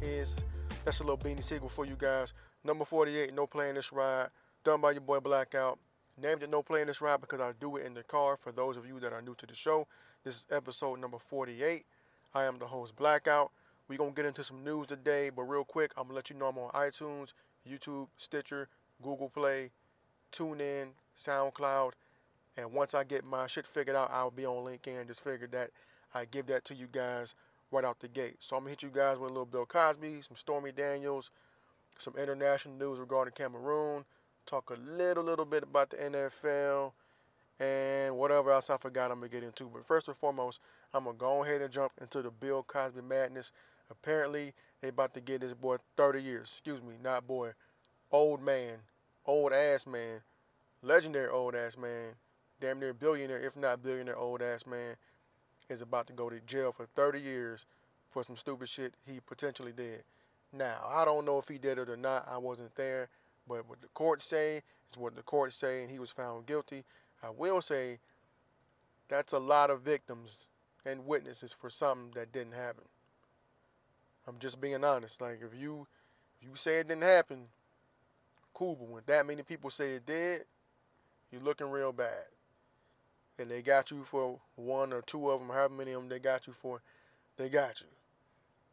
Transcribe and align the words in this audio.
Is. 0.00 0.34
That's 0.84 1.00
a 1.00 1.02
little 1.02 1.18
beanie 1.18 1.44
sequel 1.44 1.68
for 1.68 1.84
you 1.84 1.96
guys. 1.98 2.32
Number 2.64 2.84
48, 2.84 3.34
No 3.34 3.46
Playing 3.46 3.74
This 3.74 3.92
Ride. 3.92 4.28
Done 4.64 4.80
by 4.80 4.92
your 4.92 5.00
boy 5.00 5.20
Blackout. 5.20 5.78
Named 6.20 6.42
it 6.42 6.50
No 6.50 6.62
Playing 6.62 6.86
This 6.86 7.00
Ride 7.00 7.20
because 7.20 7.40
I 7.40 7.52
do 7.60 7.76
it 7.76 7.86
in 7.86 7.94
the 7.94 8.02
car. 8.02 8.36
For 8.36 8.52
those 8.52 8.76
of 8.76 8.86
you 8.86 8.98
that 9.00 9.12
are 9.12 9.22
new 9.22 9.34
to 9.34 9.46
the 9.46 9.54
show, 9.54 9.86
this 10.24 10.36
is 10.36 10.46
episode 10.50 11.00
number 11.00 11.18
48. 11.18 11.84
I 12.34 12.44
am 12.44 12.58
the 12.58 12.66
host 12.66 12.96
Blackout. 12.96 13.50
We're 13.88 13.98
going 13.98 14.12
to 14.12 14.16
get 14.16 14.26
into 14.26 14.42
some 14.42 14.64
news 14.64 14.86
today, 14.86 15.30
but 15.30 15.42
real 15.42 15.64
quick, 15.64 15.92
I'm 15.96 16.04
going 16.04 16.12
to 16.12 16.14
let 16.16 16.30
you 16.30 16.36
know 16.36 16.46
I'm 16.46 16.58
on 16.58 16.70
iTunes, 16.70 17.32
YouTube, 17.68 18.08
Stitcher, 18.16 18.68
Google 19.02 19.28
Play, 19.28 19.70
TuneIn, 20.32 20.88
SoundCloud, 21.18 21.92
and 22.56 22.72
once 22.72 22.94
I 22.94 23.04
get 23.04 23.24
my 23.24 23.46
shit 23.46 23.66
figured 23.66 23.96
out, 23.96 24.10
I'll 24.12 24.30
be 24.30 24.46
on 24.46 24.64
LinkedIn. 24.64 25.06
Just 25.08 25.20
figured 25.20 25.52
that 25.52 25.70
I 26.14 26.24
give 26.24 26.46
that 26.46 26.64
to 26.66 26.74
you 26.74 26.86
guys 26.90 27.34
right 27.74 27.84
out 27.84 28.00
the 28.00 28.08
gate. 28.08 28.36
So 28.38 28.56
I'm 28.56 28.62
gonna 28.62 28.70
hit 28.70 28.82
you 28.82 28.90
guys 28.92 29.18
with 29.18 29.30
a 29.30 29.32
little 29.32 29.46
Bill 29.46 29.66
Cosby, 29.66 30.22
some 30.22 30.36
Stormy 30.36 30.72
Daniels, 30.72 31.30
some 31.98 32.14
international 32.16 32.74
news 32.74 33.00
regarding 33.00 33.34
Cameroon. 33.34 34.04
Talk 34.46 34.70
a 34.70 34.74
little, 34.74 35.24
little 35.24 35.44
bit 35.44 35.64
about 35.64 35.90
the 35.90 35.96
NFL 35.96 36.92
and 37.58 38.16
whatever 38.16 38.52
else 38.52 38.70
I 38.70 38.76
forgot 38.76 39.10
I'm 39.10 39.18
gonna 39.18 39.28
get 39.28 39.42
into. 39.42 39.64
But 39.64 39.86
first 39.86 40.06
and 40.06 40.16
foremost, 40.16 40.60
I'm 40.92 41.04
gonna 41.04 41.16
go 41.16 41.42
ahead 41.42 41.62
and 41.62 41.72
jump 41.72 41.92
into 42.00 42.22
the 42.22 42.30
Bill 42.30 42.62
Cosby 42.62 43.02
madness. 43.02 43.50
Apparently, 43.90 44.54
they 44.80 44.88
about 44.88 45.14
to 45.14 45.20
get 45.20 45.40
this 45.40 45.54
boy 45.54 45.76
30 45.96 46.22
years. 46.22 46.50
Excuse 46.52 46.82
me, 46.82 46.94
not 47.02 47.26
boy, 47.26 47.52
old 48.10 48.40
man, 48.40 48.78
old 49.26 49.52
ass 49.52 49.86
man, 49.86 50.20
legendary 50.82 51.28
old 51.28 51.54
ass 51.54 51.76
man 51.76 52.14
damn 52.60 52.78
near 52.78 52.94
billionaire, 52.94 53.40
if 53.40 53.56
not 53.56 53.82
billionaire, 53.82 54.16
old 54.16 54.40
ass 54.40 54.64
man 54.64 54.96
is 55.68 55.80
about 55.80 56.06
to 56.08 56.12
go 56.12 56.28
to 56.28 56.40
jail 56.40 56.72
for 56.72 56.86
30 56.94 57.20
years 57.20 57.64
for 58.10 58.22
some 58.22 58.36
stupid 58.36 58.68
shit 58.68 58.94
he 59.06 59.20
potentially 59.26 59.72
did. 59.72 60.02
Now, 60.52 60.86
I 60.88 61.04
don't 61.04 61.24
know 61.24 61.38
if 61.38 61.48
he 61.48 61.58
did 61.58 61.78
it 61.78 61.88
or 61.88 61.96
not. 61.96 62.28
I 62.30 62.38
wasn't 62.38 62.74
there. 62.76 63.08
But 63.48 63.68
what 63.68 63.80
the 63.80 63.88
court 63.88 64.22
say 64.22 64.62
is 64.90 64.96
what 64.96 65.16
the 65.16 65.22
court 65.22 65.52
say, 65.52 65.82
and 65.82 65.90
he 65.90 65.98
was 65.98 66.10
found 66.10 66.46
guilty. 66.46 66.84
I 67.22 67.30
will 67.30 67.60
say 67.60 67.98
that's 69.08 69.32
a 69.32 69.38
lot 69.38 69.70
of 69.70 69.82
victims 69.82 70.46
and 70.86 71.06
witnesses 71.06 71.52
for 71.52 71.70
something 71.70 72.10
that 72.14 72.32
didn't 72.32 72.54
happen. 72.54 72.84
I'm 74.26 74.38
just 74.38 74.60
being 74.60 74.84
honest. 74.84 75.20
Like 75.20 75.40
if 75.42 75.60
you 75.60 75.86
if 76.40 76.48
you 76.48 76.54
say 76.56 76.78
it 76.78 76.88
didn't 76.88 77.02
happen, 77.02 77.46
cool. 78.54 78.76
But 78.76 78.88
when 78.88 79.02
that 79.06 79.26
many 79.26 79.42
people 79.42 79.70
say 79.70 79.94
it 79.94 80.06
did, 80.06 80.42
you're 81.30 81.42
looking 81.42 81.70
real 81.70 81.92
bad 81.92 82.24
and 83.38 83.50
they 83.50 83.62
got 83.62 83.90
you 83.90 84.04
for 84.04 84.38
one 84.56 84.92
or 84.92 85.02
two 85.02 85.30
of 85.30 85.40
them, 85.40 85.48
however 85.48 85.74
many 85.74 85.92
of 85.92 86.02
them 86.02 86.08
they 86.08 86.18
got 86.18 86.46
you 86.46 86.52
for, 86.52 86.80
they 87.36 87.48
got 87.48 87.80
you. 87.80 87.86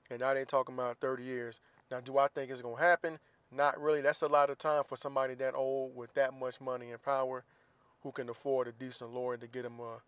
And 0.09 0.19
now 0.19 0.33
they 0.33 0.45
talking 0.45 0.75
about 0.75 0.97
30 0.99 1.23
years. 1.23 1.59
Now, 1.89 1.99
do 1.99 2.17
I 2.17 2.27
think 2.27 2.51
it's 2.51 2.61
gonna 2.61 2.77
happen? 2.77 3.19
Not 3.51 3.81
really. 3.81 4.01
That's 4.01 4.21
a 4.21 4.27
lot 4.27 4.49
of 4.49 4.57
time 4.57 4.83
for 4.85 4.95
somebody 4.95 5.33
that 5.35 5.55
old 5.55 5.95
with 5.95 6.13
that 6.13 6.33
much 6.33 6.61
money 6.61 6.91
and 6.91 7.01
power, 7.01 7.43
who 8.03 8.11
can 8.11 8.29
afford 8.29 8.67
a 8.67 8.71
decent 8.71 9.13
lawyer 9.13 9.37
to 9.37 9.47
get 9.47 9.65
him 9.65 9.79
uh, 9.79 9.99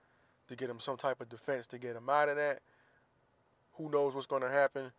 to 0.47 0.55
get 0.55 0.69
him 0.69 0.79
some 0.79 0.97
type 0.97 1.21
of 1.21 1.29
defense 1.29 1.67
to 1.67 1.77
get 1.77 1.95
him 1.95 2.09
out 2.09 2.29
of 2.29 2.37
that. 2.37 2.59
Who 3.73 3.89
knows 3.89 4.13
what's 4.13 4.27
gonna 4.27 4.49
happen? 4.49 4.91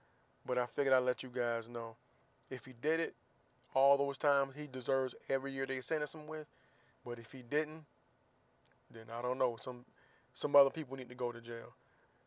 But 0.46 0.58
I 0.58 0.66
figured 0.66 0.94
I'd 0.94 0.98
let 1.04 1.22
you 1.22 1.30
guys 1.30 1.68
know. 1.68 1.96
If 2.50 2.66
he 2.66 2.74
did 2.80 3.00
it, 3.00 3.14
all 3.74 3.96
those 3.96 4.18
times 4.18 4.54
he 4.56 4.66
deserves 4.66 5.14
every 5.28 5.52
year 5.52 5.66
they 5.66 5.80
sentence 5.80 6.14
him 6.14 6.26
with. 6.26 6.46
But 7.04 7.18
if 7.18 7.32
he 7.32 7.42
didn't, 7.42 7.84
then 8.94 9.04
I 9.12 9.22
don't 9.22 9.38
know. 9.38 9.56
Some 9.60 9.84
some 10.32 10.56
other 10.56 10.70
people 10.70 10.96
need 10.96 11.08
to 11.08 11.14
go 11.14 11.32
to 11.32 11.40
jail. 11.40 11.74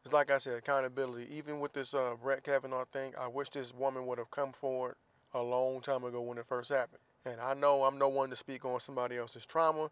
It's 0.03 0.13
like 0.13 0.31
I 0.31 0.37
said, 0.37 0.53
accountability. 0.53 1.27
Even 1.35 1.59
with 1.59 1.73
this 1.73 1.93
uh, 1.93 2.13
Brett 2.21 2.43
Kavanaugh 2.43 2.85
thing, 2.85 3.13
I 3.19 3.27
wish 3.27 3.49
this 3.49 3.73
woman 3.73 4.05
would 4.05 4.17
have 4.17 4.31
come 4.31 4.53
forward 4.53 4.95
a 5.33 5.41
long 5.41 5.81
time 5.81 6.03
ago 6.03 6.21
when 6.21 6.37
it 6.37 6.45
first 6.47 6.69
happened. 6.69 7.01
And 7.25 7.41
I 7.41 7.53
know 7.53 7.83
I'm 7.83 7.97
no 7.97 8.07
one 8.07 8.29
to 8.29 8.35
speak 8.35 8.63
on 8.63 8.79
somebody 8.79 9.17
else's 9.17 9.45
trauma, 9.45 9.91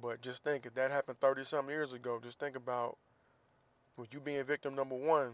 but 0.00 0.20
just 0.20 0.42
think 0.42 0.66
if 0.66 0.74
that 0.74 0.90
happened 0.90 1.20
30 1.20 1.44
some 1.44 1.68
years 1.68 1.92
ago, 1.92 2.18
just 2.20 2.40
think 2.40 2.56
about 2.56 2.98
with 3.96 4.12
you 4.12 4.18
being 4.18 4.42
victim 4.44 4.74
number 4.74 4.96
one, 4.96 5.32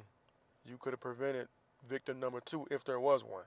you 0.69 0.76
could 0.78 0.93
have 0.93 1.00
prevented 1.00 1.49
victim 1.88 2.20
number 2.20 2.41
two 2.41 2.66
if 2.70 2.84
there 2.84 3.00
was 3.00 3.25
one. 3.25 3.44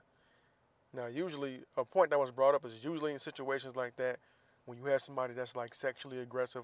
Now, 0.94 1.06
usually, 1.06 1.60
a 1.76 1.84
point 1.84 2.10
that 2.10 2.18
was 2.18 2.30
brought 2.30 2.54
up 2.54 2.66
is 2.66 2.84
usually 2.84 3.12
in 3.12 3.18
situations 3.18 3.76
like 3.76 3.96
that, 3.96 4.18
when 4.66 4.78
you 4.78 4.84
have 4.86 5.00
somebody 5.00 5.34
that's 5.34 5.56
like 5.56 5.74
sexually 5.74 6.18
aggressive 6.18 6.62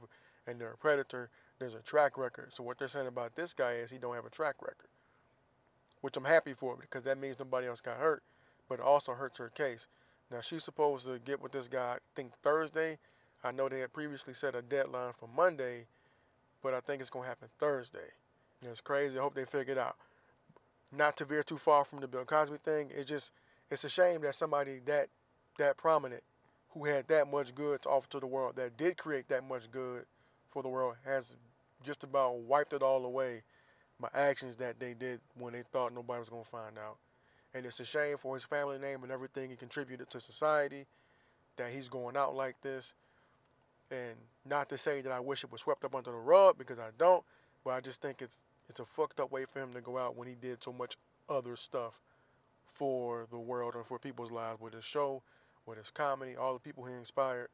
and 0.49 0.61
they're 0.61 0.73
a 0.73 0.77
predator, 0.77 1.31
there's 1.59 1.75
a 1.75 1.81
track 1.81 2.17
record. 2.17 2.53
So 2.53 2.63
what 2.63 2.79
they're 2.79 2.89
saying 2.89 3.07
about 3.07 3.37
this 3.37 3.53
guy 3.53 3.73
is 3.73 3.91
he 3.91 3.99
don't 3.99 4.15
have 4.15 4.25
a 4.25 4.31
track 4.31 4.57
record, 4.61 4.89
which 6.01 6.17
I'm 6.17 6.25
happy 6.25 6.55
for 6.55 6.77
because 6.77 7.05
that 7.05 7.19
means 7.19 7.39
nobody 7.39 7.67
else 7.67 7.81
got 7.81 7.99
hurt, 7.99 8.23
but 8.69 8.79
it 8.79 8.85
also 8.85 9.13
hurts 9.13 9.39
her 9.39 9.51
case. 9.51 9.87
Now 10.31 10.41
she's 10.41 10.65
supposed 10.65 11.07
to 11.07 11.19
get 11.19 11.41
with 11.41 11.53
this 11.53 11.69
guy, 11.69 11.95
I 11.95 11.99
think 12.15 12.33
Thursday. 12.43 12.99
I 13.45 13.53
know 13.53 13.69
they 13.69 13.81
had 13.81 13.93
previously 13.93 14.35
set 14.35 14.55
a 14.55 14.63
deadline 14.63 15.13
for 15.13 15.29
Monday, 15.29 15.87
but 16.63 16.75
I 16.75 16.81
think 16.81 17.01
it's 17.01 17.11
gonna 17.11 17.27
happen 17.27 17.49
Thursday. 17.59 18.11
it's 18.63 18.81
crazy. 18.81 19.19
I 19.19 19.23
hope 19.23 19.35
they 19.35 19.45
figure 19.45 19.73
it 19.73 19.79
out. 19.79 19.97
Not 20.91 21.17
to 21.19 21.25
veer 21.25 21.43
too 21.43 21.59
far 21.59 21.85
from 21.85 22.01
the 22.01 22.09
Bill 22.09 22.25
Cosby 22.25 22.57
thing. 22.65 22.91
It's 22.95 23.09
just 23.09 23.33
it's 23.71 23.85
a 23.85 23.89
shame 23.89 24.23
that 24.23 24.35
somebody 24.35 24.81
that 24.87 25.09
that 25.59 25.77
prominent 25.77 26.23
who 26.71 26.85
had 26.85 27.09
that 27.09 27.31
much 27.31 27.55
good 27.55 27.83
to 27.83 27.89
offer 27.89 28.09
to 28.11 28.21
the 28.21 28.27
world, 28.27 28.57
that 28.57 28.77
did 28.77 28.97
create 28.97 29.29
that 29.29 29.47
much 29.47 29.71
good, 29.71 30.05
for 30.59 30.63
the 30.63 30.69
world 30.69 30.97
has 31.05 31.37
just 31.85 32.03
about 32.03 32.35
wiped 32.41 32.73
it 32.73 32.83
all 32.83 33.05
away 33.05 33.43
by 34.01 34.09
actions 34.13 34.57
that 34.57 34.81
they 34.81 34.93
did 34.93 35.21
when 35.39 35.53
they 35.53 35.63
thought 35.73 35.95
nobody 35.95 36.19
was 36.19 36.29
going 36.29 36.43
to 36.43 36.51
find 36.51 36.77
out. 36.77 36.97
And 37.55 37.65
it's 37.65 37.79
a 37.79 37.85
shame 37.85 38.17
for 38.19 38.35
his 38.35 38.43
family 38.43 38.77
name 38.77 39.05
and 39.05 39.13
everything 39.13 39.51
he 39.51 39.57
contributed 39.57 40.11
to 40.11 40.21
society 40.21 40.85
that 41.59 41.71
he's 41.71 41.89
going 41.89 42.17
out 42.17 42.35
like 42.35 42.61
this. 42.61 42.93
And 43.93 44.17
not 44.45 44.69
to 44.71 44.79
say 44.79 45.01
that 45.01 45.13
I 45.13 45.21
wish 45.21 45.45
it 45.45 45.53
was 45.53 45.61
swept 45.61 45.85
up 45.85 45.95
under 45.95 46.11
the 46.11 46.17
rug 46.17 46.59
because 46.59 46.81
I 46.81 46.89
don't, 46.99 47.23
but 47.65 47.71
I 47.71 47.81
just 47.81 48.03
think 48.03 48.21
it's 48.21 48.41
it's 48.69 48.81
a 48.81 48.85
fucked 48.85 49.21
up 49.21 49.31
way 49.31 49.45
for 49.45 49.61
him 49.61 49.73
to 49.75 49.81
go 49.81 49.97
out 49.97 50.17
when 50.17 50.27
he 50.27 50.35
did 50.35 50.61
so 50.61 50.73
much 50.73 50.97
other 51.29 51.55
stuff 51.55 52.01
for 52.75 53.29
the 53.31 53.39
world 53.39 53.77
and 53.77 53.87
for 53.87 54.01
people's 54.01 54.33
lives 54.33 54.61
with 54.61 54.75
his 54.75 54.85
show, 54.85 55.23
with 55.67 55.79
his 55.79 55.93
comedy, 55.93 56.35
all 56.35 56.53
the 56.53 56.61
people 56.61 56.85
he 56.85 56.95
inspired 56.95 57.49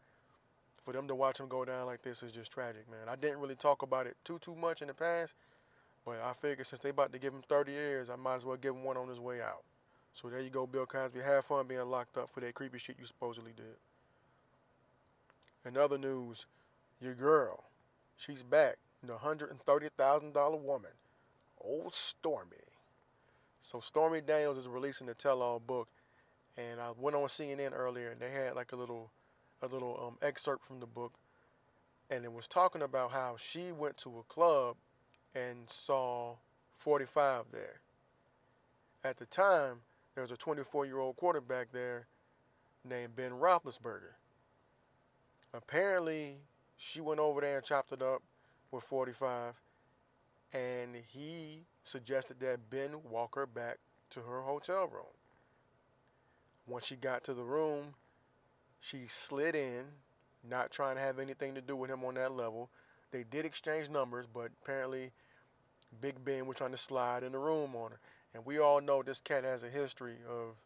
for 0.85 0.93
them 0.93 1.09
to 1.09 1.15
watch 1.15 1.41
him 1.41 1.49
go 1.49 1.65
down 1.65 1.87
like 1.87 2.03
this 2.03 2.23
is 2.23 2.33
just 2.33 2.53
tragic, 2.53 2.89
man. 2.91 3.09
I 3.09 3.17
didn't 3.17 3.41
really 3.41 3.55
talk 3.55 3.83
about 3.83 4.07
it 4.07 4.17
too 4.25 4.39
too 4.39 4.55
much 4.55 4.83
in 4.83 4.89
the 4.89 4.95
past, 4.95 5.35
but 6.05 6.21
I 6.23 6.33
figured 6.35 6.67
since 6.67 6.83
they 6.83 6.91
about 6.91 7.13
to 7.13 7.19
give 7.19 7.33
him 7.33 7.43
30 7.49 7.73
years, 7.73 8.11
I 8.11 8.17
might 8.17 8.37
as 8.37 8.45
well 8.45 8.57
give 8.57 8.75
him 8.75 8.85
one 8.85 8.97
on 8.97 9.09
his 9.09 9.19
way 9.19 9.41
out. 9.41 9.63
So 10.13 10.29
there 10.29 10.41
you 10.41 10.51
go, 10.51 10.67
Bill 10.67 10.87
Cosby. 10.87 11.21
Have 11.21 11.45
fun 11.47 11.67
being 11.67 11.85
locked 11.85 12.17
up 12.17 12.31
for 12.31 12.41
that 12.41 12.55
creepy 12.55 12.79
shit 12.79 12.97
you 13.01 13.07
supposedly 13.07 13.53
did. 13.57 13.77
In 15.67 15.77
other 15.77 15.99
news, 15.99 16.47
your 17.01 17.15
girl, 17.15 17.65
she's 18.17 18.43
back. 18.43 18.77
The 19.03 19.15
$130,000 19.15 20.61
woman, 20.61 20.91
old 21.61 21.93
Stormy. 21.93 22.57
So 23.61 23.81
Stormy 23.81 24.21
Daniels 24.21 24.59
is 24.59 24.69
releasing 24.69 25.07
the 25.07 25.15
tell-all 25.15 25.59
book, 25.59 25.89
and 26.57 26.81
I 26.81 26.91
went 26.99 27.17
on 27.17 27.25
CNN 27.25 27.73
earlier, 27.75 28.11
and 28.11 28.21
they 28.21 28.31
had 28.31 28.55
like 28.55 28.73
a 28.73 28.77
little 28.77 29.11
a 29.65 29.75
little 29.75 29.99
um, 30.07 30.19
excerpt 30.23 30.65
from 30.65 30.81
the 30.81 30.87
book, 30.87 31.13
and 32.11 32.25
it 32.25 32.33
was 32.33 32.47
talking 32.47 32.83
about 32.83 33.11
how 33.11 33.37
she 33.39 33.73
went 33.73 33.97
to 33.99 34.19
a 34.19 34.23
club 34.25 34.77
and 35.35 35.69
saw 35.69 36.35
45 36.79 37.47
there. 37.53 37.81
At 39.03 39.19
the 39.19 39.27
time, 39.27 39.81
there 40.15 40.23
was 40.23 40.31
a 40.31 40.37
24 40.37 40.87
year 40.87 40.99
old 40.99 41.17
quarterback 41.17 41.73
there 41.73 42.07
named 42.85 43.17
Ben 43.17 43.33
Roethlisberger. 43.33 44.15
Apparently, 45.53 46.37
she 46.77 47.01
went 47.01 47.21
over 47.21 47.41
there 47.41 47.57
and 47.59 47.65
chopped 47.65 47.93
it 47.93 48.03
up 48.03 48.23
with 48.71 48.85
45, 48.85 49.55
and 50.53 50.97
he 51.09 51.65
suggested 51.85 52.41
that 52.41 52.71
Ben 52.71 52.91
walk 53.09 53.37
her 53.37 53.47
back 53.47 53.79
to 54.11 54.21
her 54.21 54.43
hotel 54.43 54.89
room. 54.89 55.05
Once 56.67 56.87
she 56.87 56.97
got 56.97 57.23
to 57.25 57.35
the 57.35 57.43
room, 57.43 57.95
she 58.85 59.07
slid 59.07 59.55
in, 59.55 59.85
not 60.49 60.71
trying 60.71 60.97
to 60.97 61.01
have 61.01 61.19
anything 61.19 61.55
to 61.55 61.63
do 61.63 61.75
with 61.75 61.91
him 61.91 62.05
on 62.05 62.15
that 62.15 62.33
level. 62.33 62.69
They 63.13 63.25
did 63.25 63.47
exchange 63.47 63.89
numbers, 63.89 64.27
but 64.33 64.51
apparently 64.63 65.11
Big 66.01 66.23
Ben 66.23 66.47
was 66.47 66.57
trying 66.57 66.73
to 66.73 66.77
slide 66.77 67.23
in 67.23 67.33
the 67.33 67.39
room 67.39 67.75
on 67.75 67.93
her. 67.93 68.01
And 68.35 68.45
we 68.45 68.59
all 68.59 68.81
know 68.81 69.03
this 69.03 69.21
cat 69.21 69.45
has 69.45 69.63
a 69.63 69.71
history 69.71 70.17
of 70.29 70.57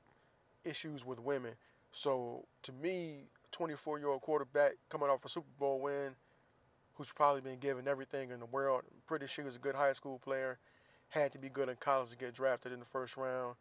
issues 0.65 1.05
with 1.05 1.20
women. 1.20 1.53
So 1.93 2.47
to 2.62 2.73
me, 2.73 3.25
24 3.53 3.99
year 3.99 4.09
old 4.09 4.23
quarterback 4.23 4.73
coming 4.88 5.09
off 5.09 5.25
a 5.25 5.29
Super 5.29 5.47
Bowl 5.59 5.81
win, 5.81 6.17
who's 6.94 7.12
probably 7.12 7.41
been 7.41 7.61
given 7.61 7.87
everything 7.87 8.31
in 8.31 8.41
the 8.41 8.47
world. 8.47 8.82
Pretty 9.06 9.29
sure 9.29 9.44
he 9.44 9.47
was 9.47 9.56
a 9.56 9.61
good 9.61 9.76
high 9.76 9.93
school 9.93 10.19
player, 10.19 10.59
had 11.11 11.31
to 11.32 11.38
be 11.38 11.49
good 11.49 11.69
in 11.69 11.76
college 11.76 12.11
to 12.11 12.17
get 12.17 12.35
drafted 12.35 12.73
in 12.73 12.81
the 12.81 12.87
first 12.87 13.17
round. 13.17 13.55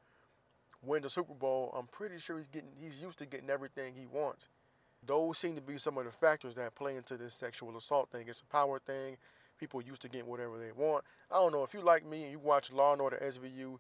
Win 0.88 1.04
the 1.04 1.10
Super 1.10 1.34
Bowl. 1.34 1.74
I'm 1.78 1.88
pretty 1.88 2.18
sure 2.18 2.38
he's 2.38 2.48
getting 2.48 2.72
he's 2.80 3.02
used 3.02 3.20
to 3.20 3.26
getting 3.26 3.50
everything 3.50 3.94
he 3.96 4.06
wants. 4.06 4.48
Those 5.06 5.38
seem 5.38 5.56
to 5.56 5.62
be 5.62 5.78
some 5.78 5.98
of 5.98 6.06
the 6.06 6.12
factors 6.12 6.56
that 6.56 6.76
play 6.76 6.96
into 6.96 7.18
this 7.18 7.34
sexual 7.34 7.78
assault 7.78 8.10
thing. 8.12 8.26
It's 8.28 8.42
a 8.42 8.46
power 8.46 8.80
thing. 8.80 9.18
People 9.60 9.82
used 9.82 10.02
to 10.04 10.10
getting 10.10 10.28
whatever 10.28 10.58
they 10.58 10.72
want. 10.72 11.04
I 11.32 11.36
don't 11.36 11.52
know 11.52 11.64
if 11.64 11.74
you 11.74 11.82
like 11.82 12.06
me 12.06 12.24
and 12.24 12.32
you 12.32 12.40
watch 12.40 12.72
Law 12.72 12.94
and 12.94 13.02
Order 13.02 13.22
SVU, 13.24 13.80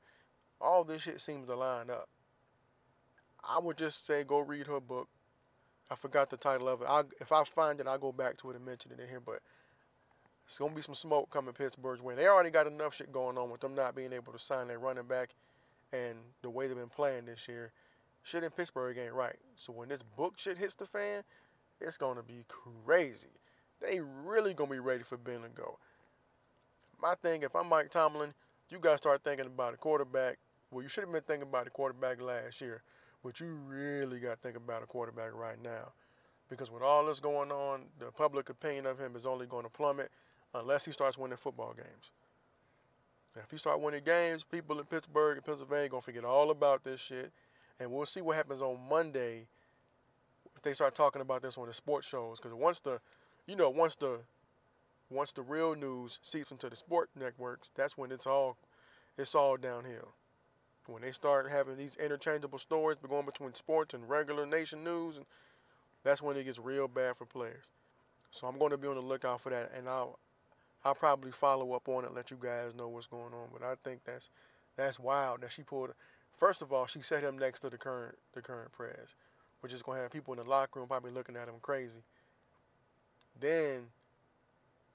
all 0.59 0.83
this 0.83 1.03
shit 1.03 1.21
seems 1.21 1.47
to 1.47 1.55
line 1.55 1.89
up. 1.89 2.09
I 3.47 3.59
would 3.59 3.77
just 3.77 4.05
say 4.05 4.23
go 4.23 4.39
read 4.39 4.67
her 4.67 4.79
book. 4.79 5.07
I 5.89 5.95
forgot 5.95 6.29
the 6.29 6.37
title 6.37 6.67
of 6.67 6.81
it. 6.81 6.87
I, 6.89 7.03
if 7.21 7.31
I 7.31 7.43
find 7.43 7.79
it, 7.79 7.87
I'll 7.87 7.97
go 7.97 8.11
back 8.11 8.37
to 8.39 8.49
it 8.49 8.55
and 8.55 8.65
mention 8.65 8.91
it 8.91 8.99
in 8.99 9.07
here. 9.07 9.21
But 9.21 9.39
it's 10.45 10.57
gonna 10.57 10.73
be 10.73 10.81
some 10.81 10.95
smoke 10.95 11.29
coming 11.29 11.53
Pittsburgh's 11.53 12.01
way. 12.01 12.15
They 12.15 12.27
already 12.27 12.49
got 12.49 12.67
enough 12.67 12.95
shit 12.95 13.11
going 13.11 13.37
on 13.37 13.49
with 13.49 13.61
them 13.61 13.75
not 13.75 13.95
being 13.95 14.13
able 14.13 14.33
to 14.33 14.39
sign 14.39 14.67
their 14.67 14.79
running 14.79 15.05
back, 15.05 15.35
and 15.93 16.17
the 16.41 16.49
way 16.49 16.67
they've 16.67 16.77
been 16.77 16.89
playing 16.89 17.25
this 17.25 17.47
year. 17.47 17.71
Shit 18.23 18.43
in 18.43 18.51
Pittsburgh 18.51 18.97
ain't 18.97 19.13
right. 19.13 19.37
So 19.55 19.71
when 19.71 19.89
this 19.89 20.03
book 20.03 20.33
shit 20.37 20.57
hits 20.57 20.75
the 20.75 20.85
fan, 20.85 21.23
it's 21.79 21.97
gonna 21.97 22.23
be 22.23 22.43
crazy. 22.47 23.27
They 23.81 23.99
really 23.99 24.53
gonna 24.53 24.71
be 24.71 24.79
ready 24.79 25.03
for 25.03 25.17
Ben 25.17 25.41
to 25.41 25.49
go. 25.49 25.77
My 27.01 27.15
thing, 27.15 27.43
if 27.43 27.55
I'm 27.55 27.69
Mike 27.69 27.91
Tomlin, 27.91 28.33
you 28.69 28.79
gotta 28.79 28.97
start 28.97 29.23
thinking 29.23 29.45
about 29.45 29.73
a 29.73 29.77
quarterback. 29.77 30.37
Well, 30.71 30.83
you 30.83 30.89
should 30.89 31.03
have 31.03 31.13
been 31.13 31.21
thinking 31.21 31.47
about 31.47 31.67
a 31.67 31.69
quarterback 31.69 32.21
last 32.21 32.59
year. 32.59 32.81
But 33.23 33.39
you 33.39 33.57
really 33.67 34.19
got 34.19 34.29
to 34.29 34.35
think 34.37 34.55
about 34.55 34.83
a 34.83 34.85
quarterback 34.85 35.33
right 35.33 35.61
now. 35.61 35.91
Because 36.49 36.71
with 36.71 36.81
all 36.81 37.05
this 37.05 37.19
going 37.19 37.51
on, 37.51 37.81
the 37.99 38.11
public 38.11 38.49
opinion 38.49 38.85
of 38.85 38.99
him 38.99 39.15
is 39.15 39.25
only 39.25 39.45
going 39.45 39.63
to 39.63 39.69
plummet 39.69 40.09
unless 40.53 40.85
he 40.85 40.91
starts 40.91 41.17
winning 41.17 41.37
football 41.37 41.73
games. 41.73 42.11
If 43.43 43.51
you 43.51 43.57
start 43.57 43.81
winning 43.81 44.03
games, 44.05 44.43
people 44.43 44.79
in 44.79 44.85
Pittsburgh 44.85 45.37
and 45.37 45.45
Pennsylvania 45.45 45.89
to 45.89 46.01
forget 46.01 46.23
all 46.23 46.51
about 46.51 46.83
this 46.83 47.01
shit. 47.01 47.31
And 47.79 47.91
we'll 47.91 48.05
see 48.05 48.21
what 48.21 48.35
happens 48.35 48.61
on 48.61 48.77
Monday 48.89 49.45
if 50.55 50.61
they 50.61 50.73
start 50.73 50.95
talking 50.95 51.21
about 51.21 51.41
this 51.41 51.57
on 51.57 51.67
the 51.67 51.73
sports 51.73 52.07
shows. 52.07 52.39
Because 52.39 52.53
once 52.53 52.79
the, 52.79 52.99
you 53.45 53.55
know, 53.55 53.69
once 53.69 53.95
the, 53.95 54.19
once 55.09 55.31
the 55.31 55.41
real 55.41 55.75
news 55.75 56.19
seeps 56.21 56.51
into 56.51 56.69
the 56.69 56.75
sport 56.75 57.09
networks, 57.19 57.71
that's 57.75 57.97
when 57.97 58.11
it's 58.11 58.25
all, 58.25 58.57
it's 59.17 59.35
all 59.35 59.57
downhill. 59.57 60.13
When 60.87 61.01
they 61.01 61.11
start 61.11 61.51
having 61.51 61.77
these 61.77 61.97
interchangeable 61.97 62.59
stories 62.59 62.97
going 63.07 63.25
between 63.25 63.53
sports 63.53 63.93
and 63.93 64.07
regular 64.07 64.45
nation 64.45 64.83
news, 64.83 65.17
and 65.17 65.25
that's 66.03 66.21
when 66.21 66.37
it 66.37 66.45
gets 66.45 66.59
real 66.59 66.87
bad 66.87 67.17
for 67.17 67.25
players. 67.25 67.65
So 68.31 68.47
I'm 68.47 68.57
going 68.57 68.71
to 68.71 68.77
be 68.77 68.87
on 68.87 68.95
the 68.95 69.01
lookout 69.01 69.41
for 69.41 69.49
that, 69.49 69.71
and 69.75 69.89
I'll 69.89 70.17
I'll 70.87 70.95
probably 70.95 71.31
follow 71.31 71.73
up 71.73 71.89
on 71.89 72.05
it, 72.05 72.13
let 72.13 72.31
you 72.31 72.37
guys 72.41 72.73
know 72.73 72.87
what's 72.87 73.07
going 73.07 73.33
on. 73.33 73.49
But 73.51 73.61
I 73.61 73.75
think 73.83 74.05
that's 74.05 74.29
that's 74.77 74.97
wild 74.97 75.41
that 75.41 75.51
she 75.51 75.63
pulled. 75.63 75.89
First 76.37 76.61
of 76.61 76.71
all, 76.71 76.85
she 76.85 77.01
set 77.01 77.23
him 77.23 77.37
next 77.37 77.59
to 77.61 77.69
the 77.69 77.77
current 77.77 78.15
the 78.33 78.41
current 78.41 78.71
press, 78.71 79.15
which 79.59 79.73
is 79.73 79.81
going 79.81 79.97
to 79.97 80.03
have 80.03 80.13
people 80.13 80.33
in 80.33 80.39
the 80.39 80.49
locker 80.49 80.79
room 80.79 80.87
probably 80.87 81.11
looking 81.11 81.35
at 81.35 81.49
him 81.49 81.55
crazy. 81.61 81.99
Then 83.37 83.87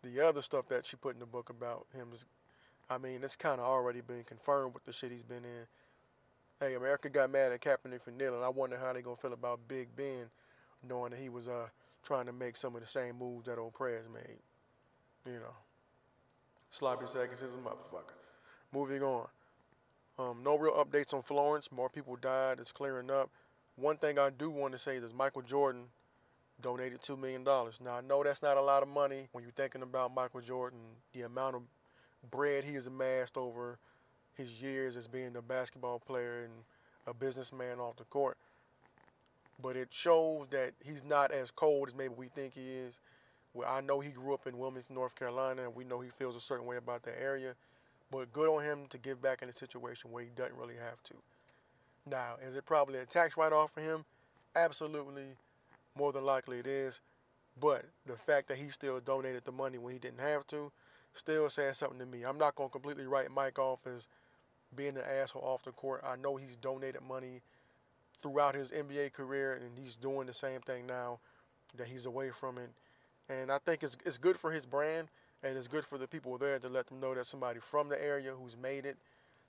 the 0.02 0.26
other 0.26 0.40
stuff 0.40 0.66
that 0.68 0.86
she 0.86 0.96
put 0.96 1.12
in 1.12 1.20
the 1.20 1.26
book 1.26 1.50
about 1.50 1.86
him 1.94 2.08
is, 2.14 2.24
I 2.88 2.96
mean, 2.96 3.22
it's 3.22 3.36
kind 3.36 3.60
of 3.60 3.66
already 3.66 4.00
been 4.00 4.24
confirmed 4.24 4.72
with 4.72 4.84
the 4.84 4.92
shit 4.92 5.12
he's 5.12 5.22
been 5.22 5.44
in. 5.44 5.66
Hey, 6.58 6.74
America 6.74 7.10
got 7.10 7.30
mad 7.30 7.52
at 7.52 7.60
Kaepernick 7.60 8.00
for 8.00 8.12
kneeling. 8.12 8.42
I 8.42 8.48
wonder 8.48 8.78
how 8.78 8.94
they 8.94 9.02
gonna 9.02 9.16
feel 9.16 9.34
about 9.34 9.68
Big 9.68 9.94
Ben, 9.94 10.30
knowing 10.88 11.10
that 11.10 11.20
he 11.20 11.28
was 11.28 11.48
uh 11.48 11.66
trying 12.02 12.26
to 12.26 12.32
make 12.32 12.56
some 12.56 12.74
of 12.76 12.80
the 12.80 12.86
same 12.86 13.18
moves 13.18 13.44
that 13.44 13.58
old 13.58 13.74
Prez 13.74 14.04
made. 14.10 14.38
You 15.26 15.38
know, 15.38 15.54
sloppy 16.72 17.06
seconds 17.06 17.40
is 17.42 17.52
a 17.52 17.68
motherfucker. 17.68 18.16
Moving 18.72 19.02
on. 19.02 19.28
Um, 20.18 20.42
no 20.42 20.58
real 20.58 20.72
updates 20.72 21.14
on 21.14 21.22
Florence. 21.22 21.70
More 21.70 21.88
people 21.88 22.16
died. 22.16 22.58
It's 22.60 22.72
clearing 22.72 23.10
up. 23.10 23.30
One 23.76 23.96
thing 23.96 24.18
I 24.18 24.30
do 24.30 24.50
want 24.50 24.72
to 24.72 24.78
say 24.78 24.96
is 24.96 25.14
Michael 25.14 25.42
Jordan 25.42 25.84
donated 26.60 27.02
$2 27.02 27.18
million. 27.18 27.44
Now, 27.44 27.96
I 27.96 28.00
know 28.00 28.22
that's 28.22 28.42
not 28.42 28.56
a 28.56 28.60
lot 28.60 28.82
of 28.82 28.88
money 28.88 29.28
when 29.32 29.44
you're 29.44 29.52
thinking 29.52 29.82
about 29.82 30.14
Michael 30.14 30.40
Jordan, 30.40 30.78
the 31.12 31.22
amount 31.22 31.56
of 31.56 31.62
bread 32.30 32.64
he 32.64 32.74
has 32.74 32.86
amassed 32.86 33.36
over 33.36 33.78
his 34.34 34.60
years 34.62 34.96
as 34.96 35.06
being 35.06 35.36
a 35.36 35.42
basketball 35.42 35.98
player 35.98 36.44
and 36.44 36.52
a 37.06 37.14
businessman 37.14 37.78
off 37.78 37.96
the 37.96 38.04
court. 38.04 38.36
But 39.60 39.76
it 39.76 39.88
shows 39.90 40.46
that 40.50 40.72
he's 40.84 41.04
not 41.04 41.30
as 41.30 41.50
cold 41.50 41.88
as 41.88 41.94
maybe 41.94 42.14
we 42.16 42.28
think 42.28 42.54
he 42.54 42.68
is. 42.68 42.98
Well, 43.54 43.68
I 43.68 43.80
know 43.80 44.00
he 44.00 44.10
grew 44.10 44.34
up 44.34 44.46
in 44.46 44.58
Wilmington, 44.58 44.94
North 44.94 45.14
Carolina, 45.14 45.64
and 45.64 45.74
we 45.74 45.84
know 45.84 46.00
he 46.00 46.10
feels 46.10 46.36
a 46.36 46.40
certain 46.40 46.66
way 46.66 46.76
about 46.76 47.02
that 47.04 47.20
area. 47.20 47.54
But 48.10 48.32
good 48.32 48.48
on 48.48 48.62
him 48.62 48.86
to 48.90 48.98
give 48.98 49.22
back 49.22 49.42
in 49.42 49.48
a 49.48 49.52
situation 49.52 50.10
where 50.10 50.22
he 50.22 50.30
doesn't 50.34 50.56
really 50.56 50.76
have 50.76 51.02
to. 51.04 51.14
Now, 52.06 52.34
is 52.46 52.56
it 52.56 52.66
probably 52.66 52.98
a 52.98 53.06
tax 53.06 53.36
write-off 53.36 53.72
for 53.72 53.80
him? 53.80 54.04
Absolutely. 54.56 55.36
More 55.96 56.12
than 56.12 56.24
likely 56.24 56.58
it 56.58 56.66
is. 56.66 57.00
But 57.60 57.84
the 58.06 58.16
fact 58.16 58.48
that 58.48 58.58
he 58.58 58.70
still 58.70 59.00
donated 59.00 59.44
the 59.44 59.52
money 59.52 59.78
when 59.78 59.92
he 59.92 59.98
didn't 59.98 60.20
have 60.20 60.46
to 60.48 60.72
still 61.14 61.48
says 61.50 61.78
something 61.78 61.98
to 61.98 62.06
me. 62.06 62.24
I'm 62.24 62.38
not 62.38 62.54
going 62.54 62.70
to 62.70 62.72
completely 62.72 63.06
write 63.06 63.30
Mike 63.30 63.58
off 63.58 63.80
as– 63.86 64.06
being 64.74 64.96
an 64.96 65.02
asshole 65.02 65.42
off 65.42 65.64
the 65.64 65.72
court. 65.72 66.02
I 66.06 66.16
know 66.16 66.36
he's 66.36 66.56
donated 66.56 67.02
money 67.02 67.42
throughout 68.20 68.54
his 68.54 68.68
NBA 68.68 69.12
career, 69.12 69.54
and 69.54 69.78
he's 69.78 69.96
doing 69.96 70.26
the 70.26 70.32
same 70.32 70.60
thing 70.60 70.86
now 70.86 71.18
that 71.76 71.86
he's 71.86 72.06
away 72.06 72.30
from 72.30 72.58
it. 72.58 72.70
And 73.40 73.50
I 73.50 73.58
think 73.58 73.82
it's 73.82 73.96
it's 74.04 74.18
good 74.18 74.36
for 74.36 74.50
his 74.50 74.66
brand, 74.66 75.08
and 75.42 75.56
it's 75.56 75.68
good 75.68 75.84
for 75.84 75.98
the 75.98 76.06
people 76.06 76.36
there 76.38 76.58
to 76.58 76.68
let 76.68 76.86
them 76.86 77.00
know 77.00 77.14
that 77.14 77.26
somebody 77.26 77.60
from 77.60 77.88
the 77.88 78.02
area 78.02 78.32
who's 78.32 78.56
made 78.56 78.84
it 78.84 78.96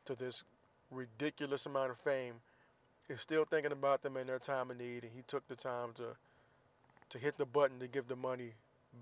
to 0.06 0.16
this 0.16 0.44
ridiculous 0.92 1.66
amount 1.66 1.92
of 1.92 1.98
fame 1.98 2.36
is 3.10 3.22
still 3.22 3.46
thinking 3.46 3.72
about 3.72 4.02
them 4.02 4.18
in 4.18 4.28
their 4.28 4.40
time 4.40 4.72
of 4.72 4.78
need, 4.78 5.04
and 5.04 5.12
he 5.14 5.22
took 5.28 5.48
the 5.48 5.56
time 5.56 5.90
to 5.96 6.16
to 7.10 7.18
hit 7.18 7.38
the 7.38 7.46
button 7.46 7.80
to 7.80 7.88
give 7.88 8.08
the 8.08 8.16
money 8.16 8.54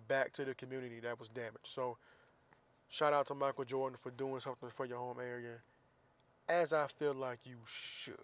back 0.07 0.33
to 0.33 0.45
the 0.45 0.53
community 0.55 0.99
that 0.99 1.19
was 1.19 1.29
damaged. 1.29 1.65
So, 1.65 1.97
shout 2.89 3.13
out 3.13 3.27
to 3.27 3.35
Michael 3.35 3.65
Jordan 3.65 3.97
for 4.01 4.11
doing 4.11 4.39
something 4.39 4.69
for 4.69 4.85
your 4.85 4.97
home 4.97 5.17
area 5.19 5.57
as 6.49 6.73
I 6.73 6.87
feel 6.87 7.13
like 7.13 7.39
you 7.45 7.57
should. 7.65 8.15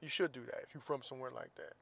You 0.00 0.08
should 0.08 0.32
do 0.32 0.40
that 0.46 0.62
if 0.62 0.74
you're 0.74 0.80
from 0.80 1.02
somewhere 1.02 1.30
like 1.30 1.54
that. 1.56 1.74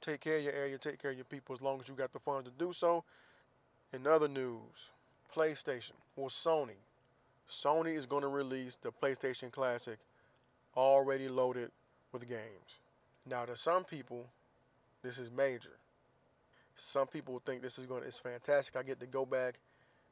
Take 0.00 0.20
care 0.20 0.38
of 0.38 0.44
your 0.44 0.52
area, 0.52 0.78
take 0.78 1.00
care 1.00 1.10
of 1.10 1.16
your 1.16 1.24
people 1.24 1.54
as 1.54 1.60
long 1.60 1.80
as 1.80 1.88
you 1.88 1.94
got 1.94 2.12
the 2.12 2.18
funds 2.18 2.48
to 2.48 2.54
do 2.56 2.72
so. 2.72 3.04
In 3.92 4.06
other 4.06 4.28
news, 4.28 4.90
PlayStation 5.34 5.92
or 6.16 6.28
Sony. 6.28 6.76
Sony 7.50 7.96
is 7.96 8.06
going 8.06 8.22
to 8.22 8.28
release 8.28 8.76
the 8.76 8.90
PlayStation 8.90 9.50
Classic 9.50 9.98
already 10.76 11.28
loaded 11.28 11.70
with 12.12 12.28
games. 12.28 12.80
Now, 13.26 13.44
to 13.44 13.56
some 13.56 13.84
people, 13.84 14.26
this 15.02 15.18
is 15.18 15.30
major. 15.30 15.76
Some 16.76 17.06
people 17.06 17.42
think 17.44 17.62
this 17.62 17.78
is 17.78 17.86
going 17.86 18.02
to, 18.02 18.06
it's 18.06 18.18
fantastic. 18.18 18.76
I 18.76 18.82
get 18.82 19.00
to 19.00 19.06
go 19.06 19.24
back 19.24 19.58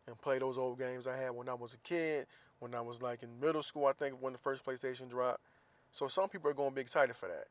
and 0.07 0.19
play 0.19 0.39
those 0.39 0.59
old 0.59 0.79
games 0.79 1.07
I 1.07 1.17
had 1.17 1.31
when 1.31 1.49
I 1.49 1.55
was 1.55 1.75
a 1.75 1.79
kid 1.79 2.27
when 2.59 2.75
I 2.75 2.81
was 2.81 3.03
like 3.03 3.23
in 3.23 3.29
middle 3.41 3.63
school, 3.63 3.87
I 3.87 3.93
think 3.93 4.17
when 4.21 4.33
the 4.33 4.39
first 4.39 4.65
PlayStation 4.65 5.09
dropped. 5.09 5.41
So 5.93 6.09
some 6.09 6.29
people 6.29 6.51
are 6.51 6.55
going 6.55 6.71
to 6.71 6.75
be 6.75 6.81
excited 6.81 7.17
for 7.17 7.29
that. 7.29 7.47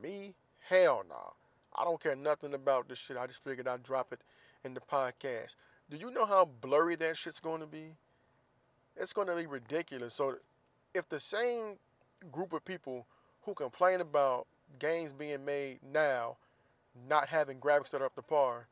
Me, 0.00 0.34
hell 0.60 1.04
no. 1.08 1.14
Nah. 1.14 1.39
I 1.74 1.84
don't 1.84 2.02
care 2.02 2.16
nothing 2.16 2.54
about 2.54 2.88
this 2.88 2.98
shit. 2.98 3.16
I 3.16 3.26
just 3.26 3.44
figured 3.44 3.68
I'd 3.68 3.82
drop 3.82 4.12
it 4.12 4.20
in 4.64 4.74
the 4.74 4.80
podcast. 4.80 5.56
Do 5.90 5.96
you 5.96 6.10
know 6.10 6.24
how 6.24 6.48
blurry 6.60 6.96
that 6.96 7.16
shit's 7.16 7.40
going 7.40 7.60
to 7.60 7.66
be? 7.66 7.96
It's 8.96 9.12
going 9.12 9.28
to 9.28 9.36
be 9.36 9.46
ridiculous. 9.46 10.14
So 10.14 10.36
if 10.94 11.08
the 11.08 11.20
same 11.20 11.76
group 12.30 12.52
of 12.52 12.64
people 12.64 13.06
who 13.42 13.54
complain 13.54 14.00
about 14.00 14.46
games 14.78 15.12
being 15.12 15.44
made 15.44 15.80
now 15.92 16.36
not 17.08 17.28
having 17.28 17.58
graphics 17.58 17.90
that 17.90 18.02
are 18.02 18.06
up 18.06 18.14
to 18.16 18.22
par 18.22 18.66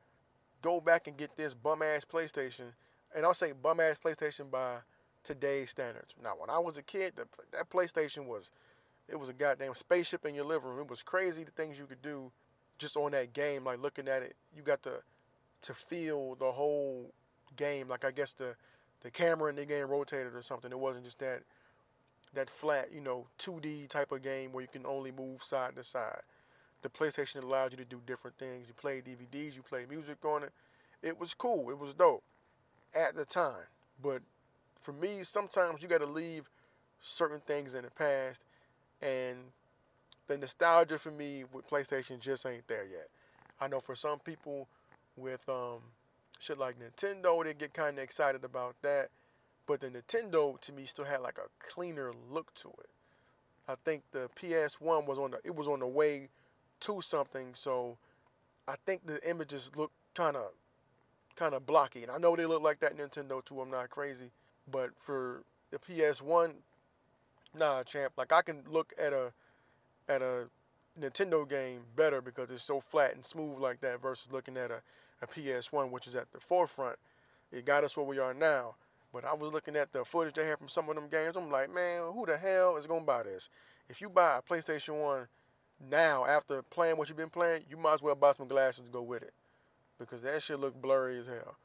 go 0.62 0.80
back 0.80 1.06
and 1.06 1.16
get 1.16 1.36
this 1.36 1.54
bum 1.54 1.82
ass 1.82 2.04
PlayStation, 2.04 2.72
and 3.14 3.24
I'll 3.24 3.34
say 3.34 3.52
bum 3.52 3.80
ass 3.80 3.96
PlayStation 4.02 4.50
by 4.50 4.76
today's 5.24 5.70
standards. 5.70 6.14
Now, 6.22 6.34
when 6.38 6.50
I 6.50 6.58
was 6.58 6.76
a 6.76 6.82
kid, 6.82 7.14
the, 7.16 7.26
that 7.52 7.70
PlayStation 7.70 8.26
was, 8.26 8.50
it 9.08 9.18
was 9.18 9.28
a 9.28 9.32
goddamn 9.32 9.74
spaceship 9.74 10.26
in 10.26 10.34
your 10.34 10.44
living 10.44 10.68
room. 10.68 10.80
It 10.80 10.90
was 10.90 11.02
crazy 11.02 11.44
the 11.44 11.50
things 11.52 11.78
you 11.78 11.86
could 11.86 12.02
do 12.02 12.30
just 12.78 12.96
on 12.96 13.12
that 13.12 13.32
game. 13.32 13.64
Like 13.64 13.80
looking 13.80 14.08
at 14.08 14.22
it, 14.22 14.34
you 14.56 14.62
got 14.62 14.82
to 14.84 15.02
to 15.62 15.74
feel 15.74 16.36
the 16.36 16.52
whole 16.52 17.12
game. 17.56 17.88
Like 17.88 18.04
I 18.04 18.10
guess 18.10 18.32
the 18.32 18.54
the 19.02 19.10
camera 19.10 19.50
in 19.50 19.56
the 19.56 19.64
game 19.64 19.88
rotated 19.88 20.34
or 20.34 20.42
something. 20.42 20.70
It 20.70 20.78
wasn't 20.78 21.04
just 21.04 21.18
that 21.20 21.42
that 22.34 22.50
flat, 22.50 22.92
you 22.92 23.00
know, 23.00 23.26
2D 23.38 23.88
type 23.88 24.12
of 24.12 24.22
game 24.22 24.52
where 24.52 24.62
you 24.62 24.68
can 24.68 24.84
only 24.86 25.10
move 25.10 25.42
side 25.42 25.76
to 25.76 25.84
side. 25.84 26.20
The 26.82 26.88
PlayStation 26.88 27.42
allowed 27.42 27.72
you 27.72 27.78
to 27.78 27.84
do 27.84 28.00
different 28.06 28.38
things. 28.38 28.68
You 28.68 28.74
play 28.74 29.00
DVDs, 29.00 29.54
you 29.54 29.62
play 29.62 29.86
music 29.88 30.24
on 30.24 30.44
it. 30.44 30.52
It 31.02 31.18
was 31.18 31.34
cool. 31.34 31.70
It 31.70 31.78
was 31.78 31.94
dope 31.94 32.22
at 32.94 33.16
the 33.16 33.24
time. 33.24 33.66
But 34.02 34.22
for 34.80 34.92
me, 34.92 35.22
sometimes 35.22 35.82
you 35.82 35.88
got 35.88 35.98
to 35.98 36.06
leave 36.06 36.48
certain 37.00 37.40
things 37.40 37.74
in 37.74 37.84
the 37.84 37.90
past, 37.90 38.42
and 39.00 39.38
the 40.28 40.38
nostalgia 40.38 40.98
for 40.98 41.10
me 41.10 41.44
with 41.52 41.68
PlayStation 41.68 42.20
just 42.20 42.46
ain't 42.46 42.68
there 42.68 42.84
yet. 42.84 43.08
I 43.60 43.66
know 43.66 43.80
for 43.80 43.96
some 43.96 44.20
people 44.20 44.68
with 45.16 45.40
um, 45.48 45.80
shit 46.38 46.58
like 46.58 46.76
Nintendo, 46.78 47.42
they 47.42 47.54
get 47.54 47.74
kind 47.74 47.98
of 47.98 48.04
excited 48.04 48.44
about 48.44 48.76
that, 48.82 49.08
but 49.66 49.80
the 49.80 49.88
Nintendo 49.88 50.60
to 50.60 50.72
me 50.72 50.84
still 50.84 51.04
had 51.04 51.22
like 51.22 51.38
a 51.38 51.48
cleaner 51.66 52.12
look 52.30 52.54
to 52.54 52.68
it. 52.68 52.90
I 53.66 53.74
think 53.84 54.02
the 54.12 54.30
PS1 54.40 55.06
was 55.06 55.18
on 55.18 55.32
the 55.32 55.40
it 55.44 55.54
was 55.54 55.66
on 55.66 55.80
the 55.80 55.86
way 55.86 56.28
to 56.80 57.00
something, 57.00 57.48
so 57.54 57.96
I 58.66 58.76
think 58.86 59.06
the 59.06 59.28
images 59.28 59.70
look 59.76 59.90
kind 60.14 60.36
of 60.36 60.52
kind 61.36 61.54
of 61.54 61.66
blocky. 61.66 62.02
And 62.02 62.10
I 62.10 62.18
know 62.18 62.36
they 62.36 62.46
look 62.46 62.62
like 62.62 62.80
that 62.80 62.96
Nintendo 62.96 63.44
too. 63.44 63.60
I'm 63.60 63.70
not 63.70 63.90
crazy, 63.90 64.30
but 64.70 64.90
for 64.98 65.42
the 65.70 65.78
PS1, 65.78 66.52
nah, 67.58 67.82
champ. 67.82 68.12
Like 68.16 68.32
I 68.32 68.42
can 68.42 68.62
look 68.70 68.92
at 68.98 69.12
a 69.12 69.32
at 70.08 70.22
a 70.22 70.48
Nintendo 71.00 71.48
game 71.48 71.80
better 71.96 72.20
because 72.20 72.50
it's 72.50 72.62
so 72.62 72.80
flat 72.80 73.14
and 73.14 73.24
smooth 73.24 73.58
like 73.58 73.80
that 73.80 74.02
versus 74.02 74.32
looking 74.32 74.56
at 74.56 74.70
a, 74.70 74.80
a 75.22 75.26
PS1, 75.26 75.90
which 75.90 76.06
is 76.06 76.14
at 76.14 76.32
the 76.32 76.40
forefront. 76.40 76.96
It 77.52 77.64
got 77.64 77.84
us 77.84 77.96
where 77.96 78.06
we 78.06 78.18
are 78.18 78.34
now. 78.34 78.74
But 79.12 79.24
I 79.24 79.32
was 79.32 79.52
looking 79.52 79.76
at 79.76 79.92
the 79.92 80.04
footage 80.04 80.34
they 80.34 80.46
had 80.46 80.58
from 80.58 80.68
some 80.68 80.88
of 80.88 80.94
them 80.94 81.08
games. 81.08 81.36
I'm 81.36 81.50
like, 81.50 81.72
man, 81.72 82.02
who 82.12 82.26
the 82.26 82.36
hell 82.36 82.76
is 82.76 82.86
gonna 82.86 83.04
buy 83.04 83.22
this? 83.22 83.48
If 83.88 84.00
you 84.00 84.10
buy 84.10 84.38
a 84.38 84.42
PlayStation 84.42 85.00
One 85.00 85.28
now, 85.88 86.26
after 86.26 86.62
playing 86.62 86.98
what 86.98 87.08
you've 87.08 87.16
been 87.16 87.30
playing, 87.30 87.64
you 87.70 87.76
might 87.76 87.94
as 87.94 88.02
well 88.02 88.14
buy 88.14 88.32
some 88.32 88.48
glasses 88.48 88.84
to 88.84 88.90
go 88.90 89.00
with 89.00 89.22
it, 89.22 89.32
because 89.98 90.20
that 90.22 90.42
shit 90.42 90.60
look 90.60 90.80
blurry 90.80 91.18
as 91.18 91.26
hell. 91.26 91.56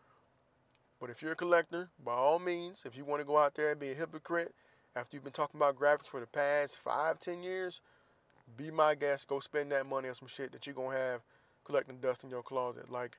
But 1.01 1.09
if 1.09 1.21
you're 1.21 1.33
a 1.33 1.35
collector, 1.35 1.89
by 2.01 2.13
all 2.13 2.39
means, 2.39 2.83
if 2.85 2.95
you 2.95 3.03
want 3.03 3.19
to 3.19 3.25
go 3.25 3.38
out 3.38 3.55
there 3.55 3.71
and 3.71 3.79
be 3.79 3.91
a 3.91 3.95
hypocrite 3.95 4.53
after 4.95 5.17
you've 5.17 5.23
been 5.23 5.33
talking 5.33 5.59
about 5.59 5.77
graphics 5.77 6.07
for 6.07 6.21
the 6.21 6.27
past 6.27 6.77
five, 6.77 7.19
ten 7.19 7.43
years, 7.43 7.81
be 8.57 8.72
my 8.72 8.95
guest. 8.95 9.27
Go 9.27 9.39
spend 9.39 9.72
that 9.72 9.86
money 9.86 10.10
on 10.10 10.15
some 10.15 10.27
shit 10.27 10.51
that 10.51 10.65
you're 10.65 10.75
gonna 10.75 10.98
have 10.98 11.22
collecting 11.63 11.98
dust 11.98 12.24
in 12.24 12.29
your 12.29 12.43
closet 12.43 12.91
like 12.91 13.17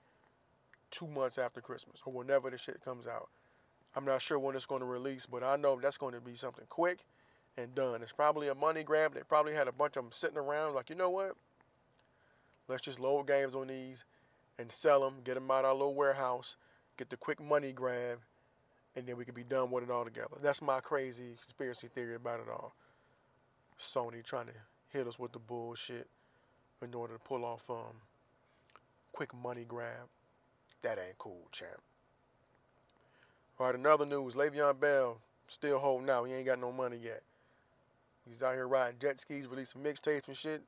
two 0.90 1.06
months 1.08 1.38
after 1.38 1.60
Christmas 1.60 2.00
or 2.04 2.12
whenever 2.12 2.50
the 2.50 2.58
shit 2.58 2.84
comes 2.84 3.06
out. 3.06 3.28
I'm 3.96 4.04
not 4.04 4.22
sure 4.22 4.38
when 4.38 4.56
it's 4.56 4.66
to 4.66 4.84
release, 4.84 5.26
but 5.26 5.42
I 5.42 5.56
know 5.56 5.78
that's 5.80 5.96
going 5.96 6.14
to 6.14 6.20
be 6.20 6.34
something 6.34 6.64
quick 6.68 7.04
and 7.56 7.74
done. 7.74 8.02
It's 8.02 8.12
probably 8.12 8.48
a 8.48 8.54
money 8.54 8.82
grab. 8.82 9.14
They 9.14 9.20
probably 9.28 9.54
had 9.54 9.68
a 9.68 9.72
bunch 9.72 9.96
of 9.96 10.04
them 10.04 10.12
sitting 10.12 10.36
around 10.36 10.74
like, 10.74 10.90
you 10.90 10.96
know 10.96 11.10
what? 11.10 11.36
Let's 12.66 12.82
just 12.82 12.98
load 12.98 13.26
games 13.26 13.54
on 13.54 13.68
these 13.68 14.04
and 14.58 14.70
sell 14.70 15.00
them, 15.00 15.16
get 15.22 15.34
them 15.34 15.50
out 15.50 15.64
our 15.64 15.74
little 15.74 15.94
warehouse, 15.94 16.56
get 16.96 17.10
the 17.10 17.16
quick 17.16 17.42
money 17.42 17.72
grab, 17.72 18.18
and 18.96 19.06
then 19.06 19.16
we 19.16 19.24
can 19.24 19.34
be 19.34 19.44
done 19.44 19.70
with 19.70 19.84
it 19.84 19.90
all 19.90 20.04
together. 20.04 20.36
That's 20.42 20.62
my 20.62 20.80
crazy 20.80 21.36
conspiracy 21.40 21.88
theory 21.88 22.14
about 22.14 22.40
it 22.40 22.48
all. 22.48 22.74
Sony 23.78 24.24
trying 24.24 24.46
to 24.46 24.52
hit 24.94 25.06
us 25.06 25.18
with 25.18 25.32
the 25.32 25.38
bullshit 25.38 26.06
in 26.80 26.94
order 26.94 27.14
to 27.14 27.20
pull 27.20 27.44
off 27.44 27.68
um 27.68 28.00
quick 29.12 29.34
money 29.34 29.64
grab. 29.66 30.08
That 30.82 30.98
ain't 30.98 31.18
cool, 31.18 31.48
champ. 31.52 31.82
All 33.58 33.66
right, 33.66 33.74
another 33.74 34.06
news. 34.06 34.34
Le'Veon 34.34 34.78
Bell 34.80 35.18
still 35.48 35.78
holding 35.78 36.10
out. 36.10 36.24
He 36.24 36.34
ain't 36.34 36.46
got 36.46 36.60
no 36.60 36.72
money 36.72 36.98
yet. 37.02 37.22
He's 38.28 38.42
out 38.42 38.54
here 38.54 38.68
riding 38.68 38.98
jet 39.00 39.20
skis, 39.20 39.46
releasing 39.46 39.82
mixtapes 39.82 40.28
and 40.28 40.36
shit. 40.36 40.62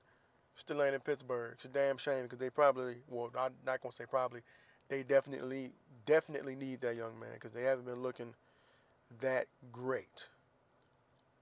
Still 0.54 0.82
ain't 0.82 0.94
in 0.94 1.00
Pittsburgh. 1.00 1.52
It's 1.54 1.64
a 1.64 1.68
damn 1.68 1.98
shame 1.98 2.24
because 2.24 2.38
they 2.38 2.50
probably, 2.50 2.96
well, 3.08 3.30
I'm 3.38 3.52
not 3.64 3.82
gonna 3.82 3.92
say 3.92 4.04
probably, 4.08 4.40
they 4.88 5.02
definitely, 5.02 5.72
definitely 6.06 6.54
need 6.54 6.80
that 6.80 6.96
young 6.96 7.18
man 7.18 7.30
because 7.34 7.52
they 7.52 7.62
haven't 7.62 7.86
been 7.86 8.02
looking 8.02 8.34
that 9.20 9.46
great. 9.72 10.28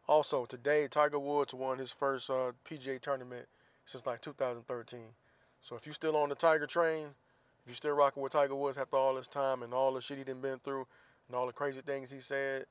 Also, 0.07 0.45
today 0.45 0.87
Tiger 0.89 1.19
Woods 1.19 1.55
won 1.55 1.79
his 1.79 1.91
first 1.91 2.29
uh, 2.29 2.53
PGA 2.69 3.01
tournament 3.01 3.47
since 3.87 4.07
like 4.07 4.21
2013. 4.21 5.01
So 5.63 5.77
if 5.77 5.87
you're 5.87 5.95
still 5.95 6.17
on 6.17 6.29
the 6.29 6.35
Tiger 6.35 6.67
train, 6.67 7.07
if 7.63 7.69
you're 7.69 7.75
still 7.75 7.93
rocking 7.95 8.23
with 8.23 8.33
Tiger 8.33 8.55
Woods 8.55 8.77
after 8.77 8.97
all 8.97 9.15
this 9.15 9.27
time 9.27 9.63
and 9.63 9.73
all 9.73 9.95
the 9.95 10.03
shit 10.03 10.19
he 10.19 10.25
done 10.25 10.41
been 10.41 10.59
through 10.59 10.87
and 11.29 11.37
all 11.37 11.47
the 11.47 11.53
crazy 11.53 11.81
things 11.81 12.11
he 12.11 12.21
said, 12.21 12.67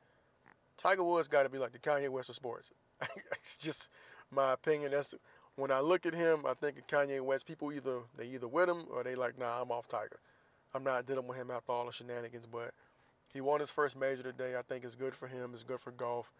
Tiger 0.78 1.04
Woods 1.04 1.28
got 1.28 1.44
to 1.44 1.50
be 1.50 1.58
like 1.58 1.72
the 1.72 1.80
Kanye 1.80 2.10
West 2.10 2.30
of 2.30 2.36
sports. 2.36 2.70
it's 3.32 3.58
just 3.58 3.90
my 4.32 4.54
opinion. 4.54 4.92
That's 4.92 5.16
when 5.56 5.72
I 5.72 5.80
look 5.80 6.06
at 6.06 6.14
him, 6.14 6.46
I 6.48 6.54
think 6.54 6.78
of 6.78 6.88
Kanye 6.88 7.20
West. 7.20 7.48
People 7.48 7.72
either 7.72 8.00
they 8.16 8.28
either 8.28 8.48
with 8.48 8.70
him 8.70 8.86
or 8.92 9.04
they 9.04 9.16
like, 9.16 9.40
nah, 9.40 9.60
I'm 9.60 9.72
off 9.72 9.88
Tiger. 9.88 10.20
I'm 10.76 10.84
not 10.84 11.08
dealing 11.08 11.28
with 11.28 11.38
him 11.38 11.50
after 11.50 11.72
all 11.72 11.88
the 11.88 11.92
shenanigans. 11.92 12.46
But 12.52 12.74
he 13.34 13.42
won 13.42 13.60
his 13.60 13.72
first 13.72 13.96
major 13.96 14.24
today. 14.24 14.56
I 14.56 14.62
think 14.62 14.84
it's 14.84 14.96
good 14.96 15.16
for 15.16 15.28
him. 15.28 15.52
It's 15.54 15.64
good 15.64 15.80
for 15.80 15.92
golf. 15.92 16.32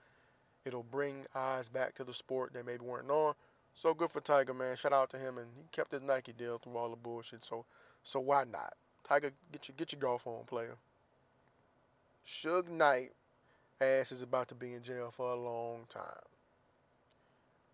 It'll 0.66 0.84
bring 0.84 1.26
eyes 1.36 1.68
back 1.68 1.94
to 1.96 2.04
the 2.04 2.14
sport 2.14 2.54
that 2.54 2.66
maybe 2.66 2.86
weren't 2.86 3.12
on. 3.12 3.34
So 3.74 3.94
good 3.94 4.12
for 4.12 4.22
Tiger, 4.22 4.54
man. 4.54 4.76
Shout 4.76 4.94
out 4.94 5.10
to 5.10 5.18
him, 5.20 5.38
and 5.38 5.48
he 5.58 5.64
kept 5.72 5.92
his 5.92 6.02
Nike 6.02 6.32
deal 6.32 6.58
through 6.58 6.78
all 6.78 6.90
the 6.90 6.96
bullshit. 6.96 7.44
So, 7.44 7.66
so 8.04 8.20
why 8.20 8.44
not? 8.46 8.74
Tiger, 9.04 9.32
get 9.52 9.68
your 9.68 9.76
get 9.76 9.92
your 9.92 10.00
golf 10.00 10.26
on, 10.26 10.46
player. 10.46 10.76
Suge 12.26 12.70
Knight 12.70 13.12
ass 13.82 14.12
is 14.12 14.22
about 14.22 14.48
to 14.48 14.56
be 14.56 14.74
in 14.74 14.84
jail 14.84 15.12
for 15.12 15.32
a 15.32 15.36
long 15.36 15.82
time. 15.90 16.04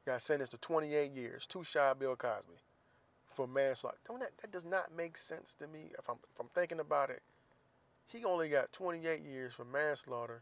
Got 0.05 0.22
sentenced 0.22 0.53
to 0.53 0.58
28 0.58 1.12
years, 1.12 1.46
too 1.46 1.63
shy 1.63 1.93
Bill 1.93 2.15
Cosby, 2.15 2.55
for 3.27 3.46
manslaughter. 3.48 3.98
Don't 4.08 4.19
that 4.22 4.38
that 4.41 4.51
does 4.51 4.65
not 4.65 4.96
make 4.96 5.17
sense 5.17 5.53
to 5.55 5.67
me. 5.67 5.91
If 6.00 6.10
I'm 6.10 6.17
if 6.34 6.39
I'm 6.39 6.50
thinking 6.55 6.79
about 6.79 7.12
it, 7.12 7.22
he 8.08 8.25
only 8.25 8.50
got 8.50 8.72
28 8.72 9.22
years 9.22 9.53
for 9.53 9.65
manslaughter 9.65 10.41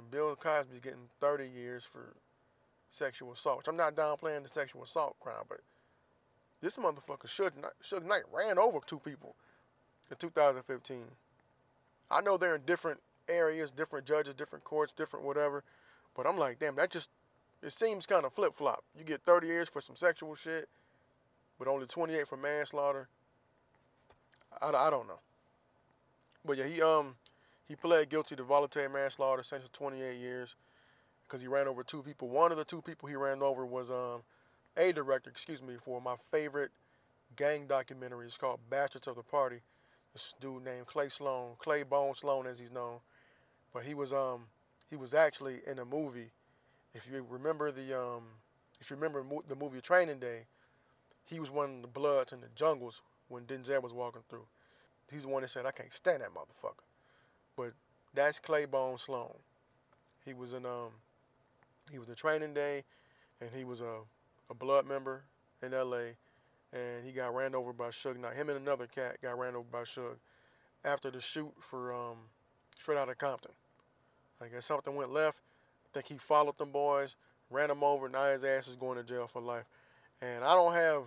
and 0.00 0.10
Bill 0.10 0.34
Cosby's 0.34 0.80
getting 0.80 1.08
30 1.20 1.46
years 1.46 1.84
for 1.84 2.14
sexual 2.90 3.32
assault. 3.32 3.58
Which 3.58 3.68
I'm 3.68 3.76
not 3.76 3.94
downplaying 3.94 4.42
the 4.42 4.48
sexual 4.48 4.82
assault 4.82 5.16
crime, 5.20 5.44
but 5.48 5.60
this 6.60 6.76
motherfucker 6.76 7.26
Suge 7.26 7.56
Knight, 7.60 7.72
Suge 7.82 8.06
Knight 8.06 8.22
ran 8.32 8.58
over 8.58 8.78
two 8.86 8.98
people 8.98 9.36
in 10.10 10.16
2015. 10.16 11.02
I 12.10 12.20
know 12.20 12.36
they're 12.36 12.56
in 12.56 12.62
different 12.66 13.00
areas, 13.28 13.70
different 13.70 14.06
judges, 14.06 14.34
different 14.34 14.64
courts, 14.64 14.92
different 14.92 15.24
whatever, 15.24 15.62
but 16.16 16.26
I'm 16.26 16.38
like, 16.38 16.58
damn, 16.58 16.74
that 16.76 16.90
just 16.90 17.10
it 17.62 17.72
seems 17.72 18.06
kind 18.06 18.24
of 18.24 18.32
flip 18.32 18.56
flop. 18.56 18.82
You 18.98 19.04
get 19.04 19.22
30 19.22 19.46
years 19.46 19.68
for 19.68 19.80
some 19.80 19.96
sexual 19.96 20.34
shit, 20.34 20.68
but 21.58 21.68
only 21.68 21.86
28 21.86 22.26
for 22.26 22.36
manslaughter. 22.36 23.08
I, 24.60 24.68
I 24.68 24.90
don't 24.90 25.06
know, 25.06 25.20
but 26.44 26.56
yeah, 26.56 26.66
he 26.66 26.82
um 26.82 27.14
he 27.70 27.76
pled 27.76 28.08
guilty 28.08 28.34
to 28.34 28.42
voluntary 28.42 28.88
manslaughter, 28.88 29.44
sentenced 29.44 29.72
to 29.72 29.78
28 29.78 30.18
years 30.18 30.56
because 31.24 31.40
he 31.40 31.46
ran 31.46 31.68
over 31.68 31.84
two 31.84 32.02
people. 32.02 32.28
One 32.28 32.50
of 32.50 32.58
the 32.58 32.64
two 32.64 32.82
people 32.82 33.08
he 33.08 33.14
ran 33.14 33.44
over 33.44 33.64
was 33.64 33.92
um, 33.92 34.22
a 34.76 34.90
director, 34.90 35.30
excuse 35.30 35.62
me, 35.62 35.74
for 35.84 36.00
my 36.00 36.16
favorite 36.32 36.72
gang 37.36 37.68
documentary. 37.68 38.26
It's 38.26 38.36
called 38.36 38.58
Bastards 38.68 39.06
of 39.06 39.14
the 39.14 39.22
Party. 39.22 39.60
This 40.12 40.34
dude 40.40 40.64
named 40.64 40.88
Cle 40.88 41.08
Sloan, 41.10 41.52
Cle 41.60 41.84
Bone 41.88 42.12
Sloan 42.16 42.48
as 42.48 42.58
he's 42.58 42.72
known. 42.72 42.98
But 43.72 43.84
he 43.84 43.94
was 43.94 44.12
um 44.12 44.46
he 44.88 44.96
was 44.96 45.14
actually 45.14 45.60
in 45.64 45.78
a 45.78 45.84
movie. 45.84 46.32
If 46.92 47.08
you 47.08 47.24
remember 47.30 47.70
the 47.70 47.96
um 47.96 48.24
if 48.80 48.90
you 48.90 48.96
remember 48.96 49.22
mo- 49.22 49.44
the 49.46 49.54
movie 49.54 49.80
Training 49.80 50.18
Day, 50.18 50.40
he 51.24 51.38
was 51.38 51.52
one 51.52 51.76
of 51.76 51.82
the 51.82 51.86
Bloods 51.86 52.32
in 52.32 52.40
the 52.40 52.48
jungles 52.56 53.00
when 53.28 53.44
Denzel 53.44 53.80
was 53.80 53.92
walking 53.92 54.22
through. 54.28 54.46
He's 55.08 55.22
the 55.22 55.28
one 55.28 55.42
that 55.42 55.50
said, 55.50 55.66
"I 55.66 55.70
can't 55.70 55.92
stand 55.92 56.22
that 56.22 56.34
motherfucker." 56.34 56.89
But 57.60 57.72
that's 58.14 58.38
Cle 58.38 58.66
Bone 58.66 58.96
Sloan. 58.96 59.34
He 60.24 60.32
was 60.32 60.54
in 60.54 60.64
um 60.64 60.92
he 61.90 61.98
was 61.98 62.08
in 62.08 62.14
training 62.14 62.54
day 62.54 62.84
and 63.40 63.50
he 63.54 63.64
was 63.64 63.80
a, 63.80 63.98
a 64.48 64.54
blood 64.54 64.86
member 64.86 65.24
in 65.62 65.72
LA 65.72 66.14
and 66.72 67.04
he 67.04 67.12
got 67.12 67.34
ran 67.34 67.54
over 67.54 67.72
by 67.74 67.88
Suge 67.88 68.18
Knight. 68.18 68.36
Him 68.36 68.48
and 68.48 68.58
another 68.58 68.86
cat 68.86 69.20
got 69.20 69.38
ran 69.38 69.56
over 69.56 69.66
by 69.70 69.82
Suge 69.82 70.16
after 70.84 71.10
the 71.10 71.20
shoot 71.20 71.52
for 71.60 71.92
um 71.92 72.16
straight 72.78 72.96
out 72.96 73.10
of 73.10 73.18
Compton. 73.18 73.52
I 74.40 74.48
guess 74.48 74.64
something 74.64 74.94
went 74.94 75.12
left. 75.12 75.40
I 75.84 75.88
think 75.92 76.06
he 76.06 76.16
followed 76.16 76.56
them 76.56 76.70
boys, 76.72 77.16
ran 77.50 77.68
them 77.68 77.84
over, 77.84 78.06
and 78.06 78.14
now 78.14 78.24
his 78.24 78.42
ass 78.42 78.68
is 78.68 78.76
going 78.76 78.96
to 78.96 79.04
jail 79.04 79.26
for 79.26 79.42
life. 79.42 79.64
And 80.22 80.44
I 80.44 80.54
don't 80.54 80.72
have 80.72 81.02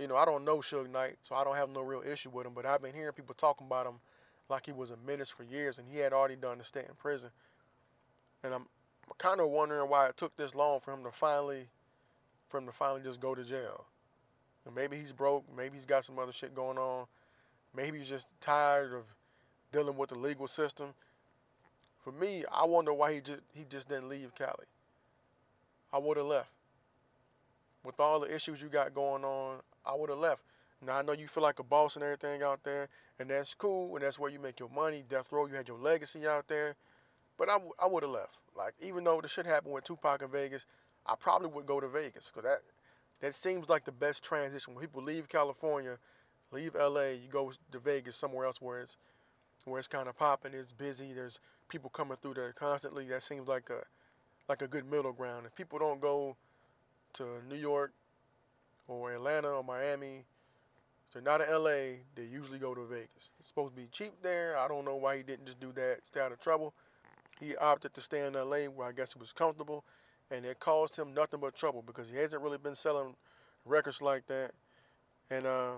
you 0.00 0.08
know, 0.08 0.16
I 0.16 0.24
don't 0.24 0.44
know 0.44 0.58
Suge 0.58 0.90
Knight, 0.90 1.18
so 1.22 1.36
I 1.36 1.44
don't 1.44 1.56
have 1.56 1.70
no 1.70 1.82
real 1.82 2.02
issue 2.02 2.30
with 2.30 2.46
him, 2.46 2.52
but 2.54 2.66
I've 2.66 2.82
been 2.82 2.94
hearing 2.94 3.12
people 3.12 3.34
talking 3.36 3.66
about 3.66 3.86
him 3.86 4.00
like 4.48 4.66
he 4.66 4.72
was 4.72 4.90
a 4.90 4.96
menace 5.06 5.30
for 5.30 5.42
years, 5.42 5.78
and 5.78 5.86
he 5.90 5.98
had 5.98 6.12
already 6.12 6.36
done 6.36 6.58
the 6.58 6.64
stay 6.64 6.80
in 6.80 6.94
prison. 6.96 7.30
And 8.42 8.54
I'm, 8.54 8.66
kind 9.18 9.40
of 9.40 9.48
wondering 9.48 9.88
why 9.88 10.06
it 10.06 10.16
took 10.16 10.36
this 10.36 10.54
long 10.54 10.80
for 10.80 10.92
him 10.92 11.02
to 11.02 11.10
finally, 11.10 11.66
for 12.48 12.58
him 12.58 12.66
to 12.66 12.72
finally 12.72 13.00
just 13.02 13.20
go 13.20 13.34
to 13.34 13.42
jail. 13.42 13.84
And 14.64 14.74
maybe 14.74 14.96
he's 14.96 15.12
broke. 15.12 15.44
Maybe 15.56 15.76
he's 15.76 15.86
got 15.86 16.04
some 16.04 16.18
other 16.18 16.32
shit 16.32 16.54
going 16.54 16.78
on. 16.78 17.06
Maybe 17.74 17.98
he's 17.98 18.08
just 18.08 18.28
tired 18.40 18.92
of 18.92 19.04
dealing 19.72 19.96
with 19.96 20.10
the 20.10 20.14
legal 20.14 20.46
system. 20.46 20.88
For 22.04 22.12
me, 22.12 22.44
I 22.52 22.64
wonder 22.64 22.92
why 22.92 23.14
he 23.14 23.20
just 23.20 23.40
he 23.54 23.64
just 23.68 23.88
didn't 23.88 24.08
leave 24.08 24.34
Cali. 24.34 24.66
I 25.92 25.98
would 25.98 26.16
have 26.16 26.26
left. 26.26 26.50
With 27.84 27.98
all 27.98 28.20
the 28.20 28.34
issues 28.34 28.60
you 28.60 28.68
got 28.68 28.94
going 28.94 29.24
on, 29.24 29.60
I 29.86 29.94
would 29.94 30.10
have 30.10 30.18
left. 30.18 30.44
Now 30.84 30.98
I 30.98 31.02
know 31.02 31.12
you 31.12 31.28
feel 31.28 31.42
like 31.42 31.58
a 31.58 31.64
boss 31.64 31.96
and 31.96 32.04
everything 32.04 32.42
out 32.42 32.62
there, 32.62 32.88
and 33.18 33.30
that's 33.30 33.54
cool, 33.54 33.94
and 33.96 34.04
that's 34.04 34.18
where 34.18 34.30
you 34.30 34.38
make 34.40 34.60
your 34.60 34.70
money. 34.70 35.04
Death 35.08 35.32
Row, 35.32 35.46
you 35.46 35.54
had 35.54 35.68
your 35.68 35.78
legacy 35.78 36.26
out 36.26 36.48
there, 36.48 36.76
But 37.38 37.48
I, 37.48 37.54
w- 37.54 37.72
I 37.78 37.86
would 37.86 38.02
have 38.02 38.12
left. 38.12 38.38
Like 38.56 38.74
even 38.80 39.04
though 39.04 39.20
the 39.20 39.28
shit 39.28 39.46
happened 39.46 39.74
with 39.74 39.84
Tupac 39.84 40.22
in 40.22 40.30
Vegas, 40.30 40.66
I 41.06 41.14
probably 41.16 41.48
would 41.48 41.66
go 41.66 41.80
to 41.80 41.88
Vegas 41.88 42.30
because 42.32 42.44
that 42.44 42.62
that 43.20 43.34
seems 43.34 43.68
like 43.68 43.84
the 43.84 43.92
best 43.92 44.22
transition. 44.24 44.74
When 44.74 44.82
people 44.82 45.02
leave 45.02 45.28
California, 45.28 45.98
leave 46.52 46.74
LA, 46.74 47.10
you 47.22 47.28
go 47.30 47.52
to 47.72 47.78
Vegas, 47.78 48.16
somewhere 48.16 48.46
else 48.46 48.60
where 48.60 48.80
it's 48.80 48.96
where 49.64 49.78
it's 49.78 49.88
kind 49.88 50.08
of 50.08 50.18
popping, 50.18 50.54
it's 50.54 50.72
busy, 50.72 51.12
there's 51.12 51.40
people 51.68 51.90
coming 51.90 52.16
through 52.20 52.34
there 52.34 52.52
constantly. 52.52 53.06
That 53.08 53.22
seems 53.22 53.48
like 53.48 53.70
a 53.70 53.82
like 54.48 54.62
a 54.62 54.68
good 54.68 54.90
middle 54.90 55.12
ground. 55.12 55.46
If 55.46 55.54
people 55.54 55.78
don't 55.78 56.00
go 56.00 56.36
to 57.14 57.26
New 57.48 57.56
York 57.56 57.92
or 58.88 59.12
Atlanta 59.14 59.48
or 59.50 59.64
Miami, 59.64 60.24
so 61.12 61.20
not 61.20 61.40
in 61.40 61.50
LA, 61.50 62.00
they 62.14 62.24
usually 62.30 62.58
go 62.58 62.74
to 62.74 62.84
Vegas. 62.84 63.32
It's 63.38 63.48
supposed 63.48 63.74
to 63.74 63.80
be 63.80 63.88
cheap 63.90 64.12
there. 64.22 64.58
I 64.58 64.68
don't 64.68 64.84
know 64.84 64.96
why 64.96 65.16
he 65.16 65.22
didn't 65.22 65.46
just 65.46 65.60
do 65.60 65.72
that, 65.72 65.98
stay 66.04 66.20
out 66.20 66.32
of 66.32 66.40
trouble. 66.40 66.74
He 67.40 67.56
opted 67.56 67.94
to 67.94 68.00
stay 68.00 68.26
in 68.26 68.34
LA 68.34 68.64
where 68.64 68.88
I 68.88 68.92
guess 68.92 69.12
he 69.12 69.18
was 69.18 69.32
comfortable 69.32 69.84
and 70.30 70.44
it 70.44 70.60
caused 70.60 70.96
him 70.96 71.14
nothing 71.14 71.40
but 71.40 71.54
trouble 71.54 71.82
because 71.86 72.08
he 72.08 72.16
hasn't 72.16 72.42
really 72.42 72.58
been 72.58 72.74
selling 72.74 73.14
records 73.64 74.02
like 74.02 74.26
that. 74.26 74.50
And 75.30 75.46
uh, 75.46 75.72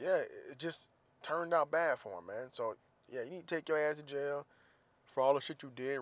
yeah, 0.00 0.18
it 0.50 0.58
just 0.58 0.86
turned 1.22 1.54
out 1.54 1.70
bad 1.70 1.98
for 1.98 2.18
him, 2.18 2.26
man. 2.26 2.48
So 2.52 2.76
yeah, 3.12 3.22
you 3.22 3.30
need 3.30 3.46
to 3.46 3.54
take 3.54 3.68
your 3.68 3.78
ass 3.78 3.96
to 3.96 4.02
jail 4.02 4.46
for 5.06 5.22
all 5.22 5.34
the 5.34 5.40
shit 5.40 5.62
you 5.62 5.72
did, 5.74 6.00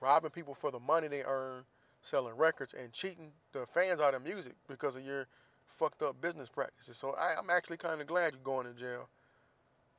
robbing 0.00 0.30
people 0.30 0.54
for 0.54 0.70
the 0.70 0.80
money 0.80 1.08
they 1.08 1.22
earn, 1.22 1.64
selling 2.02 2.36
records, 2.36 2.74
and 2.74 2.92
cheating 2.92 3.30
the 3.52 3.66
fans 3.66 4.00
out 4.00 4.14
of 4.14 4.22
music 4.22 4.54
because 4.68 4.96
of 4.96 5.04
your 5.04 5.26
fucked 5.68 6.02
up 6.02 6.20
business 6.20 6.48
practices. 6.48 6.96
So 6.96 7.12
I, 7.12 7.38
am 7.38 7.50
actually 7.50 7.76
kind 7.76 8.00
of 8.00 8.06
glad 8.06 8.32
you're 8.32 8.42
going 8.42 8.66
to 8.66 8.78
jail 8.78 9.08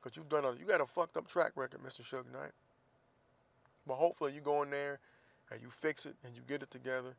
because 0.02 0.16
you've 0.16 0.28
done 0.28 0.44
a 0.44 0.52
you 0.52 0.64
got 0.66 0.80
a 0.80 0.86
fucked 0.86 1.16
up 1.16 1.26
track 1.26 1.52
record, 1.56 1.80
Mr. 1.84 2.02
Suge 2.02 2.32
Knight. 2.32 2.52
But 3.86 3.94
hopefully 3.94 4.32
you 4.32 4.40
go 4.40 4.62
in 4.62 4.70
there 4.70 4.98
and 5.50 5.60
you 5.60 5.68
fix 5.68 6.06
it 6.06 6.16
and 6.24 6.34
you 6.34 6.42
get 6.46 6.62
it 6.62 6.70
together. 6.70 7.14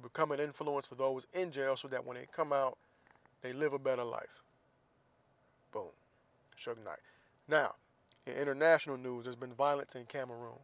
Become 0.00 0.30
an 0.30 0.40
influence 0.40 0.86
for 0.86 0.94
those 0.94 1.26
in 1.32 1.50
jail 1.50 1.76
so 1.76 1.88
that 1.88 2.04
when 2.04 2.16
they 2.16 2.26
come 2.30 2.52
out, 2.52 2.78
they 3.42 3.52
live 3.52 3.72
a 3.72 3.78
better 3.78 4.04
life. 4.04 4.42
Boom. 5.72 5.90
Suge 6.56 6.84
Knight. 6.84 7.00
Now, 7.48 7.74
in 8.26 8.34
international 8.34 8.96
news, 8.96 9.24
there's 9.24 9.36
been 9.36 9.54
violence 9.54 9.94
in 9.94 10.04
Cameroon. 10.04 10.58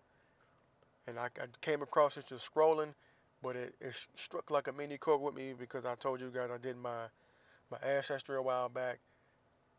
And 1.07 1.19
I, 1.19 1.27
I 1.27 1.47
came 1.61 1.83
across 1.83 2.17
it 2.17 2.27
just 2.29 2.53
scrolling, 2.53 2.95
but 3.45 3.57
it, 3.57 3.75
it 3.79 3.95
struck 4.17 4.51
like 4.51 4.69
a 4.69 4.73
mini 4.73 4.97
chord 4.97 5.21
with 5.21 5.35
me 5.35 5.53
because 5.57 5.85
I 5.85 5.95
told 5.97 6.21
you 6.21 6.33
guys 6.35 6.49
I 6.53 6.57
did 6.57 6.79
my 6.79 7.05
my 7.71 7.77
ancestry 7.87 8.37
a 8.37 8.43
while 8.43 8.71
back, 8.71 9.01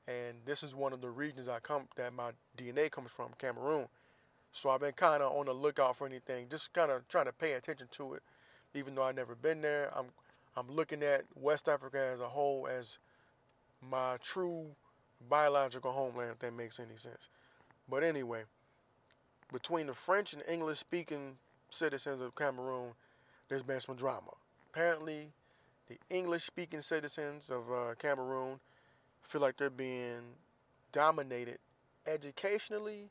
and 0.08 0.38
this 0.46 0.62
is 0.62 0.76
one 0.76 0.94
of 0.94 1.02
the 1.02 1.10
regions 1.10 1.48
I 1.48 1.60
come 1.60 1.88
that 1.98 2.14
my 2.14 2.32
DNA 2.58 2.92
comes 2.92 3.12
from, 3.12 3.30
Cameroon. 3.40 3.88
So 4.52 4.70
I've 4.70 4.82
been 4.82 4.94
kind 4.94 5.22
of 5.24 5.36
on 5.36 5.48
the 5.48 5.54
lookout 5.54 5.98
for 5.98 6.06
anything, 6.06 6.48
just 6.50 6.74
kind 6.74 6.92
of 6.92 7.08
trying 7.08 7.26
to 7.26 7.34
pay 7.34 7.54
attention 7.54 7.88
to 7.92 8.14
it, 8.14 8.24
even 8.76 8.94
though 8.96 9.04
I've 9.04 9.16
never 9.16 9.36
been 9.36 9.62
there. 9.62 9.92
I'm 9.96 10.06
I'm 10.56 10.70
looking 10.70 11.02
at 11.02 11.26
West 11.36 11.68
Africa 11.68 12.12
as 12.14 12.20
a 12.20 12.30
whole 12.30 12.68
as 12.68 13.00
my 13.82 14.18
true 14.22 14.68
biological 15.28 15.92
homeland, 15.92 16.32
if 16.34 16.40
that 16.40 16.54
makes 16.54 16.80
any 16.80 16.98
sense. 16.98 17.30
But 17.90 18.04
anyway, 18.04 18.44
between 19.52 19.88
the 19.88 19.94
French 19.94 20.34
and 20.34 20.44
English 20.48 20.78
speaking 20.78 21.38
citizens 21.72 22.22
of 22.22 22.36
Cameroon, 22.36 22.94
there's 23.50 23.64
been 23.64 23.80
some 23.82 23.96
drama. 23.96 24.32
Apparently, 24.72 25.30
the 25.88 25.98
English 26.10 26.44
speaking 26.44 26.82
citizens 26.82 27.50
of 27.50 27.72
uh, 27.72 27.96
Cameroon 28.00 28.60
feel 29.22 29.42
like 29.42 29.58
they're 29.58 29.70
being 29.70 30.22
dominated 30.92 31.60
educationally 32.08 33.10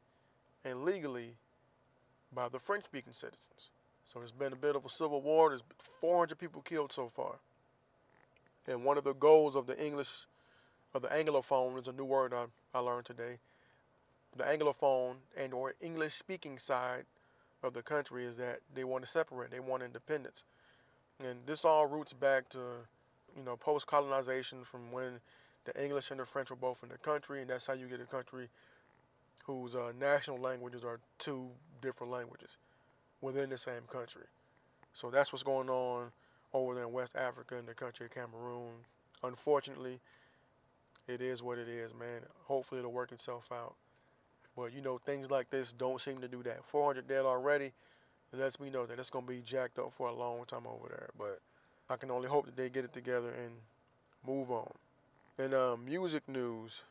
and 0.64 0.84
legally 0.84 1.34
by 2.34 2.48
the 2.48 2.58
French 2.58 2.84
speaking 2.84 3.12
citizens. 3.12 3.70
So 4.12 4.18
there's 4.18 4.32
been 4.32 4.52
a 4.52 4.56
bit 4.56 4.76
of 4.76 4.84
a 4.84 4.88
civil 4.88 5.20
war. 5.20 5.50
There's 5.50 5.62
400 6.00 6.38
people 6.38 6.62
killed 6.62 6.92
so 6.92 7.10
far. 7.14 7.36
And 8.66 8.84
one 8.84 8.96
of 8.96 9.04
the 9.04 9.14
goals 9.14 9.56
of 9.56 9.66
the 9.66 9.84
English, 9.84 10.26
of 10.94 11.02
the 11.02 11.08
Anglophone, 11.08 11.80
is 11.80 11.88
a 11.88 11.92
new 11.92 12.04
word 12.04 12.32
I, 12.32 12.46
I 12.74 12.80
learned 12.80 13.06
today. 13.06 13.38
The 14.36 14.44
Anglophone 14.44 15.16
and 15.36 15.52
or 15.52 15.74
English 15.80 16.14
speaking 16.14 16.58
side 16.58 17.04
of 17.64 17.74
the 17.74 17.82
country 17.82 18.24
is 18.24 18.36
that 18.36 18.60
they 18.74 18.84
want 18.84 19.04
to 19.04 19.10
separate. 19.10 19.50
They 19.50 19.60
want 19.60 19.82
independence. 19.82 20.44
And 21.24 21.38
this 21.46 21.64
all 21.64 21.86
roots 21.86 22.12
back 22.12 22.48
to, 22.50 22.58
you 23.36 23.42
know, 23.44 23.56
post 23.56 23.86
colonization 23.86 24.64
from 24.64 24.92
when 24.92 25.20
the 25.64 25.82
English 25.82 26.10
and 26.10 26.20
the 26.20 26.26
French 26.26 26.50
were 26.50 26.56
both 26.56 26.82
in 26.82 26.88
the 26.88 26.98
country, 26.98 27.40
and 27.40 27.48
that's 27.48 27.66
how 27.66 27.72
you 27.72 27.86
get 27.86 28.00
a 28.00 28.04
country 28.04 28.48
whose 29.44 29.74
uh, 29.74 29.92
national 29.98 30.38
languages 30.38 30.84
are 30.84 31.00
two 31.18 31.48
different 31.80 32.12
languages 32.12 32.56
within 33.20 33.48
the 33.48 33.58
same 33.58 33.82
country. 33.90 34.24
So 34.92 35.10
that's 35.10 35.32
what's 35.32 35.42
going 35.42 35.68
on 35.68 36.12
over 36.52 36.74
there 36.74 36.84
in 36.84 36.92
West 36.92 37.16
Africa 37.16 37.56
in 37.56 37.66
the 37.66 37.74
country 37.74 38.06
of 38.06 38.12
Cameroon. 38.12 38.72
Unfortunately, 39.22 40.00
it 41.08 41.20
is 41.20 41.42
what 41.42 41.58
it 41.58 41.68
is, 41.68 41.92
man. 41.94 42.20
Hopefully 42.44 42.78
it'll 42.78 42.92
work 42.92 43.12
itself 43.12 43.50
out. 43.52 43.74
But 44.56 44.72
you 44.72 44.80
know, 44.80 44.98
things 44.98 45.30
like 45.30 45.50
this 45.50 45.72
don't 45.72 46.00
seem 46.00 46.20
to 46.20 46.28
do 46.28 46.42
that. 46.44 46.64
400 46.64 47.08
dead 47.08 47.24
already. 47.24 47.72
It 48.32 48.38
lets 48.38 48.58
me 48.58 48.70
know 48.70 48.86
that 48.86 48.98
it's 48.98 49.10
going 49.10 49.26
to 49.26 49.32
be 49.32 49.40
jacked 49.40 49.78
up 49.78 49.92
for 49.96 50.08
a 50.08 50.14
long 50.14 50.44
time 50.46 50.66
over 50.66 50.88
there. 50.88 51.10
But 51.18 51.40
I 51.88 51.96
can 51.96 52.10
only 52.10 52.28
hope 52.28 52.46
that 52.46 52.56
they 52.56 52.68
get 52.68 52.84
it 52.84 52.92
together 52.92 53.30
and 53.30 53.52
move 54.26 54.50
on. 54.50 54.72
In 55.38 55.52
uh, 55.52 55.76
music 55.76 56.22
news, 56.28 56.82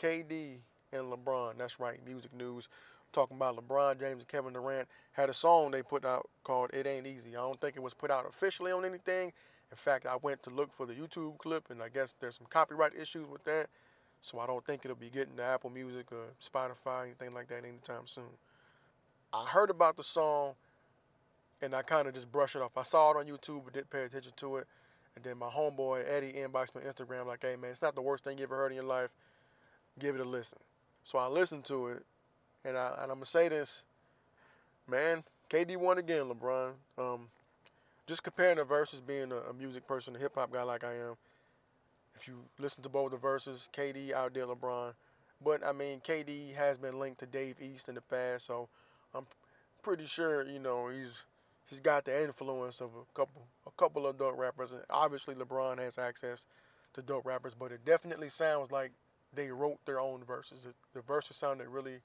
KD 0.00 0.56
and 0.92 1.12
LeBron. 1.12 1.54
That's 1.58 1.80
right, 1.80 1.98
music 2.06 2.32
news. 2.34 2.68
talking 3.12 3.36
about 3.36 3.56
LeBron 3.56 4.00
James 4.00 4.20
and 4.20 4.28
Kevin 4.28 4.52
Durant 4.52 4.88
had 5.12 5.28
a 5.28 5.34
song 5.34 5.70
they 5.70 5.82
put 5.82 6.04
out 6.04 6.28
called 6.44 6.70
"It 6.72 6.86
Ain't 6.86 7.06
Easy." 7.06 7.30
I 7.30 7.40
don't 7.40 7.60
think 7.60 7.76
it 7.76 7.82
was 7.82 7.94
put 7.94 8.10
out 8.10 8.26
officially 8.28 8.72
on 8.72 8.84
anything. 8.84 9.32
In 9.70 9.76
fact, 9.76 10.06
I 10.06 10.16
went 10.16 10.42
to 10.44 10.50
look 10.50 10.72
for 10.72 10.86
the 10.86 10.94
YouTube 10.94 11.38
clip, 11.38 11.70
and 11.70 11.82
I 11.82 11.88
guess 11.88 12.14
there's 12.20 12.36
some 12.36 12.46
copyright 12.48 12.94
issues 12.94 13.26
with 13.26 13.44
that. 13.44 13.68
So 14.22 14.38
I 14.38 14.46
don't 14.46 14.64
think 14.64 14.82
it'll 14.84 14.96
be 14.96 15.10
getting 15.10 15.36
to 15.36 15.42
Apple 15.42 15.68
Music 15.68 16.06
or 16.12 16.26
Spotify, 16.40 17.00
or 17.00 17.04
anything 17.04 17.34
like 17.34 17.48
that, 17.48 17.64
anytime 17.64 18.06
soon. 18.06 18.24
I 19.32 19.44
heard 19.44 19.68
about 19.68 19.96
the 19.96 20.04
song, 20.04 20.52
and 21.60 21.74
I 21.74 21.82
kind 21.82 22.06
of 22.06 22.14
just 22.14 22.30
brushed 22.30 22.54
it 22.54 22.62
off. 22.62 22.76
I 22.76 22.84
saw 22.84 23.10
it 23.10 23.16
on 23.16 23.26
YouTube, 23.26 23.64
but 23.64 23.74
didn't 23.74 23.90
pay 23.90 24.04
attention 24.04 24.32
to 24.36 24.58
it. 24.58 24.66
And 25.16 25.24
then 25.24 25.38
my 25.38 25.48
homeboy 25.48 26.04
Eddie 26.08 26.32
inboxed 26.34 26.74
me 26.74 26.82
on 26.86 26.92
Instagram 26.92 27.26
like, 27.26 27.42
"Hey 27.42 27.56
man, 27.56 27.72
it's 27.72 27.82
not 27.82 27.94
the 27.94 28.00
worst 28.00 28.24
thing 28.24 28.38
you 28.38 28.44
ever 28.44 28.56
heard 28.56 28.70
in 28.72 28.76
your 28.76 28.84
life. 28.84 29.10
Give 29.98 30.14
it 30.14 30.20
a 30.20 30.24
listen." 30.24 30.58
So 31.04 31.18
I 31.18 31.26
listened 31.26 31.64
to 31.66 31.88
it, 31.88 32.06
and, 32.64 32.78
I, 32.78 32.92
and 33.02 33.10
I'm 33.10 33.18
gonna 33.18 33.26
say 33.26 33.48
this, 33.48 33.82
man. 34.86 35.24
KD 35.50 35.76
won 35.76 35.98
again, 35.98 36.30
LeBron. 36.30 36.72
Um, 36.96 37.28
just 38.06 38.22
comparing 38.22 38.56
the 38.56 38.64
verses, 38.64 39.00
being 39.00 39.32
a, 39.32 39.36
a 39.50 39.52
music 39.52 39.86
person, 39.86 40.14
a 40.16 40.18
hip 40.18 40.34
hop 40.36 40.52
guy 40.52 40.62
like 40.62 40.84
I 40.84 40.94
am. 40.94 41.16
If 42.22 42.28
you 42.28 42.38
listen 42.60 42.84
to 42.84 42.88
both 42.88 43.10
the 43.10 43.16
verses, 43.16 43.68
KD 43.76 44.12
outdid 44.12 44.44
LeBron. 44.44 44.92
But 45.44 45.66
I 45.66 45.72
mean, 45.72 46.00
KD 46.06 46.54
has 46.54 46.78
been 46.78 47.00
linked 47.00 47.18
to 47.18 47.26
Dave 47.26 47.56
East 47.60 47.88
in 47.88 47.96
the 47.96 48.00
past, 48.00 48.46
so 48.46 48.68
I'm 49.12 49.26
pretty 49.82 50.06
sure 50.06 50.46
you 50.46 50.60
know 50.60 50.86
he's 50.86 51.10
he's 51.68 51.80
got 51.80 52.04
the 52.04 52.22
influence 52.22 52.80
of 52.80 52.90
a 52.90 53.18
couple 53.18 53.42
a 53.66 53.70
couple 53.72 54.06
of 54.06 54.18
dope 54.18 54.38
rappers. 54.38 54.70
And 54.70 54.82
obviously, 54.88 55.34
LeBron 55.34 55.78
has 55.78 55.98
access 55.98 56.46
to 56.94 57.02
dope 57.02 57.26
rappers, 57.26 57.54
but 57.58 57.72
it 57.72 57.84
definitely 57.84 58.28
sounds 58.28 58.70
like 58.70 58.92
they 59.34 59.50
wrote 59.50 59.84
their 59.84 59.98
own 59.98 60.22
verses. 60.22 60.68
The, 60.94 61.00
verses 61.00 61.36
sounded 61.36 61.66
really 61.66 62.02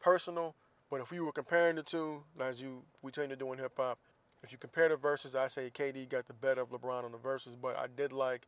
personal, 0.00 0.54
but 0.90 1.02
if 1.02 1.10
we 1.10 1.20
were 1.20 1.32
comparing 1.32 1.76
the 1.76 1.82
two, 1.82 2.22
as 2.40 2.62
you 2.62 2.82
we 3.02 3.12
tend 3.12 3.28
to 3.28 3.36
do 3.36 3.52
in 3.52 3.58
hip 3.58 3.72
hop, 3.76 3.98
if 4.42 4.52
you 4.52 4.56
compare 4.56 4.88
the 4.88 4.96
verses, 4.96 5.34
I 5.34 5.48
say 5.48 5.70
KD 5.70 6.08
got 6.08 6.28
the 6.28 6.32
better 6.32 6.62
of 6.62 6.70
LeBron 6.70 7.04
on 7.04 7.12
the 7.12 7.18
verses, 7.18 7.54
but 7.60 7.78
I 7.78 7.88
did 7.94 8.10
like 8.10 8.46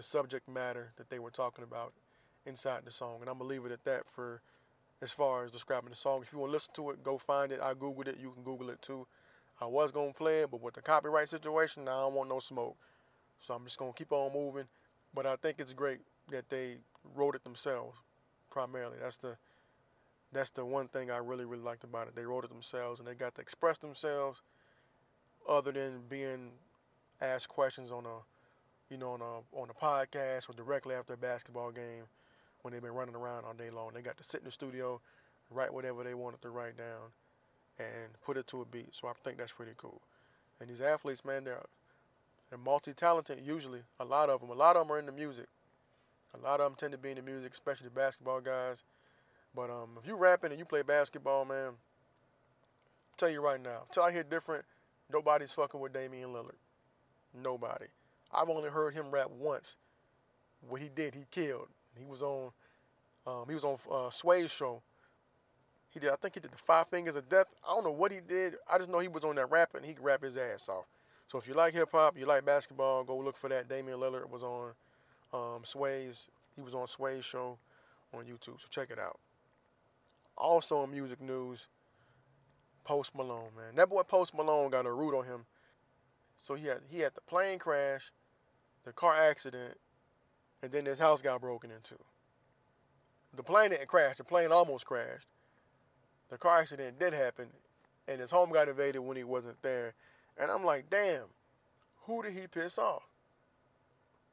the 0.00 0.04
subject 0.04 0.48
matter 0.48 0.92
that 0.96 1.10
they 1.10 1.18
were 1.18 1.30
talking 1.30 1.62
about 1.62 1.92
inside 2.46 2.86
the 2.86 2.90
song, 2.90 3.18
and 3.20 3.28
I'm 3.28 3.36
gonna 3.36 3.50
leave 3.50 3.66
it 3.66 3.72
at 3.72 3.84
that 3.84 4.08
for 4.08 4.40
as 5.02 5.10
far 5.12 5.44
as 5.44 5.50
describing 5.50 5.90
the 5.90 5.96
song. 5.96 6.22
If 6.22 6.32
you 6.32 6.38
want 6.38 6.48
to 6.48 6.54
listen 6.54 6.72
to 6.76 6.90
it, 6.90 7.04
go 7.04 7.18
find 7.18 7.52
it. 7.52 7.60
I 7.60 7.74
googled 7.74 8.08
it. 8.08 8.16
You 8.18 8.30
can 8.30 8.42
Google 8.42 8.70
it 8.70 8.80
too. 8.80 9.06
I 9.60 9.66
was 9.66 9.92
gonna 9.92 10.14
play 10.14 10.40
it, 10.40 10.50
but 10.50 10.62
with 10.62 10.72
the 10.72 10.80
copyright 10.80 11.28
situation, 11.28 11.86
I 11.86 12.00
don't 12.00 12.14
want 12.14 12.30
no 12.30 12.38
smoke. 12.38 12.78
So 13.42 13.52
I'm 13.52 13.62
just 13.64 13.76
gonna 13.76 13.92
keep 13.92 14.10
on 14.10 14.32
moving. 14.32 14.64
But 15.12 15.26
I 15.26 15.36
think 15.36 15.60
it's 15.60 15.74
great 15.74 16.00
that 16.30 16.48
they 16.48 16.78
wrote 17.14 17.34
it 17.34 17.44
themselves 17.44 17.98
primarily. 18.50 18.96
That's 19.02 19.18
the 19.18 19.36
that's 20.32 20.50
the 20.50 20.64
one 20.64 20.88
thing 20.88 21.10
I 21.10 21.18
really 21.18 21.44
really 21.44 21.62
liked 21.62 21.84
about 21.84 22.08
it. 22.08 22.16
They 22.16 22.24
wrote 22.24 22.44
it 22.44 22.50
themselves 22.50 23.00
and 23.00 23.06
they 23.06 23.12
got 23.12 23.34
to 23.34 23.42
express 23.42 23.76
themselves 23.76 24.40
other 25.46 25.72
than 25.72 26.04
being 26.08 26.52
asked 27.20 27.50
questions 27.50 27.90
on 27.92 28.06
a 28.06 28.20
you 28.90 28.96
know 28.96 29.12
on 29.12 29.20
a 29.20 29.56
on 29.56 29.68
a 29.70 29.74
podcast 29.74 30.48
or 30.48 30.52
directly 30.52 30.94
after 30.94 31.14
a 31.14 31.16
basketball 31.16 31.70
game 31.70 32.04
when 32.62 32.72
they've 32.72 32.82
been 32.82 32.92
running 32.92 33.14
around 33.14 33.44
all 33.44 33.54
day 33.54 33.70
long. 33.70 33.90
They 33.94 34.02
got 34.02 34.16
to 34.18 34.24
sit 34.24 34.40
in 34.40 34.46
the 34.46 34.52
studio, 34.52 35.00
write 35.50 35.72
whatever 35.72 36.04
they 36.04 36.14
wanted 36.14 36.42
to 36.42 36.50
write 36.50 36.76
down 36.76 37.12
and 37.78 38.12
put 38.24 38.36
it 38.36 38.46
to 38.48 38.60
a 38.60 38.64
beat. 38.64 38.88
So 38.92 39.08
I 39.08 39.12
think 39.24 39.38
that's 39.38 39.52
pretty 39.52 39.72
cool. 39.76 40.02
And 40.60 40.68
these 40.68 40.80
athletes, 40.80 41.24
man, 41.24 41.44
they're 41.44 41.64
they're 42.50 42.58
multi-talented 42.58 43.40
usually. 43.44 43.80
A 44.00 44.04
lot 44.04 44.28
of 44.28 44.40
them. 44.40 44.50
A 44.50 44.54
lot 44.54 44.76
of 44.76 44.86
them 44.86 44.94
are 44.94 44.98
into 44.98 45.12
music. 45.12 45.46
A 46.34 46.38
lot 46.38 46.60
of 46.60 46.66
them 46.66 46.76
tend 46.76 46.92
to 46.92 46.98
be 46.98 47.10
in 47.10 47.16
the 47.16 47.22
music, 47.22 47.52
especially 47.52 47.88
the 47.88 47.94
basketball 47.94 48.40
guys. 48.40 48.84
But 49.54 49.70
um, 49.70 49.98
if 50.00 50.06
you 50.06 50.14
rapping 50.14 50.50
and 50.50 50.58
you 50.58 50.64
play 50.64 50.82
basketball, 50.82 51.44
man, 51.44 51.72
tell 53.16 53.30
you 53.30 53.40
right 53.40 53.60
now, 53.60 53.82
till 53.90 54.04
I 54.04 54.12
hear 54.12 54.22
different, 54.22 54.64
nobody's 55.12 55.52
fucking 55.52 55.80
with 55.80 55.92
Damian 55.92 56.30
Lillard. 56.30 56.58
Nobody. 57.34 57.86
I've 58.32 58.48
only 58.48 58.70
heard 58.70 58.94
him 58.94 59.10
rap 59.10 59.30
once. 59.30 59.76
What 60.68 60.80
he 60.80 60.88
did, 60.88 61.14
he 61.14 61.24
killed. 61.30 61.68
He 61.96 62.04
was 62.04 62.22
on, 62.22 62.50
um, 63.26 63.44
he 63.48 63.54
was 63.54 63.64
on 63.64 63.78
uh, 63.90 64.10
Sway's 64.10 64.50
show. 64.50 64.82
He 65.90 65.98
did, 65.98 66.10
I 66.10 66.16
think 66.16 66.34
he 66.34 66.40
did 66.40 66.52
the 66.52 66.58
Five 66.58 66.88
Fingers 66.88 67.16
of 67.16 67.28
Death. 67.28 67.46
I 67.66 67.72
don't 67.72 67.84
know 67.84 67.90
what 67.90 68.12
he 68.12 68.20
did. 68.20 68.54
I 68.70 68.78
just 68.78 68.90
know 68.90 69.00
he 69.00 69.08
was 69.08 69.24
on 69.24 69.34
that 69.36 69.50
rapping. 69.50 69.82
He 69.82 69.94
could 69.94 70.04
rap 70.04 70.22
his 70.22 70.36
ass 70.36 70.68
off. 70.68 70.84
So 71.26 71.38
if 71.38 71.46
you 71.46 71.54
like 71.54 71.74
hip 71.74 71.90
hop, 71.92 72.18
you 72.18 72.26
like 72.26 72.44
basketball, 72.44 73.04
go 73.04 73.16
look 73.16 73.36
for 73.36 73.48
that. 73.48 73.68
Damian 73.68 73.98
Lillard 73.98 74.28
was 74.30 74.42
on 74.42 74.72
um, 75.32 75.64
Sway's. 75.64 76.28
He 76.56 76.62
was 76.62 76.74
on 76.74 76.86
Sway's 76.86 77.24
show 77.24 77.56
on 78.12 78.24
YouTube. 78.24 78.60
So 78.60 78.66
check 78.70 78.90
it 78.90 78.98
out. 78.98 79.18
Also 80.36 80.82
in 80.84 80.90
music 80.90 81.20
news, 81.20 81.66
Post 82.84 83.14
Malone, 83.14 83.50
man. 83.56 83.74
That 83.76 83.88
boy 83.88 84.02
Post 84.02 84.34
Malone 84.34 84.70
got 84.70 84.86
a 84.86 84.92
root 84.92 85.16
on 85.16 85.24
him. 85.24 85.44
So 86.40 86.54
he 86.54 86.66
had 86.66 86.78
he 86.88 87.00
had 87.00 87.14
the 87.14 87.20
plane 87.20 87.58
crash, 87.58 88.10
the 88.84 88.92
car 88.92 89.14
accident, 89.14 89.76
and 90.62 90.72
then 90.72 90.86
his 90.86 90.98
house 90.98 91.22
got 91.22 91.40
broken 91.40 91.70
into. 91.70 91.96
The 93.36 93.42
plane 93.42 93.70
didn't 93.70 93.88
crash. 93.88 94.16
The 94.16 94.24
plane 94.24 94.50
almost 94.52 94.86
crashed. 94.86 95.28
The 96.30 96.38
car 96.38 96.60
accident 96.60 96.98
did 96.98 97.12
happen, 97.12 97.46
and 98.08 98.20
his 98.20 98.30
home 98.30 98.50
got 98.52 98.68
invaded 98.68 99.00
when 99.00 99.16
he 99.16 99.24
wasn't 99.24 99.60
there. 99.62 99.94
And 100.38 100.50
I'm 100.50 100.64
like, 100.64 100.90
damn, 100.90 101.24
who 102.02 102.22
did 102.22 102.32
he 102.32 102.46
piss 102.46 102.78
off? 102.78 103.02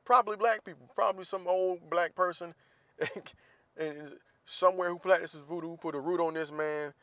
Probably 0.05 0.37
black 0.37 0.63
people. 0.63 0.89
Probably 0.95 1.25
some 1.25 1.47
old 1.47 1.89
black 1.89 2.15
person 2.15 2.53
and 3.77 4.13
somewhere 4.45 4.89
who 4.89 4.97
practices 4.97 5.41
voodoo 5.47 5.75
put 5.77 5.95
a 5.95 5.99
root 5.99 6.19
on 6.19 6.33
this 6.33 6.51
man. 6.51 6.93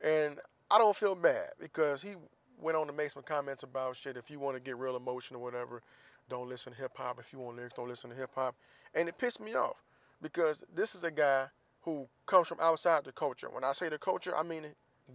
And 0.00 0.38
I 0.70 0.78
don't 0.78 0.96
feel 0.96 1.14
bad 1.14 1.50
because 1.60 2.02
he 2.02 2.14
went 2.60 2.76
on 2.76 2.86
to 2.86 2.92
make 2.92 3.12
some 3.12 3.22
comments 3.22 3.62
about 3.62 3.96
shit. 3.96 4.16
If 4.16 4.30
you 4.30 4.38
want 4.38 4.56
to 4.56 4.60
get 4.60 4.78
real 4.78 4.96
emotional 4.96 5.40
or 5.40 5.44
whatever, 5.44 5.82
don't 6.28 6.48
listen 6.48 6.72
to 6.72 6.78
hip 6.78 6.92
hop. 6.96 7.18
If 7.18 7.32
you 7.32 7.38
want 7.38 7.56
lyrics, 7.56 7.74
don't 7.76 7.88
listen 7.88 8.10
to 8.10 8.16
hip 8.16 8.30
hop. 8.34 8.54
And 8.94 9.08
it 9.08 9.18
pissed 9.18 9.40
me 9.40 9.54
off 9.54 9.82
because 10.22 10.62
this 10.74 10.94
is 10.94 11.04
a 11.04 11.10
guy 11.10 11.46
who 11.82 12.06
comes 12.26 12.48
from 12.48 12.58
outside 12.60 13.04
the 13.04 13.12
culture. 13.12 13.48
When 13.50 13.64
I 13.64 13.72
say 13.72 13.88
the 13.88 13.98
culture, 13.98 14.36
I 14.36 14.42
mean 14.42 14.64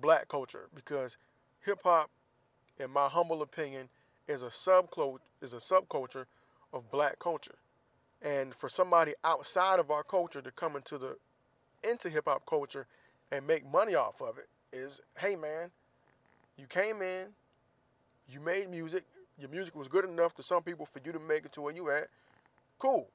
black 0.02 0.28
culture 0.28 0.70
because 0.74 1.18
hip 1.66 1.80
hop, 1.84 2.10
in 2.80 2.90
my 2.92 3.08
humble 3.08 3.42
opinion, 3.42 3.90
is 4.28 4.42
a 4.42 4.48
subculture 4.48 5.20
is 5.42 5.54
a 5.54 5.58
subculture 5.58 6.26
of 6.72 6.90
black 6.90 7.20
culture. 7.20 7.56
And 8.22 8.56
for 8.56 8.70
somebody 8.70 9.14
outside 9.24 9.80
of 9.80 9.92
our 9.92 10.04
culture 10.04 10.42
to 10.42 10.52
come 10.52 10.76
into 10.76 10.98
the 10.98 11.18
into 11.84 12.10
hip 12.10 12.26
hop 12.28 12.46
culture 12.46 12.88
and 13.32 13.46
make 13.46 13.70
money 13.70 13.96
off 13.96 14.22
of 14.22 14.38
it 14.38 14.48
is, 14.72 15.02
hey 15.20 15.36
man, 15.36 15.70
you 16.58 16.66
came 16.68 17.02
in, 17.02 17.28
you 18.30 18.40
made 18.40 18.70
music, 18.70 19.04
your 19.38 19.50
music 19.50 19.76
was 19.76 19.88
good 19.88 20.06
enough 20.06 20.34
to 20.36 20.44
some 20.44 20.64
people 20.64 20.86
for 20.86 21.00
you 21.04 21.12
to 21.12 21.20
make 21.20 21.46
it 21.46 21.52
to 21.54 21.62
where 21.62 21.74
you 21.74 21.90
at. 21.90 22.08
Cool. 22.80 23.08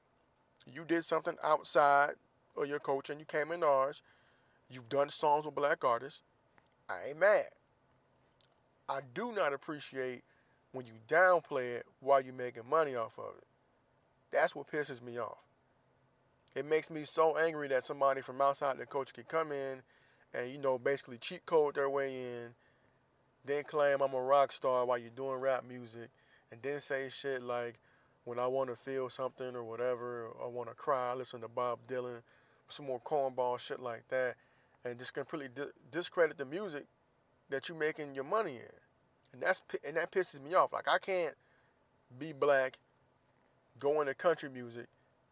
You 0.71 0.83
did 0.83 1.05
something 1.05 1.35
outside 1.43 2.11
of 2.57 2.67
your 2.67 2.79
culture 2.79 3.13
and 3.13 3.19
you 3.19 3.25
came 3.25 3.51
in 3.51 3.63
ours. 3.63 4.01
You've 4.69 4.89
done 4.89 5.09
songs 5.09 5.45
with 5.45 5.55
black 5.55 5.83
artists. 5.83 6.21
I 6.89 7.09
ain't 7.09 7.19
mad. 7.19 7.47
I 8.87 9.01
do 9.13 9.31
not 9.31 9.53
appreciate 9.53 10.23
when 10.71 10.85
you 10.85 10.93
downplay 11.07 11.77
it 11.77 11.85
while 11.99 12.21
you're 12.21 12.33
making 12.33 12.69
money 12.69 12.95
off 12.95 13.17
of 13.17 13.35
it. 13.37 13.45
That's 14.31 14.55
what 14.55 14.71
pisses 14.71 15.01
me 15.01 15.19
off. 15.19 15.37
It 16.55 16.65
makes 16.65 16.89
me 16.89 17.03
so 17.03 17.37
angry 17.37 17.67
that 17.69 17.85
somebody 17.85 18.21
from 18.21 18.41
outside 18.41 18.77
the 18.77 18.85
culture 18.85 19.13
can 19.13 19.23
come 19.23 19.51
in 19.51 19.81
and, 20.33 20.51
you 20.51 20.57
know, 20.57 20.77
basically 20.77 21.17
cheat 21.17 21.45
code 21.45 21.75
their 21.75 21.89
way 21.89 22.13
in 22.13 22.49
then 23.45 23.63
claim 23.63 24.01
I'm 24.01 24.13
a 24.13 24.21
rock 24.21 24.51
star 24.51 24.85
while 24.85 24.97
you're 24.97 25.09
doing 25.09 25.39
rap 25.39 25.63
music, 25.67 26.09
and 26.51 26.61
then 26.61 26.79
say 26.79 27.09
shit 27.09 27.41
like, 27.41 27.79
when 28.25 28.37
I 28.37 28.47
want 28.47 28.69
to 28.69 28.75
feel 28.75 29.09
something 29.09 29.55
or 29.55 29.63
whatever, 29.63 30.27
or 30.27 30.45
I 30.45 30.47
want 30.47 30.69
to 30.69 30.75
cry, 30.75 31.11
I 31.11 31.15
listen 31.15 31.41
to 31.41 31.47
Bob 31.47 31.79
Dylan, 31.87 32.21
some 32.67 32.85
more 32.85 32.99
cornball 32.99 33.57
shit 33.57 33.79
like 33.79 34.07
that, 34.09 34.35
and 34.85 34.99
just 34.99 35.13
completely 35.13 35.49
di- 35.55 35.71
discredit 35.91 36.37
the 36.37 36.45
music 36.45 36.85
that 37.49 37.67
you're 37.67 37.77
making 37.77 38.13
your 38.13 38.23
money 38.23 38.57
in, 38.57 38.75
and 39.33 39.41
that's 39.41 39.61
and 39.83 39.97
that 39.97 40.11
pisses 40.11 40.41
me 40.41 40.53
off. 40.53 40.71
Like 40.71 40.87
I 40.87 40.99
can't 40.99 41.35
be 42.19 42.33
black, 42.33 42.77
go 43.79 44.01
into 44.01 44.13
country 44.13 44.49
music, 44.49 44.87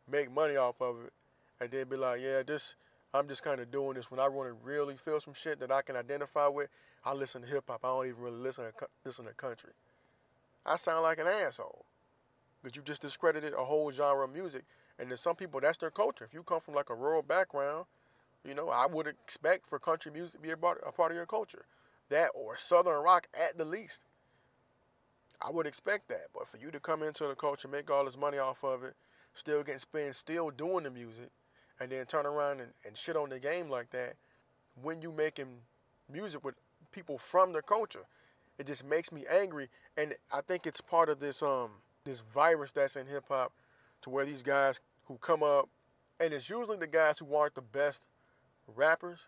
make 0.09 0.31
money 0.31 0.55
off 0.55 0.81
of 0.81 0.95
it, 1.05 1.13
and 1.59 1.69
then 1.69 1.87
be 1.87 1.95
like, 1.95 2.21
yeah, 2.21 2.41
this 2.43 2.75
I'm 3.13 3.27
just 3.27 3.43
kind 3.43 3.59
of 3.59 3.71
doing 3.71 3.95
this 3.95 4.11
when 4.11 4.19
I 4.19 4.27
want 4.27 4.49
to 4.49 4.53
really 4.63 4.95
feel 4.95 5.19
some 5.19 5.33
shit 5.33 5.59
that 5.61 5.71
I 5.71 5.81
can 5.81 5.95
identify 5.95 6.47
with. 6.47 6.69
I 7.05 7.13
listen 7.13 7.41
to 7.41 7.47
hip 7.47 7.65
hop. 7.67 7.81
I 7.83 7.87
don't 7.87 8.07
even 8.07 8.21
really 8.21 8.37
listen 8.37 8.65
to 8.65 8.87
listen 9.05 9.25
to 9.25 9.33
country. 9.33 9.71
I 10.65 10.75
sound 10.75 11.03
like 11.03 11.19
an 11.19 11.27
asshole 11.27 11.85
because 12.61 12.75
you 12.75 12.81
just 12.81 13.01
discredited 13.01 13.53
a 13.53 13.63
whole 13.63 13.91
genre 13.91 14.25
of 14.25 14.33
music. 14.33 14.63
And 14.99 15.09
there's 15.09 15.21
some 15.21 15.35
people 15.35 15.59
that's 15.59 15.77
their 15.77 15.91
culture. 15.91 16.25
If 16.25 16.33
you 16.33 16.43
come 16.43 16.59
from 16.59 16.73
like 16.73 16.89
a 16.89 16.95
rural 16.95 17.21
background, 17.21 17.85
you 18.43 18.53
know, 18.53 18.69
I 18.69 18.85
would 18.85 19.07
expect 19.07 19.69
for 19.69 19.79
country 19.79 20.11
music 20.11 20.33
to 20.33 20.39
be 20.39 20.51
a 20.51 20.57
part, 20.57 20.83
a 20.85 20.91
part 20.91 21.11
of 21.11 21.15
your 21.15 21.25
culture. 21.25 21.65
That 22.09 22.29
or 22.33 22.57
southern 22.57 23.03
rock 23.03 23.27
at 23.33 23.57
the 23.57 23.65
least. 23.65 24.01
I 25.41 25.51
would 25.51 25.67
expect 25.67 26.07
that. 26.09 26.27
But 26.33 26.47
for 26.47 26.57
you 26.57 26.71
to 26.71 26.79
come 26.79 27.03
into 27.03 27.27
the 27.27 27.35
culture, 27.35 27.67
make 27.67 27.89
all 27.89 28.05
this 28.05 28.17
money 28.17 28.37
off 28.37 28.63
of 28.63 28.83
it, 28.83 28.95
still 29.33 29.63
getting 29.63 29.79
spent, 29.79 30.15
still 30.15 30.49
doing 30.49 30.83
the 30.83 30.89
music, 30.91 31.29
and 31.79 31.91
then 31.91 32.05
turn 32.05 32.25
around 32.25 32.59
and, 32.59 32.71
and 32.85 32.97
shit 32.97 33.15
on 33.15 33.29
the 33.29 33.39
game 33.39 33.69
like 33.69 33.89
that 33.91 34.15
when 34.81 35.01
you 35.01 35.11
making 35.11 35.47
music 36.11 36.43
with 36.43 36.55
people 36.91 37.17
from 37.17 37.53
their 37.53 37.61
culture. 37.61 38.05
It 38.57 38.65
just 38.67 38.83
makes 38.83 39.11
me 39.11 39.23
angry, 39.29 39.69
and 39.97 40.15
I 40.31 40.41
think 40.41 40.65
it's 40.65 40.81
part 40.81 41.09
of 41.09 41.19
this 41.19 41.43
um 41.43 41.69
this 42.03 42.21
virus 42.33 42.71
that's 42.71 42.95
in 42.95 43.05
hip 43.05 43.25
hop, 43.27 43.51
to 44.01 44.09
where 44.09 44.25
these 44.25 44.41
guys 44.41 44.79
who 45.05 45.17
come 45.17 45.43
up, 45.43 45.69
and 46.19 46.33
it's 46.33 46.49
usually 46.49 46.77
the 46.77 46.87
guys 46.87 47.19
who 47.19 47.35
aren't 47.35 47.55
the 47.55 47.61
best 47.61 48.07
rappers. 48.75 49.19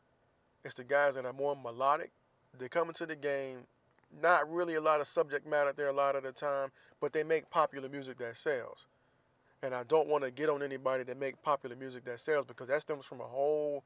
It's 0.66 0.76
the 0.76 0.84
guys 0.84 1.16
that 1.16 1.26
are 1.26 1.34
more 1.34 1.56
melodic. 1.56 2.12
They 2.58 2.68
come 2.70 2.88
into 2.88 3.06
the 3.06 3.16
game, 3.16 3.60
not 4.22 4.52
really 4.52 4.76
a 4.76 4.82
lot 4.82 5.00
of 5.00 5.08
subject 5.08 5.48
matter 5.48 5.74
there 5.74 5.90
a 5.90 5.94
lot 5.94 6.16
of 6.16 6.24
the 6.24 6.32
time, 6.32 6.72
but 7.00 7.14
they 7.14 7.24
make 7.24 7.50
popular 7.50 7.88
music 7.88 8.18
that 8.18 8.36
sells. 8.36 8.88
And 9.62 9.74
I 9.76 9.84
don't 9.84 10.08
want 10.08 10.24
to 10.24 10.32
get 10.32 10.50
on 10.50 10.64
anybody 10.64 11.04
that 11.04 11.20
make 11.20 11.42
popular 11.42 11.76
music 11.76 12.06
that 12.06 12.20
sells 12.20 12.46
because 12.46 12.70
that 12.70 12.82
stems 12.82 13.06
from 13.06 13.20
a 13.20 13.26
whole 13.26 13.84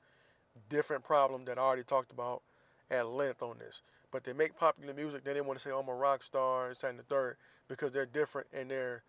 different 0.70 1.04
problem 1.04 1.46
that 1.46 1.58
I 1.58 1.62
already 1.62 1.84
talked 1.84 2.12
about 2.12 2.42
at 2.92 3.08
length 3.08 3.42
on 3.42 3.58
this. 3.58 3.82
But 4.12 4.24
they 4.24 4.34
make 4.34 4.56
popular 4.58 4.94
music, 4.94 5.24
They 5.24 5.34
they 5.34 5.42
want 5.42 5.58
to 5.58 5.64
say, 5.64 5.72
I'm 5.76 5.88
a 5.88 5.94
rock 5.94 6.22
star, 6.22 6.68
and 6.68 6.78
second 6.78 6.98
the 6.98 7.04
third, 7.04 7.38
because 7.68 7.92
they're 7.92 8.06
different 8.06 8.48
and 8.54 8.70
they're, 8.70 9.02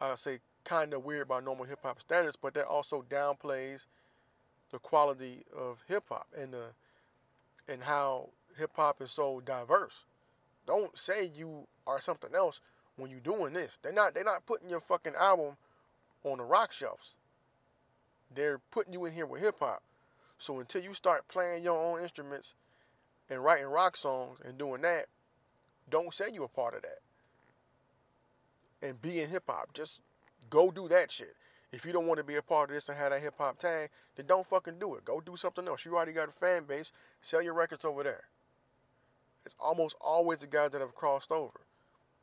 I'll 0.00 0.16
say, 0.16 0.38
kind 0.64 0.94
of 0.94 1.04
weird 1.04 1.28
by 1.28 1.40
normal 1.40 1.66
hip 1.66 1.80
hop 1.82 2.00
standards, 2.00 2.36
but 2.40 2.54
that 2.54 2.66
also 2.66 3.04
downplays 3.08 3.84
the 4.70 4.78
quality 4.78 5.44
of 5.56 5.84
hip 5.86 6.04
hop 6.08 6.26
and 6.36 6.52
the 6.52 6.64
and 7.68 7.82
how 7.82 8.30
hip 8.58 8.70
hop 8.74 9.00
is 9.00 9.10
so 9.10 9.40
diverse. 9.44 10.04
Don't 10.66 10.96
say 10.98 11.30
you 11.34 11.66
are 11.86 12.00
something 12.00 12.34
else 12.34 12.60
when 12.96 13.10
you're 13.10 13.20
doing 13.20 13.52
this. 13.52 13.78
They're 13.82 13.92
not 13.92 14.14
they're 14.14 14.24
not 14.24 14.46
putting 14.46 14.70
your 14.70 14.80
fucking 14.80 15.14
album 15.14 15.56
on 16.24 16.38
the 16.38 16.44
rock 16.44 16.72
shelves. 16.72 17.14
They're 18.34 18.58
putting 18.70 18.92
you 18.92 19.04
in 19.04 19.12
here 19.12 19.26
with 19.26 19.42
hip 19.42 19.56
hop. 19.60 19.82
So 20.38 20.58
until 20.58 20.82
you 20.82 20.94
start 20.94 21.28
playing 21.28 21.62
your 21.62 21.80
own 21.80 22.02
instruments 22.02 22.54
and 23.30 23.42
writing 23.42 23.66
rock 23.66 23.96
songs 23.96 24.38
and 24.44 24.58
doing 24.58 24.82
that, 24.82 25.06
don't 25.88 26.12
say 26.12 26.26
you're 26.32 26.44
a 26.44 26.48
part 26.48 26.74
of 26.74 26.82
that. 26.82 26.98
And 28.82 29.00
be 29.00 29.20
in 29.20 29.30
hip 29.30 29.44
hop. 29.46 29.72
Just 29.72 30.00
go 30.50 30.70
do 30.70 30.88
that 30.88 31.12
shit. 31.12 31.36
If 31.72 31.84
you 31.84 31.92
don't 31.92 32.06
want 32.06 32.18
to 32.18 32.24
be 32.24 32.36
a 32.36 32.42
part 32.42 32.70
of 32.70 32.74
this 32.74 32.88
and 32.88 32.96
have 32.96 33.10
that 33.10 33.20
hip 33.20 33.34
hop 33.38 33.58
tag, 33.58 33.90
then 34.16 34.26
don't 34.26 34.46
fucking 34.46 34.78
do 34.78 34.94
it. 34.94 35.04
Go 35.04 35.20
do 35.20 35.36
something 35.36 35.66
else. 35.66 35.84
You 35.84 35.96
already 35.96 36.12
got 36.12 36.28
a 36.28 36.32
fan 36.32 36.64
base. 36.64 36.92
Sell 37.20 37.42
your 37.42 37.54
records 37.54 37.84
over 37.84 38.02
there. 38.02 38.24
It's 39.44 39.54
almost 39.58 39.96
always 40.00 40.38
the 40.38 40.46
guys 40.46 40.70
that 40.70 40.80
have 40.80 40.94
crossed 40.94 41.32
over. 41.32 41.60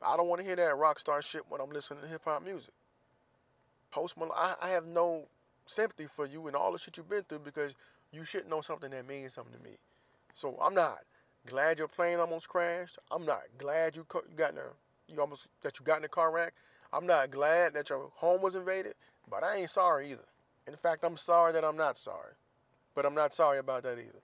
I 0.00 0.16
don't 0.16 0.28
want 0.28 0.40
to 0.40 0.46
hear 0.46 0.56
that 0.56 0.76
rock 0.76 0.98
star 0.98 1.22
shit 1.22 1.42
when 1.48 1.60
I'm 1.60 1.70
listening 1.70 2.02
to 2.02 2.08
hip 2.08 2.22
hop 2.24 2.44
music. 2.44 2.72
Post 3.92 4.16
Malone, 4.16 4.32
I, 4.36 4.54
I 4.60 4.70
have 4.70 4.86
no 4.86 5.24
sympathy 5.66 6.06
for 6.06 6.26
you 6.26 6.48
and 6.48 6.56
all 6.56 6.72
the 6.72 6.78
shit 6.78 6.96
you've 6.96 7.08
been 7.08 7.22
through 7.24 7.40
because 7.40 7.74
you 8.10 8.24
should 8.24 8.48
know 8.48 8.60
something 8.60 8.90
that 8.90 9.06
means 9.06 9.34
something 9.34 9.56
to 9.56 9.62
me. 9.62 9.76
So 10.34 10.58
I'm 10.60 10.74
not 10.74 11.00
glad 11.46 11.78
your 11.78 11.88
plane 11.88 12.18
almost 12.18 12.48
crashed. 12.48 12.98
I'm 13.10 13.24
not 13.24 13.42
glad 13.58 13.94
you 13.94 14.06
got 14.36 14.52
in 14.52 14.58
a 14.58 14.62
you 15.08 15.20
almost 15.20 15.46
that 15.62 15.78
you 15.78 15.84
got 15.84 15.98
in 15.98 16.04
a 16.04 16.08
car 16.08 16.32
wreck. 16.32 16.54
I'm 16.92 17.06
not 17.06 17.30
glad 17.30 17.74
that 17.74 17.90
your 17.90 18.10
home 18.14 18.42
was 18.42 18.54
invaded, 18.54 18.94
but 19.30 19.44
I 19.44 19.56
ain't 19.56 19.70
sorry 19.70 20.10
either. 20.10 20.24
In 20.66 20.76
fact, 20.76 21.04
I'm 21.04 21.16
sorry 21.16 21.52
that 21.52 21.64
I'm 21.64 21.76
not 21.76 21.98
sorry. 21.98 22.32
But 22.94 23.06
I'm 23.06 23.14
not 23.14 23.34
sorry 23.34 23.58
about 23.58 23.82
that 23.84 23.98
either. 23.98 24.22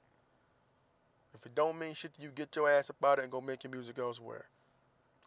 If 1.35 1.47
it 1.47 1.55
don't 1.55 1.79
mean 1.79 1.95
shit, 1.95 2.13
you 2.19 2.31
get 2.31 2.55
your 2.57 2.69
ass 2.71 2.91
about 2.91 3.19
it 3.19 3.23
and 3.23 3.33
go 3.33 3.41
make 3.41 3.65
your 3.65 3.71
music 3.71 3.99
elsewhere. 3.99 4.47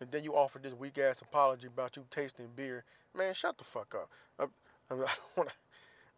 And 0.02 0.12
then 0.12 0.24
you 0.24 0.34
offer 0.34 0.58
this 0.58 0.74
weak 0.74 0.98
ass 0.98 1.22
apology 1.22 1.68
about 1.68 1.96
you 1.96 2.04
tasting 2.10 2.50
beer. 2.56 2.84
Man, 3.16 3.36
shut 3.36 3.58
the 3.58 3.64
fuck 3.64 3.96
up. 3.96 4.10
I, 4.40 4.44
I, 4.94 4.98
don't 4.98 5.10
want 5.38 5.50
to. 5.50 5.56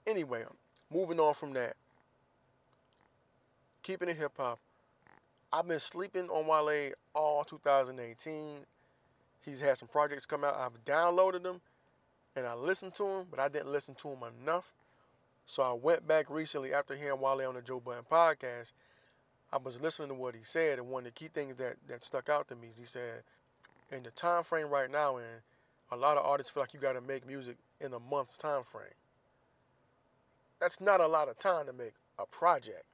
Anyway, 0.09 0.43
moving 0.91 1.19
on 1.19 1.33
from 1.33 1.53
that. 1.53 1.75
Keeping 3.83 4.07
it 4.07 4.15
hip 4.15 4.31
hop. 4.37 4.59
I've 5.51 5.67
been 5.67 5.81
sleeping 5.81 6.29
on 6.29 6.47
Wale 6.47 6.93
all 7.13 7.43
2018. 7.43 8.59
He's 9.45 9.59
had 9.59 9.77
some 9.77 9.89
projects 9.89 10.25
come 10.25 10.45
out. 10.45 10.55
I've 10.55 10.85
downloaded 10.85 11.43
them 11.43 11.59
and 12.37 12.47
I 12.47 12.53
listened 12.53 12.95
to 12.95 13.03
them, 13.03 13.25
but 13.29 13.39
I 13.39 13.49
didn't 13.49 13.71
listen 13.71 13.95
to 13.95 14.07
them 14.09 14.23
enough. 14.41 14.73
So 15.45 15.61
I 15.61 15.73
went 15.73 16.07
back 16.07 16.29
recently 16.29 16.73
after 16.73 16.95
hearing 16.95 17.19
Wale 17.19 17.47
on 17.49 17.55
the 17.55 17.61
Joe 17.61 17.81
Budden 17.81 18.05
podcast. 18.09 18.71
I 19.51 19.57
was 19.57 19.81
listening 19.81 20.07
to 20.07 20.15
what 20.15 20.35
he 20.35 20.43
said, 20.43 20.79
and 20.79 20.87
one 20.87 21.01
of 21.01 21.05
the 21.05 21.11
key 21.11 21.27
things 21.31 21.57
that, 21.57 21.75
that 21.87 22.01
stuck 22.01 22.29
out 22.29 22.47
to 22.47 22.55
me 22.55 22.69
is 22.69 22.77
he 22.77 22.85
said, 22.85 23.23
in 23.91 24.03
the 24.03 24.11
time 24.11 24.43
frame 24.43 24.67
right 24.67 24.89
now, 24.89 25.17
and 25.17 25.41
a 25.91 25.95
lot 25.95 26.17
of 26.17 26.25
artists 26.25 26.51
feel 26.51 26.63
like 26.63 26.73
you 26.73 26.79
got 26.79 26.93
to 26.93 27.01
make 27.01 27.25
music 27.27 27.57
in 27.79 27.93
a 27.93 27.99
month's 27.99 28.37
time 28.37 28.63
frame. 28.63 28.85
That's 30.59 30.79
not 30.79 31.01
a 31.01 31.07
lot 31.07 31.29
of 31.29 31.37
time 31.37 31.65
to 31.67 31.73
make 31.73 31.93
a 32.17 32.25
project. 32.25 32.85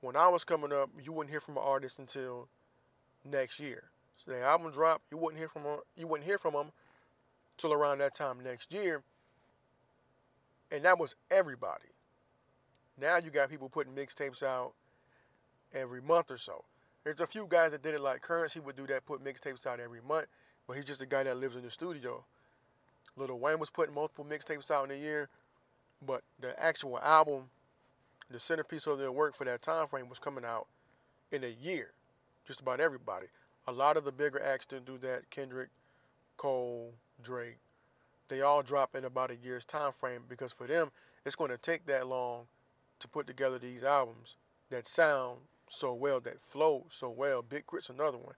When 0.00 0.16
I 0.16 0.28
was 0.28 0.44
coming 0.44 0.72
up, 0.72 0.90
you 1.02 1.12
wouldn't 1.12 1.30
hear 1.30 1.40
from 1.40 1.56
an 1.56 1.62
artist 1.64 1.98
until 1.98 2.48
next 3.24 3.60
year. 3.60 3.84
So 4.24 4.32
the 4.32 4.40
album 4.40 4.72
drop, 4.72 5.02
you 5.10 5.18
wouldn't 5.18 5.38
hear 5.38 5.48
from 5.48 5.64
them, 5.64 5.78
you 5.96 6.06
wouldn't 6.06 6.26
hear 6.26 6.38
from 6.38 6.54
them 6.54 6.72
till 7.58 7.72
around 7.72 7.98
that 7.98 8.14
time 8.14 8.38
next 8.42 8.72
year. 8.72 9.02
And 10.70 10.84
that 10.84 10.98
was 10.98 11.14
everybody. 11.30 11.88
Now 13.00 13.18
you 13.18 13.30
got 13.30 13.50
people 13.50 13.68
putting 13.68 13.92
mixtapes 13.92 14.42
out 14.42 14.72
every 15.72 16.00
month 16.00 16.30
or 16.30 16.38
so. 16.38 16.64
There's 17.04 17.20
a 17.20 17.26
few 17.26 17.46
guys 17.48 17.72
that 17.72 17.82
did 17.82 17.94
it 17.94 18.00
like 18.00 18.22
Curren$y 18.22 18.62
would 18.64 18.76
do 18.76 18.86
that, 18.86 19.04
put 19.04 19.22
mixtapes 19.22 19.66
out 19.66 19.78
every 19.78 20.00
month, 20.06 20.26
but 20.66 20.74
he's 20.74 20.86
just 20.86 21.02
a 21.02 21.06
guy 21.06 21.22
that 21.22 21.36
lives 21.36 21.54
in 21.54 21.62
the 21.62 21.70
studio. 21.70 22.24
Lil 23.16 23.38
Wayne 23.38 23.58
was 23.58 23.70
putting 23.70 23.94
multiple 23.94 24.24
mixtapes 24.24 24.70
out 24.70 24.86
in 24.86 24.90
a 24.90 25.00
year, 25.00 25.28
but 26.04 26.22
the 26.40 26.58
actual 26.60 26.98
album, 27.00 27.44
the 28.30 28.38
centerpiece 28.38 28.86
of 28.86 28.98
their 28.98 29.12
work 29.12 29.36
for 29.36 29.44
that 29.44 29.60
time 29.60 29.86
frame 29.86 30.08
was 30.08 30.18
coming 30.18 30.44
out 30.44 30.66
in 31.30 31.44
a 31.44 31.54
year. 31.62 31.92
Just 32.46 32.60
about 32.60 32.80
everybody. 32.80 33.26
A 33.66 33.72
lot 33.72 33.96
of 33.96 34.04
the 34.04 34.12
bigger 34.12 34.42
acts 34.42 34.66
didn't 34.66 34.86
do 34.86 34.98
that. 34.98 35.28
Kendrick, 35.30 35.68
Cole, 36.36 36.92
Drake, 37.22 37.58
they 38.28 38.40
all 38.40 38.62
drop 38.62 38.94
in 38.96 39.04
about 39.04 39.30
a 39.30 39.36
year's 39.36 39.64
time 39.64 39.92
frame 39.92 40.22
because 40.28 40.52
for 40.52 40.66
them, 40.66 40.90
it's 41.24 41.36
going 41.36 41.50
to 41.50 41.58
take 41.58 41.86
that 41.86 42.06
long 42.06 42.46
to 43.00 43.08
put 43.08 43.26
together 43.26 43.58
these 43.58 43.84
albums 43.84 44.36
that 44.70 44.88
sound 44.88 45.38
so 45.68 45.94
well, 45.94 46.20
that 46.20 46.40
flow 46.40 46.86
so 46.90 47.10
well. 47.10 47.42
Big 47.42 47.66
K.R.I.T's 47.66 47.90
another 47.90 48.18
one. 48.18 48.34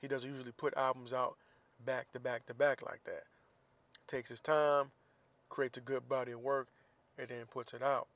He 0.00 0.08
doesn't 0.08 0.28
usually 0.28 0.52
put 0.52 0.76
albums 0.76 1.12
out 1.12 1.36
back 1.84 2.12
to 2.12 2.20
back 2.20 2.46
to 2.46 2.54
back 2.54 2.82
like 2.82 3.02
that. 3.04 3.24
Takes 4.06 4.30
his 4.30 4.40
time, 4.40 4.90
creates 5.48 5.78
a 5.78 5.80
good 5.80 6.08
body 6.08 6.32
of 6.32 6.40
work, 6.40 6.68
and 7.18 7.28
then 7.28 7.44
puts 7.50 7.74
it 7.74 7.82
out. 7.82 8.06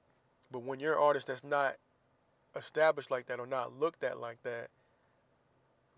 But 0.50 0.62
when 0.62 0.80
you're 0.80 0.94
an 0.94 1.02
artist 1.02 1.26
that's 1.26 1.44
not 1.44 1.76
established 2.54 3.10
like 3.10 3.26
that 3.26 3.40
or 3.40 3.46
not 3.46 3.78
looked 3.78 4.04
at 4.04 4.20
like 4.20 4.42
that, 4.42 4.68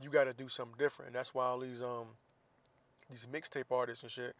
you 0.01 0.11
got 0.11 0.25
to 0.25 0.33
do 0.33 0.49
something 0.49 0.77
different. 0.79 1.09
And 1.09 1.17
that's 1.17 1.35
why 1.35 1.47
all 1.47 1.59
these 1.59 1.83
um 1.83 2.07
these 3.11 3.27
mixtape 3.31 3.71
artists 3.71 4.03
and 4.03 4.11
shit, 4.11 4.35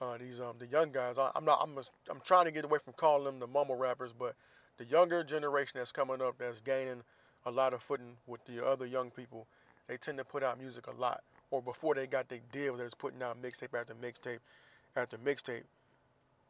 uh, 0.00 0.18
these 0.18 0.40
um 0.40 0.56
the 0.58 0.66
young 0.66 0.92
guys. 0.92 1.18
I, 1.18 1.30
am 1.34 1.44
not. 1.44 1.60
I'm. 1.62 1.78
A, 1.78 1.82
I'm 2.10 2.20
trying 2.24 2.44
to 2.46 2.50
get 2.50 2.64
away 2.64 2.78
from 2.84 2.92
calling 2.94 3.24
them 3.24 3.38
the 3.38 3.46
mumble 3.46 3.76
rappers, 3.76 4.12
but 4.12 4.34
the 4.76 4.84
younger 4.84 5.24
generation 5.24 5.78
that's 5.78 5.92
coming 5.92 6.20
up 6.20 6.38
that's 6.38 6.60
gaining 6.60 7.02
a 7.46 7.50
lot 7.50 7.72
of 7.72 7.82
footing 7.82 8.16
with 8.26 8.44
the 8.44 8.64
other 8.64 8.86
young 8.86 9.10
people. 9.10 9.46
They 9.88 9.96
tend 9.96 10.18
to 10.18 10.24
put 10.24 10.42
out 10.42 10.60
music 10.60 10.88
a 10.88 11.00
lot, 11.00 11.22
or 11.50 11.62
before 11.62 11.94
they 11.94 12.06
got 12.06 12.28
their 12.28 12.40
deal, 12.52 12.76
they're 12.76 12.86
just 12.86 12.98
putting 12.98 13.22
out 13.22 13.40
mixtape 13.40 13.78
after 13.78 13.94
mixtape 13.94 14.40
after 14.96 15.16
mixtape 15.18 15.62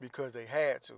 because 0.00 0.32
they 0.32 0.46
had 0.46 0.82
to. 0.84 0.94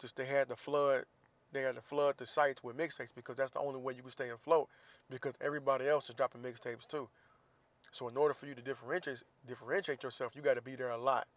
Just 0.00 0.16
they 0.16 0.26
had 0.26 0.48
to 0.48 0.56
flood. 0.56 1.04
They 1.52 1.62
had 1.62 1.76
to 1.76 1.80
flood 1.80 2.16
the 2.18 2.26
sites 2.26 2.62
with 2.62 2.76
mixtapes 2.76 3.14
because 3.14 3.36
that's 3.36 3.52
the 3.52 3.60
only 3.60 3.80
way 3.80 3.94
you 3.94 4.02
can 4.02 4.10
stay 4.10 4.30
afloat. 4.30 4.68
Because 5.08 5.34
everybody 5.40 5.88
else 5.88 6.08
is 6.08 6.14
dropping 6.14 6.42
mixtapes 6.42 6.86
too. 6.86 7.08
So 7.92 8.08
in 8.08 8.16
order 8.16 8.34
for 8.34 8.46
you 8.46 8.54
to 8.54 8.62
differentiate 8.62 9.22
differentiate 9.46 10.02
yourself, 10.02 10.32
you 10.34 10.42
got 10.42 10.54
to 10.54 10.62
be 10.62 10.74
there 10.74 10.90
a 10.90 10.98
lot. 10.98 11.28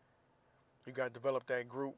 You 0.85 0.91
got 0.91 1.05
to 1.05 1.13
develop 1.13 1.45
that 1.47 1.69
group 1.69 1.95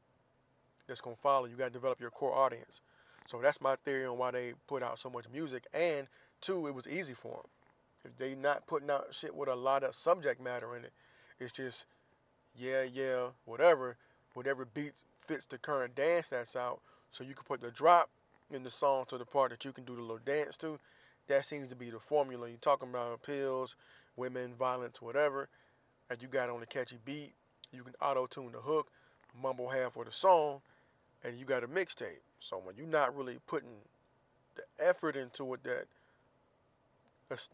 that's 0.86 1.00
gonna 1.00 1.16
follow. 1.16 1.46
You 1.46 1.56
got 1.56 1.66
to 1.66 1.70
develop 1.70 2.00
your 2.00 2.10
core 2.10 2.34
audience. 2.34 2.82
So 3.26 3.40
that's 3.40 3.60
my 3.60 3.76
theory 3.76 4.06
on 4.06 4.18
why 4.18 4.30
they 4.30 4.54
put 4.66 4.82
out 4.82 4.98
so 4.98 5.10
much 5.10 5.26
music. 5.32 5.66
And 5.72 6.06
two, 6.40 6.66
it 6.66 6.74
was 6.74 6.86
easy 6.86 7.14
for 7.14 7.32
them. 7.32 7.50
If 8.04 8.16
they 8.16 8.34
not 8.34 8.66
putting 8.66 8.90
out 8.90 9.06
shit 9.12 9.34
with 9.34 9.48
a 9.48 9.54
lot 9.54 9.84
of 9.84 9.94
subject 9.94 10.40
matter 10.42 10.76
in 10.76 10.84
it, 10.84 10.92
it's 11.38 11.52
just 11.52 11.86
yeah, 12.56 12.82
yeah, 12.82 13.28
whatever, 13.44 13.96
whatever 14.34 14.64
beat 14.64 14.92
fits 15.26 15.46
the 15.46 15.58
current 15.58 15.94
dance 15.94 16.28
that's 16.28 16.56
out. 16.56 16.80
So 17.10 17.24
you 17.24 17.34
can 17.34 17.44
put 17.44 17.60
the 17.60 17.70
drop 17.70 18.10
in 18.50 18.62
the 18.62 18.70
song 18.70 19.04
to 19.08 19.18
the 19.18 19.24
part 19.24 19.50
that 19.50 19.64
you 19.64 19.72
can 19.72 19.84
do 19.84 19.94
the 19.94 20.02
little 20.02 20.18
dance 20.18 20.56
to. 20.58 20.78
That 21.28 21.46
seems 21.46 21.68
to 21.68 21.76
be 21.76 21.90
the 21.90 22.00
formula. 22.00 22.48
You're 22.48 22.58
talking 22.58 22.90
about 22.90 23.22
pills, 23.22 23.76
women, 24.16 24.54
violence, 24.58 25.00
whatever, 25.00 25.48
and 26.10 26.20
you 26.20 26.28
got 26.28 26.50
on 26.50 26.62
a 26.62 26.66
catchy 26.66 26.98
beat. 27.04 27.32
You 27.72 27.82
can 27.84 27.94
auto 28.02 28.26
tune 28.26 28.52
the 28.52 28.58
hook, 28.58 28.88
mumble 29.40 29.68
half 29.68 29.96
of 29.96 30.04
the 30.04 30.12
song, 30.12 30.60
and 31.24 31.38
you 31.38 31.44
got 31.44 31.64
a 31.64 31.68
mixtape. 31.68 32.22
So 32.40 32.60
when 32.62 32.76
you're 32.76 32.86
not 32.86 33.16
really 33.16 33.38
putting 33.46 33.70
the 34.56 34.62
effort 34.84 35.16
into 35.16 35.54
it 35.54 35.62
that 35.64 35.86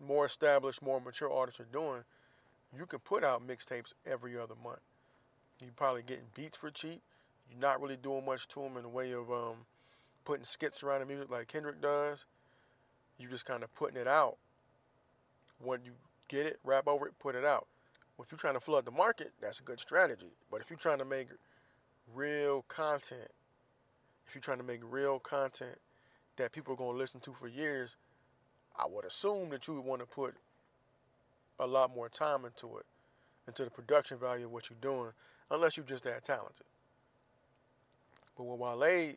more 0.04 0.26
established, 0.26 0.82
more 0.82 1.00
mature 1.00 1.30
artists 1.30 1.60
are 1.60 1.66
doing, 1.72 2.02
you 2.76 2.86
can 2.86 2.98
put 3.00 3.24
out 3.24 3.46
mixtapes 3.46 3.92
every 4.06 4.38
other 4.38 4.54
month. 4.62 4.80
You're 5.60 5.70
probably 5.76 6.02
getting 6.02 6.24
beats 6.34 6.56
for 6.56 6.70
cheap. 6.70 7.00
You're 7.50 7.60
not 7.60 7.80
really 7.80 7.96
doing 7.96 8.24
much 8.24 8.48
to 8.48 8.60
them 8.60 8.76
in 8.76 8.82
the 8.82 8.88
way 8.88 9.12
of 9.12 9.30
um, 9.30 9.56
putting 10.24 10.44
skits 10.44 10.82
around 10.82 11.00
the 11.00 11.06
music 11.06 11.30
like 11.30 11.48
Kendrick 11.48 11.80
does. 11.80 12.24
You're 13.18 13.30
just 13.30 13.46
kind 13.46 13.62
of 13.62 13.74
putting 13.74 13.96
it 13.96 14.06
out. 14.06 14.36
When 15.62 15.80
you 15.84 15.92
get 16.28 16.46
it, 16.46 16.60
rap 16.64 16.86
over 16.86 17.06
it, 17.06 17.18
put 17.18 17.34
it 17.34 17.44
out. 17.44 17.66
If 18.20 18.30
you're 18.30 18.38
trying 18.38 18.54
to 18.54 18.60
flood 18.60 18.84
the 18.84 18.90
market, 18.90 19.32
that's 19.40 19.60
a 19.60 19.62
good 19.62 19.80
strategy. 19.80 20.32
But 20.50 20.60
if 20.60 20.70
you're 20.70 20.78
trying 20.78 20.98
to 20.98 21.04
make 21.04 21.28
real 22.14 22.64
content, 22.68 23.28
if 24.28 24.34
you're 24.34 24.42
trying 24.42 24.58
to 24.58 24.64
make 24.64 24.80
real 24.82 25.18
content 25.18 25.78
that 26.36 26.52
people 26.52 26.74
are 26.74 26.76
going 26.76 26.92
to 26.92 26.98
listen 26.98 27.20
to 27.20 27.32
for 27.32 27.48
years, 27.48 27.96
I 28.76 28.84
would 28.88 29.06
assume 29.06 29.48
that 29.50 29.66
you 29.66 29.74
would 29.74 29.84
want 29.84 30.00
to 30.02 30.06
put 30.06 30.34
a 31.58 31.66
lot 31.66 31.94
more 31.94 32.08
time 32.08 32.44
into 32.44 32.76
it, 32.76 32.86
into 33.46 33.64
the 33.64 33.70
production 33.70 34.18
value 34.18 34.44
of 34.44 34.52
what 34.52 34.68
you're 34.68 34.78
doing, 34.80 35.12
unless 35.50 35.76
you're 35.76 35.86
just 35.86 36.04
that 36.04 36.24
talented. 36.24 36.66
But 38.36 38.44
when 38.44 38.58
Wale, 38.58 39.14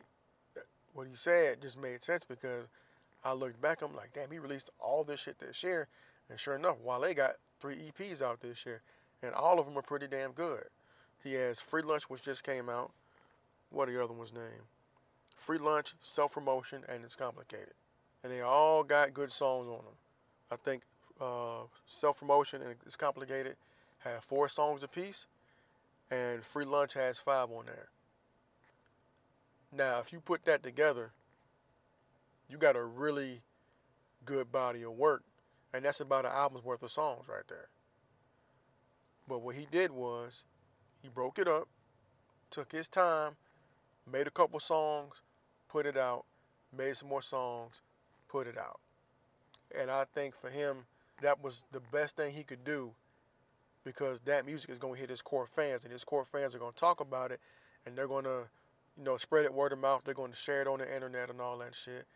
what 0.94 1.06
he 1.06 1.14
said 1.14 1.60
just 1.60 1.80
made 1.80 2.02
sense 2.02 2.24
because 2.24 2.66
I 3.22 3.34
looked 3.34 3.60
back, 3.60 3.82
I'm 3.82 3.94
like, 3.94 4.12
damn, 4.14 4.30
he 4.30 4.38
released 4.38 4.70
all 4.80 5.04
this 5.04 5.20
shit 5.20 5.38
this 5.38 5.62
year. 5.62 5.88
And 6.30 6.40
sure 6.40 6.56
enough, 6.56 6.78
Wale 6.82 7.14
got 7.14 7.36
three 7.60 7.76
EPs 7.76 8.22
out 8.22 8.40
this 8.40 8.64
year, 8.64 8.80
and 9.22 9.34
all 9.34 9.60
of 9.60 9.66
them 9.66 9.76
are 9.76 9.82
pretty 9.82 10.08
damn 10.08 10.32
good. 10.32 10.64
He 11.22 11.34
has 11.34 11.60
Free 11.60 11.82
Lunch, 11.82 12.10
which 12.10 12.22
just 12.22 12.42
came 12.42 12.68
out. 12.68 12.90
What 13.70 13.88
are 13.88 13.92
the 13.92 14.02
other 14.02 14.14
one's 14.14 14.32
name? 14.32 14.66
Free 15.42 15.58
Lunch, 15.58 15.94
Self 16.00 16.32
Promotion, 16.32 16.82
and 16.88 17.04
It's 17.04 17.16
Complicated. 17.16 17.74
And 18.22 18.32
they 18.32 18.40
all 18.40 18.84
got 18.84 19.12
good 19.12 19.32
songs 19.32 19.66
on 19.66 19.84
them. 19.84 19.94
I 20.50 20.56
think 20.56 20.82
uh, 21.20 21.64
Self 21.86 22.20
Promotion 22.20 22.62
and 22.62 22.74
It's 22.86 22.96
Complicated 22.96 23.56
have 23.98 24.24
four 24.24 24.48
songs 24.48 24.82
apiece, 24.82 25.26
and 26.10 26.44
Free 26.44 26.64
Lunch 26.64 26.94
has 26.94 27.18
five 27.18 27.50
on 27.50 27.66
there. 27.66 27.88
Now, 29.74 29.98
if 30.00 30.12
you 30.12 30.20
put 30.20 30.44
that 30.44 30.62
together, 30.62 31.12
you 32.48 32.58
got 32.58 32.76
a 32.76 32.84
really 32.84 33.42
good 34.24 34.52
body 34.52 34.82
of 34.82 34.92
work. 34.92 35.22
And 35.74 35.84
that's 35.84 36.00
about 36.00 36.26
an 36.26 36.32
album's 36.32 36.64
worth 36.64 36.82
of 36.82 36.90
songs 36.90 37.24
right 37.28 37.46
there. 37.48 37.68
But 39.26 39.40
what 39.40 39.56
he 39.56 39.66
did 39.70 39.90
was 39.90 40.42
he 41.02 41.08
broke 41.08 41.38
it 41.38 41.48
up, 41.48 41.68
took 42.50 42.72
his 42.72 42.88
time, 42.88 43.32
made 44.10 44.26
a 44.26 44.30
couple 44.30 44.60
songs, 44.60 45.22
put 45.72 45.86
it 45.86 45.96
out, 45.96 46.24
made 46.76 46.96
some 46.96 47.08
more 47.08 47.22
songs, 47.22 47.80
put 48.28 48.46
it 48.46 48.58
out. 48.58 48.78
And 49.78 49.90
I 49.90 50.04
think 50.14 50.36
for 50.36 50.50
him, 50.50 50.84
that 51.22 51.42
was 51.42 51.64
the 51.72 51.80
best 51.90 52.16
thing 52.16 52.32
he 52.32 52.44
could 52.44 52.62
do 52.62 52.92
because 53.84 54.20
that 54.20 54.44
music 54.44 54.70
is 54.70 54.78
going 54.78 54.94
to 54.94 55.00
hit 55.00 55.10
his 55.10 55.22
core 55.22 55.46
fans, 55.46 55.82
and 55.84 55.92
his 55.92 56.04
core 56.04 56.24
fans 56.24 56.54
are 56.54 56.58
going 56.58 56.72
to 56.72 56.78
talk 56.78 57.00
about 57.00 57.32
it, 57.32 57.40
and 57.86 57.96
they're 57.96 58.06
going 58.06 58.24
to, 58.24 58.42
you 58.98 59.04
know, 59.04 59.16
spread 59.16 59.44
it 59.44 59.52
word 59.52 59.72
of 59.72 59.78
mouth. 59.78 60.02
They're 60.04 60.14
going 60.14 60.30
to 60.30 60.36
share 60.36 60.60
it 60.60 60.68
on 60.68 60.78
the 60.78 60.94
internet 60.94 61.30
and 61.30 61.40
all 61.40 61.58
that 61.58 61.74
shit, 61.74 62.06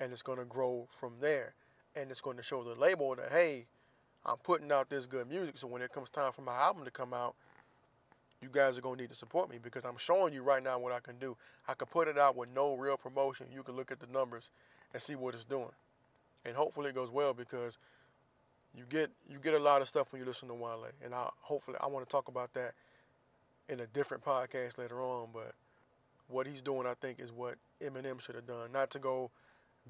and 0.00 0.12
it's 0.12 0.22
going 0.22 0.38
to 0.38 0.44
grow 0.44 0.86
from 0.90 1.14
there. 1.20 1.54
And 1.96 2.10
it's 2.10 2.20
going 2.20 2.36
to 2.36 2.42
show 2.42 2.64
the 2.64 2.74
label 2.74 3.14
that 3.14 3.30
hey, 3.30 3.66
I'm 4.26 4.36
putting 4.38 4.72
out 4.72 4.90
this 4.90 5.06
good 5.06 5.30
music, 5.30 5.56
so 5.56 5.68
when 5.68 5.82
it 5.82 5.92
comes 5.92 6.10
time 6.10 6.32
for 6.32 6.42
my 6.42 6.56
album 6.56 6.84
to 6.84 6.90
come 6.90 7.14
out, 7.14 7.36
you 8.44 8.50
guys 8.52 8.76
are 8.76 8.82
going 8.82 8.96
to 8.96 9.02
need 9.02 9.10
to 9.10 9.16
support 9.16 9.50
me 9.50 9.56
because 9.60 9.84
I'm 9.84 9.96
showing 9.96 10.34
you 10.34 10.42
right 10.42 10.62
now 10.62 10.78
what 10.78 10.92
I 10.92 11.00
can 11.00 11.18
do. 11.18 11.34
I 11.66 11.72
can 11.72 11.86
put 11.86 12.08
it 12.08 12.18
out 12.18 12.36
with 12.36 12.50
no 12.54 12.74
real 12.74 12.98
promotion. 12.98 13.46
You 13.50 13.62
can 13.62 13.74
look 13.74 13.90
at 13.90 14.00
the 14.00 14.06
numbers 14.12 14.50
and 14.92 15.00
see 15.00 15.14
what 15.14 15.34
it's 15.34 15.44
doing. 15.44 15.72
And 16.44 16.54
hopefully 16.54 16.90
it 16.90 16.94
goes 16.94 17.10
well 17.10 17.32
because 17.32 17.78
you 18.76 18.84
get 18.90 19.10
you 19.30 19.38
get 19.42 19.54
a 19.54 19.58
lot 19.58 19.80
of 19.80 19.88
stuff 19.88 20.12
when 20.12 20.20
you 20.20 20.26
listen 20.26 20.48
to 20.48 20.54
Wale. 20.54 20.84
And 21.02 21.14
I 21.14 21.30
hopefully 21.40 21.78
I 21.80 21.86
want 21.86 22.06
to 22.06 22.10
talk 22.10 22.28
about 22.28 22.52
that 22.52 22.74
in 23.70 23.80
a 23.80 23.86
different 23.86 24.22
podcast 24.22 24.76
later 24.76 25.00
on, 25.00 25.28
but 25.32 25.54
what 26.28 26.46
he's 26.46 26.60
doing 26.60 26.86
I 26.86 26.92
think 26.94 27.18
is 27.18 27.32
what 27.32 27.54
Eminem 27.82 28.20
should 28.20 28.34
have 28.34 28.46
done. 28.46 28.70
Not 28.72 28.90
to 28.90 28.98
go 28.98 29.30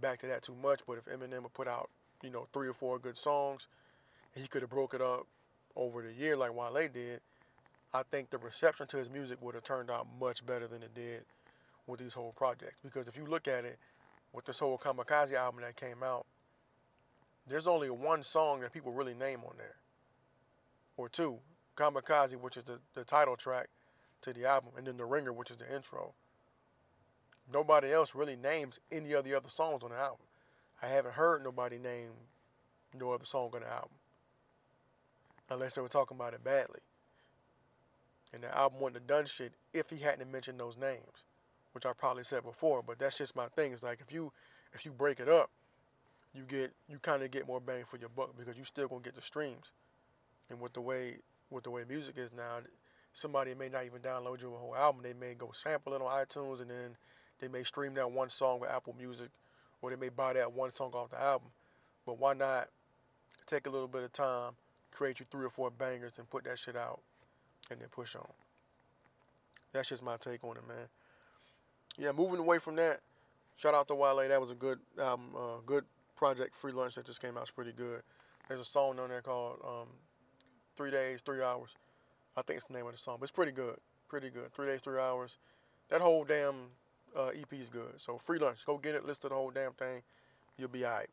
back 0.01 0.21
to 0.21 0.27
that 0.29 0.43
too 0.43 0.55
much. 0.62 0.83
But 0.87 0.99
if 0.99 1.07
Eminem 1.07 1.43
would 1.43 1.55
put 1.55 1.67
out, 1.67 1.90
you 2.23 2.31
know, 2.31 2.47
three 2.53 2.69
or 2.69 2.73
four 2.73 3.01
good 3.01 3.17
songs, 3.17 3.67
he 4.35 4.47
could 4.47 4.62
have 4.62 4.71
broke 4.71 4.95
it 4.95 5.01
up 5.01 5.27
over 5.77 6.03
the 6.03 6.12
year 6.12 6.37
like 6.37 6.55
Wale 6.55 6.88
did. 6.88 7.21
I 7.94 8.02
think 8.11 8.30
the 8.30 8.38
reception 8.38 8.88
to 8.88 8.96
his 8.96 9.09
music 9.09 9.38
would 9.40 9.54
have 9.54 9.62
turned 9.62 9.88
out 9.88 10.09
much 10.20 10.44
better 10.44 10.66
than 10.66 10.83
it 10.83 10.94
did 10.94 11.22
with 11.87 12.00
these 12.00 12.12
whole 12.12 12.33
projects. 12.33 12.80
Because 12.83 13.07
if 13.07 13.16
you 13.16 13.24
look 13.24 13.46
at 13.46 13.64
it, 13.64 13.78
with 14.33 14.44
this 14.44 14.59
whole 14.59 14.76
Kamikaze 14.76 15.35
album 15.35 15.61
that 15.61 15.76
came 15.76 16.02
out, 16.02 16.26
there's 17.48 17.68
only 17.68 17.90
one 17.90 18.24
song 18.24 18.61
that 18.61 18.72
people 18.72 18.92
really 18.92 19.14
name 19.14 19.40
on 19.46 19.54
there, 19.57 19.76
or 20.96 21.09
two. 21.09 21.38
Kamikaze, 21.76 22.35
which 22.40 22.57
is 22.57 22.64
the, 22.64 22.78
the 22.94 23.04
title 23.04 23.37
track 23.37 23.68
to 24.22 24.33
the 24.33 24.44
album, 24.44 24.70
and 24.76 24.87
then 24.87 24.96
The 24.96 25.04
Ringer, 25.04 25.33
which 25.33 25.50
is 25.50 25.57
the 25.57 25.72
intro. 25.72 26.14
Nobody 27.52 27.92
else 27.92 28.14
really 28.14 28.37
names 28.37 28.80
any 28.90 29.12
of 29.12 29.24
the 29.24 29.35
other 29.35 29.48
songs 29.48 29.83
on 29.83 29.90
the 29.90 29.96
album. 29.96 30.26
I 30.83 30.88
haven't 30.88 31.14
heard 31.14 31.44
nobody 31.44 31.78
name 31.78 32.11
no 32.98 33.12
other 33.12 33.24
song 33.24 33.50
on 33.54 33.61
the 33.61 33.68
album, 33.68 33.90
unless 35.50 35.74
they 35.74 35.80
were 35.80 35.88
talking 35.88 36.16
about 36.16 36.35
it 36.35 36.42
badly. 36.42 36.80
And 38.35 38.42
the 38.42 38.57
album 38.57 38.81
wouldn't 38.81 39.01
have 39.01 39.07
done 39.07 39.27
shit 39.27 39.53
if 39.73 39.88
he 39.88 39.97
hadn't 39.99 40.31
mentioned 40.31 40.59
those 40.59 40.77
names, 40.77 41.25
which 41.73 41.87
I 41.87 41.92
probably 41.92 42.25
said 42.25 42.42
before. 42.42 42.83
But 42.83 42.99
that's 42.99 43.16
just 43.16 43.37
my 43.37 43.47
thing. 43.49 43.73
It's 43.73 43.85
like 43.85 44.01
if 44.01 44.12
you 44.12 44.33
if 44.73 44.85
you 44.85 44.90
break 44.90 45.20
it 45.20 45.29
up, 45.29 45.51
you 46.35 46.42
get 46.42 46.73
you 46.88 46.99
kind 46.99 47.23
of 47.23 47.31
get 47.31 47.47
more 47.47 47.61
bang 47.61 47.85
for 47.88 47.97
your 47.97 48.09
buck 48.09 48.37
because 48.37 48.59
you 48.59 48.64
still 48.64 48.88
gonna 48.88 49.03
get 49.03 49.14
the 49.14 49.23
streams. 49.23 49.70
And 50.51 50.61
with 50.61 50.73
the 50.73 50.81
way 50.81 51.18
with 51.51 51.62
the 51.62 51.70
way 51.70 51.85
music 51.88 52.18
is 52.18 52.33
now, 52.37 52.59
somebody 53.12 53.55
may 53.55 53.68
not 53.68 53.85
even 53.85 54.01
download 54.01 54.42
your 54.42 54.59
whole 54.59 54.75
album. 54.75 55.03
They 55.03 55.12
may 55.12 55.35
go 55.35 55.51
sample 55.53 55.94
it 55.94 56.03
on 56.03 56.09
iTunes 56.09 56.61
and 56.61 56.68
then 56.70 56.97
they 57.40 57.49
may 57.49 57.62
stream 57.62 57.94
that 57.94 58.11
one 58.11 58.31
song 58.31 58.61
with 58.61 58.70
Apple 58.70 58.94
Music, 58.99 59.29
or 59.81 59.90
they 59.90 59.97
may 59.97 60.09
buy 60.09 60.33
that 60.33 60.53
one 60.53 60.73
song 60.73 60.92
off 60.92 61.11
the 61.11 61.20
album. 61.20 61.49
But 62.07 62.18
why 62.18 62.35
not 62.35 62.68
take 63.47 63.66
a 63.66 63.70
little 63.70 63.88
bit 63.88 64.03
of 64.03 64.12
time, 64.12 64.53
create 64.90 65.20
you 65.20 65.27
three 65.31 65.44
or 65.44 65.51
four 65.51 65.70
bangers, 65.70 66.12
and 66.18 66.29
put 66.29 66.44
that 66.44 66.59
shit 66.59 66.77
out, 66.77 67.01
and 67.70 67.81
then 67.81 67.88
push 67.88 68.16
on. 68.16 68.27
That's 69.72 69.88
just 69.88 70.03
my 70.03 70.16
take 70.16 70.44
on 70.44 70.57
it, 70.57 70.66
man. 70.66 70.87
Yeah, 71.98 72.12
moving 72.12 72.38
away 72.38 72.59
from 72.59 72.77
that, 72.77 73.00
shout 73.57 73.74
out 73.74 73.88
to 73.88 73.94
Wale. 73.94 74.29
That 74.29 74.40
was 74.40 74.50
a 74.50 74.55
good 74.55 74.79
album, 74.98 75.27
uh, 75.37 75.61
good 75.66 75.85
project. 76.16 76.55
Free 76.55 76.72
Lunch 76.72 76.94
that 76.94 77.07
just 77.07 77.20
came 77.20 77.37
out 77.37 77.44
is 77.44 77.50
pretty 77.50 77.72
good. 77.72 78.03
There's 78.48 78.61
a 78.61 78.64
song 78.64 78.98
on 78.98 79.09
there 79.09 79.22
called 79.22 79.59
um, 79.64 79.88
Three 80.77 80.90
Days, 80.90 81.22
Three 81.22 81.42
Hours. 81.42 81.70
I 82.37 82.42
think 82.42 82.59
it's 82.59 82.66
the 82.66 82.74
name 82.74 82.87
of 82.87 82.92
the 82.92 82.98
song, 82.98 83.16
but 83.18 83.24
it's 83.24 83.33
pretty 83.33 83.53
good. 83.53 83.79
Pretty 84.09 84.31
good. 84.31 84.53
Three 84.53 84.66
Days, 84.66 84.81
Three 84.81 84.98
Hours. 84.98 85.38
That 85.88 86.00
whole 86.00 86.24
damn 86.24 86.55
uh, 87.16 87.29
EP 87.29 87.53
is 87.53 87.68
good. 87.68 87.92
So 87.96 88.18
Free 88.18 88.38
Lunch, 88.38 88.64
go 88.66 88.79
get 88.79 88.94
it. 88.94 89.07
Listen 89.07 89.22
to 89.22 89.29
the 89.31 89.35
whole 89.35 89.50
damn 89.50 89.72
thing. 89.72 90.03
You'll 90.59 90.68
be 90.68 90.85
alright. 90.85 91.09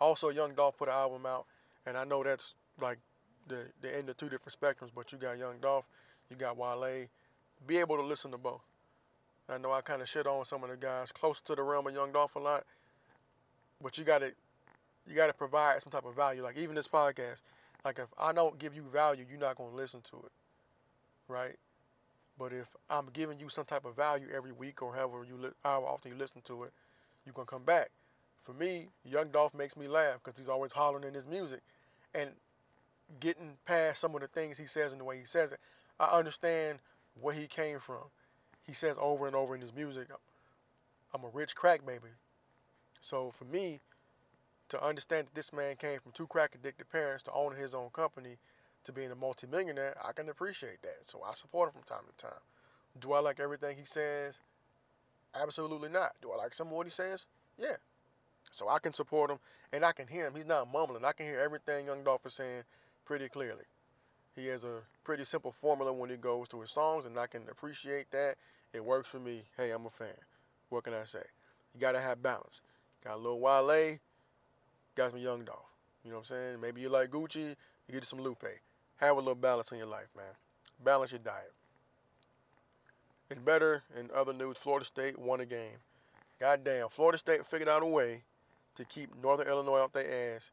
Also, 0.00 0.30
Young 0.30 0.54
Dolph 0.54 0.76
put 0.76 0.88
an 0.88 0.94
album 0.94 1.26
out, 1.26 1.46
and 1.86 1.96
I 1.96 2.04
know 2.04 2.22
that's 2.22 2.54
like 2.80 2.98
the 3.46 3.66
the 3.80 3.96
end 3.96 4.08
of 4.08 4.16
two 4.16 4.28
different 4.28 4.58
spectrums. 4.58 4.90
But 4.94 5.12
you 5.12 5.18
got 5.18 5.38
Young 5.38 5.58
Dolph, 5.60 5.86
you 6.30 6.36
got 6.36 6.56
Wale. 6.56 7.06
Be 7.66 7.78
able 7.78 7.96
to 7.96 8.02
listen 8.02 8.30
to 8.32 8.38
both. 8.38 8.62
I 9.48 9.58
know 9.58 9.72
I 9.72 9.80
kind 9.80 10.02
of 10.02 10.08
shit 10.08 10.26
on 10.26 10.44
some 10.44 10.64
of 10.64 10.70
the 10.70 10.76
guys 10.76 11.12
close 11.12 11.40
to 11.42 11.54
the 11.54 11.62
realm 11.62 11.86
of 11.86 11.94
Young 11.94 12.12
Dolph 12.12 12.34
a 12.36 12.40
lot, 12.40 12.64
but 13.80 13.96
you 13.96 14.04
got 14.04 14.18
to 14.18 14.32
you 15.06 15.14
got 15.14 15.28
to 15.28 15.32
provide 15.32 15.80
some 15.82 15.92
type 15.92 16.04
of 16.04 16.16
value. 16.16 16.42
Like 16.42 16.58
even 16.58 16.74
this 16.74 16.88
podcast, 16.88 17.36
like 17.84 17.98
if 17.98 18.08
I 18.18 18.32
don't 18.32 18.58
give 18.58 18.74
you 18.74 18.82
value, 18.82 19.24
you're 19.28 19.38
not 19.38 19.56
gonna 19.56 19.74
listen 19.74 20.00
to 20.10 20.16
it, 20.16 20.32
right? 21.28 21.56
But 22.38 22.52
if 22.52 22.68
I'm 22.90 23.08
giving 23.12 23.38
you 23.38 23.48
some 23.48 23.64
type 23.64 23.84
of 23.84 23.96
value 23.96 24.26
every 24.34 24.52
week 24.52 24.82
or 24.82 24.94
however 24.94 25.24
you 25.24 25.36
li- 25.36 25.54
how 25.64 25.84
often 25.84 26.12
you 26.12 26.18
listen 26.18 26.42
to 26.42 26.64
it, 26.64 26.72
you're 27.24 27.32
gonna 27.32 27.46
come 27.46 27.64
back. 27.64 27.90
For 28.42 28.52
me, 28.52 28.88
Young 29.04 29.30
Dolph 29.30 29.54
makes 29.54 29.76
me 29.76 29.88
laugh 29.88 30.20
because 30.22 30.38
he's 30.38 30.48
always 30.48 30.72
hollering 30.72 31.04
in 31.04 31.14
his 31.14 31.26
music, 31.26 31.60
and 32.14 32.30
getting 33.20 33.56
past 33.64 34.00
some 34.00 34.14
of 34.14 34.20
the 34.20 34.28
things 34.28 34.58
he 34.58 34.66
says 34.66 34.92
and 34.92 35.00
the 35.00 35.04
way 35.04 35.18
he 35.18 35.24
says 35.24 35.52
it, 35.52 35.60
I 35.98 36.06
understand 36.06 36.78
where 37.20 37.34
he 37.34 37.46
came 37.46 37.80
from. 37.80 38.10
He 38.66 38.74
says 38.74 38.96
over 39.00 39.26
and 39.26 39.36
over 39.36 39.54
in 39.54 39.60
his 39.60 39.72
music, 39.72 40.08
"I'm 41.14 41.24
a 41.24 41.28
rich 41.28 41.54
crack 41.54 41.86
baby." 41.86 42.10
So 43.00 43.30
for 43.30 43.44
me, 43.44 43.80
to 44.68 44.82
understand 44.82 45.28
that 45.28 45.34
this 45.34 45.52
man 45.52 45.76
came 45.76 46.00
from 46.00 46.12
two 46.12 46.26
crack 46.26 46.54
addicted 46.54 46.90
parents 46.90 47.22
to 47.24 47.32
owning 47.32 47.58
his 47.58 47.74
own 47.74 47.90
company 47.90 48.38
to 48.84 48.92
being 48.92 49.10
a 49.10 49.14
multimillionaire, 49.14 49.96
I 50.04 50.12
can 50.12 50.28
appreciate 50.28 50.82
that. 50.82 50.98
So 51.04 51.22
I 51.22 51.34
support 51.34 51.68
him 51.68 51.74
from 51.74 51.82
time 51.84 52.04
to 52.06 52.24
time. 52.24 52.40
Do 52.98 53.12
I 53.12 53.20
like 53.20 53.40
everything 53.40 53.76
he 53.76 53.84
says? 53.84 54.40
Absolutely 55.34 55.88
not. 55.88 56.12
Do 56.22 56.32
I 56.32 56.36
like 56.36 56.54
some 56.54 56.68
of 56.68 56.72
what 56.72 56.86
he 56.86 56.90
says? 56.90 57.26
Yeah. 57.58 57.76
So 58.50 58.68
I 58.68 58.78
can 58.78 58.92
support 58.92 59.30
him 59.30 59.38
and 59.72 59.84
I 59.84 59.92
can 59.92 60.06
hear 60.06 60.26
him. 60.26 60.34
He's 60.34 60.46
not 60.46 60.72
mumbling. 60.72 61.04
I 61.04 61.12
can 61.12 61.26
hear 61.26 61.40
everything 61.40 61.86
Young 61.86 62.04
Dolph 62.04 62.24
is 62.26 62.34
saying 62.34 62.62
pretty 63.06 63.28
clearly. 63.28 63.64
He 64.34 64.48
has 64.48 64.64
a 64.64 64.80
pretty 65.04 65.24
simple 65.24 65.52
formula 65.52 65.92
when 65.92 66.10
he 66.10 66.16
goes 66.16 66.48
to 66.48 66.60
his 66.60 66.70
songs, 66.70 67.06
and 67.06 67.18
I 67.18 67.26
can 67.26 67.42
appreciate 67.48 68.10
that. 68.10 68.34
It 68.74 68.84
works 68.84 69.08
for 69.08 69.18
me. 69.18 69.44
Hey, 69.56 69.70
I'm 69.70 69.86
a 69.86 69.90
fan. 69.90 70.08
What 70.68 70.84
can 70.84 70.92
I 70.92 71.04
say? 71.04 71.22
You 71.74 71.80
gotta 71.80 72.00
have 72.00 72.22
balance. 72.22 72.60
Got 73.02 73.14
a 73.14 73.16
little 73.16 73.40
Wale, 73.40 73.98
got 74.96 75.12
some 75.12 75.20
Young 75.20 75.44
Dolph. 75.44 75.58
You 76.04 76.10
know 76.10 76.16
what 76.16 76.30
I'm 76.30 76.36
saying? 76.36 76.60
Maybe 76.60 76.80
you 76.82 76.88
like 76.88 77.10
Gucci, 77.10 77.54
you 77.86 77.92
get 77.92 78.04
some 78.04 78.20
Lupe. 78.20 78.44
Have 78.96 79.16
a 79.16 79.20
little 79.20 79.34
balance 79.34 79.72
in 79.72 79.78
your 79.78 79.86
life, 79.86 80.08
man. 80.16 80.26
Balance 80.84 81.12
your 81.12 81.20
diet. 81.20 81.52
And 83.30 83.44
better, 83.44 83.82
in 83.98 84.10
other 84.14 84.32
news, 84.32 84.56
Florida 84.56 84.84
State 84.84 85.18
won 85.18 85.40
a 85.40 85.46
game. 85.46 85.78
Goddamn, 86.40 86.88
Florida 86.90 87.18
State 87.18 87.46
figured 87.46 87.68
out 87.68 87.82
a 87.82 87.86
way 87.86 88.22
to 88.76 88.84
keep 88.84 89.10
Northern 89.22 89.48
Illinois 89.48 89.80
off 89.80 89.92
their 89.92 90.36
ass, 90.36 90.50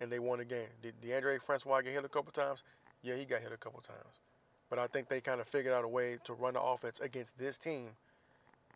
and 0.00 0.10
they 0.10 0.18
won 0.18 0.40
a 0.40 0.44
game. 0.44 0.68
Did 0.82 0.94
Deondre 1.00 1.40
Francois 1.40 1.82
get 1.82 1.92
hit 1.92 2.04
a 2.04 2.08
couple 2.08 2.32
times? 2.32 2.62
Yeah, 3.02 3.16
he 3.16 3.24
got 3.24 3.40
hit 3.42 3.52
a 3.52 3.56
couple 3.56 3.80
times. 3.80 4.20
But 4.68 4.78
I 4.78 4.86
think 4.86 5.08
they 5.08 5.20
kind 5.20 5.40
of 5.40 5.48
figured 5.48 5.74
out 5.74 5.84
a 5.84 5.88
way 5.88 6.18
to 6.24 6.32
run 6.32 6.54
the 6.54 6.62
offense 6.62 7.00
against 7.00 7.38
this 7.38 7.58
team 7.58 7.90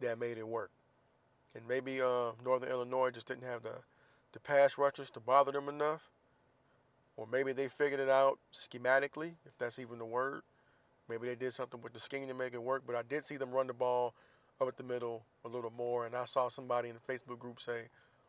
that 0.00 0.18
made 0.18 0.38
it 0.38 0.46
work. 0.46 0.70
And 1.54 1.66
maybe 1.68 2.00
uh, 2.00 2.32
Northern 2.44 2.68
Illinois 2.68 3.10
just 3.10 3.28
didn't 3.28 3.44
have 3.44 3.62
the, 3.62 3.76
the 4.32 4.40
pass 4.40 4.76
rushers 4.76 5.10
to 5.10 5.20
bother 5.20 5.52
them 5.52 5.68
enough. 5.68 6.02
Or 7.16 7.28
maybe 7.30 7.52
they 7.52 7.68
figured 7.68 8.00
it 8.00 8.08
out 8.08 8.40
schematically, 8.52 9.34
if 9.46 9.56
that's 9.58 9.78
even 9.78 9.98
the 9.98 10.04
word. 10.04 10.42
Maybe 11.08 11.28
they 11.28 11.36
did 11.36 11.52
something 11.52 11.80
with 11.80 11.92
the 11.92 12.00
scheme 12.00 12.26
to 12.26 12.34
make 12.34 12.54
it 12.54 12.62
work. 12.62 12.82
But 12.84 12.96
I 12.96 13.02
did 13.02 13.24
see 13.24 13.36
them 13.36 13.52
run 13.52 13.68
the 13.68 13.72
ball 13.72 14.14
up 14.60 14.66
at 14.66 14.76
the 14.76 14.82
middle 14.82 15.22
a 15.44 15.48
little 15.48 15.70
more. 15.70 16.06
And 16.06 16.16
I 16.16 16.24
saw 16.24 16.48
somebody 16.48 16.88
in 16.88 16.96
the 16.96 17.12
Facebook 17.12 17.38
group 17.38 17.60
say, 17.60 17.82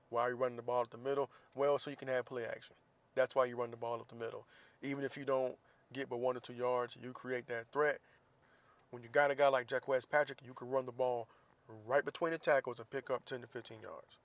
why 0.09 0.21
are 0.21 0.29
you 0.29 0.35
running 0.35 0.57
the 0.57 0.61
ball 0.61 0.81
at 0.81 0.91
the 0.91 0.99
middle? 0.99 1.31
Well, 1.55 1.79
so 1.79 1.89
you 1.89 1.97
can 1.97 2.09
have 2.09 2.25
play 2.25 2.45
action. 2.45 2.75
That's 3.15 3.35
why 3.35 3.45
you 3.45 3.55
run 3.55 3.71
the 3.71 3.77
ball 3.77 3.95
up 3.95 4.07
the 4.09 4.15
middle. 4.15 4.45
Even 4.83 5.03
if 5.03 5.17
you 5.17 5.25
don't 5.25 5.55
get 5.93 6.09
but 6.09 6.19
one 6.19 6.37
or 6.37 6.41
two 6.41 6.53
yards, 6.53 6.97
you 7.01 7.11
create 7.11 7.47
that 7.47 7.65
threat. 7.71 7.99
When 8.91 9.01
you 9.01 9.09
got 9.09 9.31
a 9.31 9.35
guy 9.35 9.47
like 9.47 9.67
Jack 9.67 9.87
West 9.87 10.11
Patrick, 10.11 10.39
you 10.45 10.53
can 10.53 10.69
run 10.69 10.85
the 10.85 10.91
ball 10.91 11.27
right 11.87 12.05
between 12.05 12.31
the 12.31 12.37
tackles 12.37 12.77
and 12.79 12.89
pick 12.89 13.09
up 13.09 13.25
10 13.25 13.41
to 13.41 13.47
15 13.47 13.79
yards. 13.81 14.19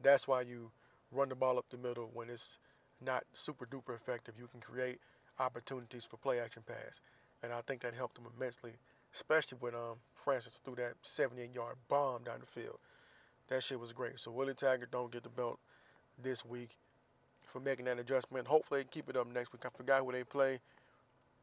That's 0.00 0.28
why 0.28 0.42
you 0.42 0.70
run 1.10 1.28
the 1.28 1.34
ball 1.34 1.58
up 1.58 1.66
the 1.70 1.76
middle 1.76 2.10
when 2.12 2.30
it's 2.30 2.58
not 3.04 3.24
super 3.32 3.66
duper 3.66 3.94
effective. 3.94 4.34
You 4.38 4.46
can 4.46 4.60
create 4.60 4.98
opportunities 5.38 6.04
for 6.04 6.16
play 6.16 6.40
action 6.40 6.62
pass. 6.66 7.00
And 7.42 7.52
I 7.52 7.60
think 7.62 7.80
that 7.80 7.94
helped 7.94 8.14
them 8.14 8.26
immensely, 8.36 8.72
especially 9.12 9.58
when 9.60 9.74
um, 9.74 9.96
Francis 10.14 10.60
threw 10.64 10.76
that 10.76 10.94
78 11.02 11.54
yard 11.54 11.76
bomb 11.88 12.22
down 12.22 12.40
the 12.40 12.46
field. 12.46 12.78
That 13.48 13.62
shit 13.62 13.80
was 13.80 13.92
great. 13.92 14.20
So 14.20 14.30
Willie 14.30 14.54
Taggart 14.54 14.90
don't 14.90 15.10
get 15.10 15.24
the 15.24 15.28
belt 15.28 15.58
this 16.22 16.44
week 16.44 16.78
for 17.52 17.60
making 17.60 17.84
that 17.84 17.98
adjustment. 17.98 18.46
Hopefully 18.46 18.80
they 18.80 18.88
keep 18.90 19.08
it 19.08 19.16
up 19.16 19.26
next 19.32 19.52
week. 19.52 19.62
I 19.64 19.68
forgot 19.76 20.02
who 20.02 20.12
they 20.12 20.24
play, 20.24 20.60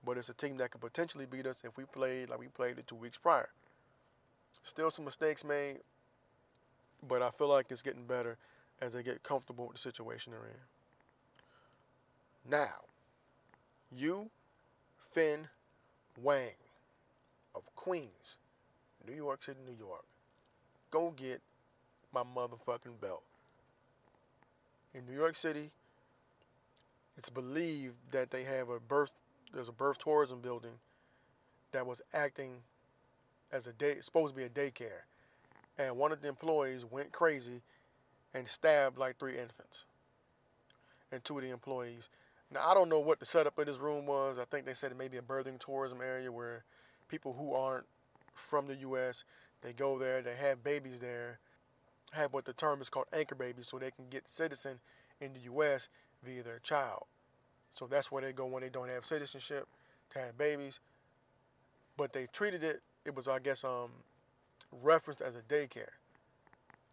but 0.05 0.17
it's 0.17 0.29
a 0.29 0.33
team 0.33 0.57
that 0.57 0.71
could 0.71 0.81
potentially 0.81 1.25
beat 1.25 1.45
us 1.45 1.61
if 1.63 1.77
we 1.77 1.85
played 1.85 2.29
like 2.29 2.39
we 2.39 2.47
played 2.47 2.77
the 2.77 2.81
two 2.81 2.95
weeks 2.95 3.17
prior. 3.17 3.49
Still 4.63 4.91
some 4.91 5.05
mistakes 5.05 5.43
made, 5.43 5.77
but 7.07 7.21
I 7.21 7.29
feel 7.29 7.47
like 7.47 7.67
it's 7.69 7.81
getting 7.81 8.05
better 8.05 8.37
as 8.81 8.93
they 8.93 9.03
get 9.03 9.23
comfortable 9.23 9.67
with 9.67 9.75
the 9.75 9.81
situation 9.81 10.33
they're 10.33 10.41
in. 10.45 10.61
Now, 12.49 12.85
you, 13.95 14.29
Fen 15.11 15.47
Wang 16.21 16.53
of 17.55 17.63
Queens, 17.75 18.37
New 19.07 19.15
York 19.15 19.43
City, 19.43 19.59
New 19.65 19.77
York, 19.77 20.05
go 20.91 21.13
get 21.15 21.41
my 22.13 22.23
motherfucking 22.23 22.99
belt. 23.01 23.23
In 24.93 25.05
New 25.05 25.15
York 25.15 25.35
City, 25.35 25.71
it's 27.19 27.29
believed 27.29 27.95
that 28.11 28.31
they 28.31 28.45
have 28.45 28.69
a 28.69 28.79
birth 28.79 29.13
there's 29.53 29.67
a 29.67 29.73
birth 29.73 29.97
tourism 29.97 30.39
building 30.39 30.71
that 31.73 31.85
was 31.85 32.01
acting 32.13 32.53
as 33.51 33.67
a 33.67 33.73
day 33.73 33.97
supposed 33.99 34.33
to 34.33 34.37
be 34.37 34.45
a 34.45 34.49
daycare. 34.49 35.01
And 35.77 35.97
one 35.97 36.13
of 36.13 36.21
the 36.21 36.29
employees 36.29 36.85
went 36.85 37.11
crazy 37.11 37.61
and 38.33 38.47
stabbed 38.47 38.97
like 38.97 39.19
three 39.19 39.37
infants. 39.37 39.83
And 41.11 41.21
two 41.23 41.37
of 41.37 41.43
the 41.43 41.49
employees. 41.49 42.07
Now 42.53 42.69
I 42.69 42.73
don't 42.73 42.87
know 42.87 42.99
what 42.99 43.19
the 43.19 43.25
setup 43.25 43.57
of 43.57 43.65
this 43.65 43.79
room 43.79 44.05
was. 44.05 44.39
I 44.39 44.45
think 44.45 44.65
they 44.65 44.73
said 44.73 44.91
it 44.91 44.97
may 44.97 45.09
be 45.09 45.17
a 45.17 45.21
birthing 45.21 45.59
tourism 45.59 45.99
area 46.01 46.31
where 46.31 46.63
people 47.09 47.33
who 47.33 47.53
aren't 47.53 47.85
from 48.33 48.65
the 48.65 48.75
US, 48.75 49.25
they 49.61 49.73
go 49.73 49.99
there, 49.99 50.21
they 50.21 50.35
have 50.35 50.63
babies 50.63 51.01
there, 51.01 51.39
have 52.13 52.31
what 52.31 52.45
the 52.45 52.53
term 52.53 52.79
is 52.79 52.89
called 52.89 53.07
anchor 53.11 53.35
babies 53.35 53.67
so 53.67 53.77
they 53.77 53.91
can 53.91 54.05
get 54.09 54.29
citizen 54.29 54.79
in 55.19 55.33
the 55.33 55.41
U.S. 55.41 55.89
via 56.23 56.43
their 56.43 56.59
child. 56.59 57.05
So 57.73 57.87
that's 57.87 58.11
where 58.11 58.21
they 58.21 58.31
go 58.31 58.45
when 58.45 58.61
they 58.61 58.69
don't 58.69 58.89
have 58.89 59.05
citizenship 59.05 59.67
to 60.11 60.19
have 60.19 60.37
babies. 60.37 60.79
But 61.97 62.13
they 62.13 62.27
treated 62.31 62.63
it, 62.63 62.81
it 63.05 63.15
was, 63.15 63.27
I 63.27 63.39
guess, 63.39 63.63
um, 63.63 63.91
referenced 64.81 65.21
as 65.21 65.35
a 65.35 65.41
daycare. 65.41 65.95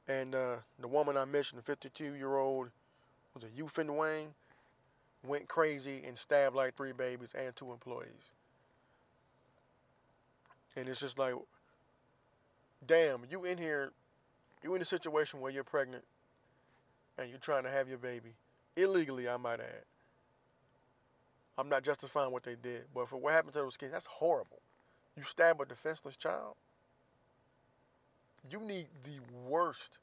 And 0.08 0.34
uh, 0.34 0.56
the 0.78 0.88
woman 0.88 1.16
I 1.16 1.24
mentioned, 1.24 1.58
the 1.58 1.64
52 1.64 2.14
year 2.14 2.36
old, 2.36 2.68
was 3.34 3.42
a 3.42 3.46
youth 3.46 3.56
Yu 3.56 3.68
Fen 3.68 3.96
Wang, 3.96 4.34
went 5.26 5.48
crazy 5.48 6.02
and 6.06 6.16
stabbed 6.16 6.54
like 6.54 6.76
three 6.76 6.92
babies 6.92 7.30
and 7.34 7.54
two 7.56 7.72
employees. 7.72 8.32
And 10.76 10.88
it's 10.88 11.00
just 11.00 11.18
like, 11.18 11.34
damn, 12.86 13.22
you 13.30 13.44
in 13.44 13.58
here, 13.58 13.92
you 14.62 14.74
in 14.74 14.82
a 14.82 14.84
situation 14.84 15.40
where 15.40 15.50
you're 15.50 15.64
pregnant 15.64 16.04
and 17.18 17.28
you're 17.28 17.38
trying 17.38 17.64
to 17.64 17.70
have 17.70 17.88
your 17.88 17.98
baby 17.98 18.34
illegally, 18.76 19.28
I 19.28 19.36
might 19.36 19.60
add. 19.60 19.84
I'm 21.58 21.68
not 21.68 21.82
justifying 21.82 22.32
what 22.32 22.44
they 22.44 22.54
did, 22.54 22.84
but 22.94 23.08
for 23.08 23.16
what 23.16 23.32
happened 23.32 23.54
to 23.54 23.60
those 23.60 23.76
kids, 23.76 23.92
that's 23.92 24.06
horrible. 24.06 24.60
You 25.16 25.24
stab 25.24 25.60
a 25.60 25.64
defenseless 25.64 26.16
child. 26.16 26.54
You 28.50 28.60
need 28.60 28.86
the 29.04 29.18
worst 29.48 29.98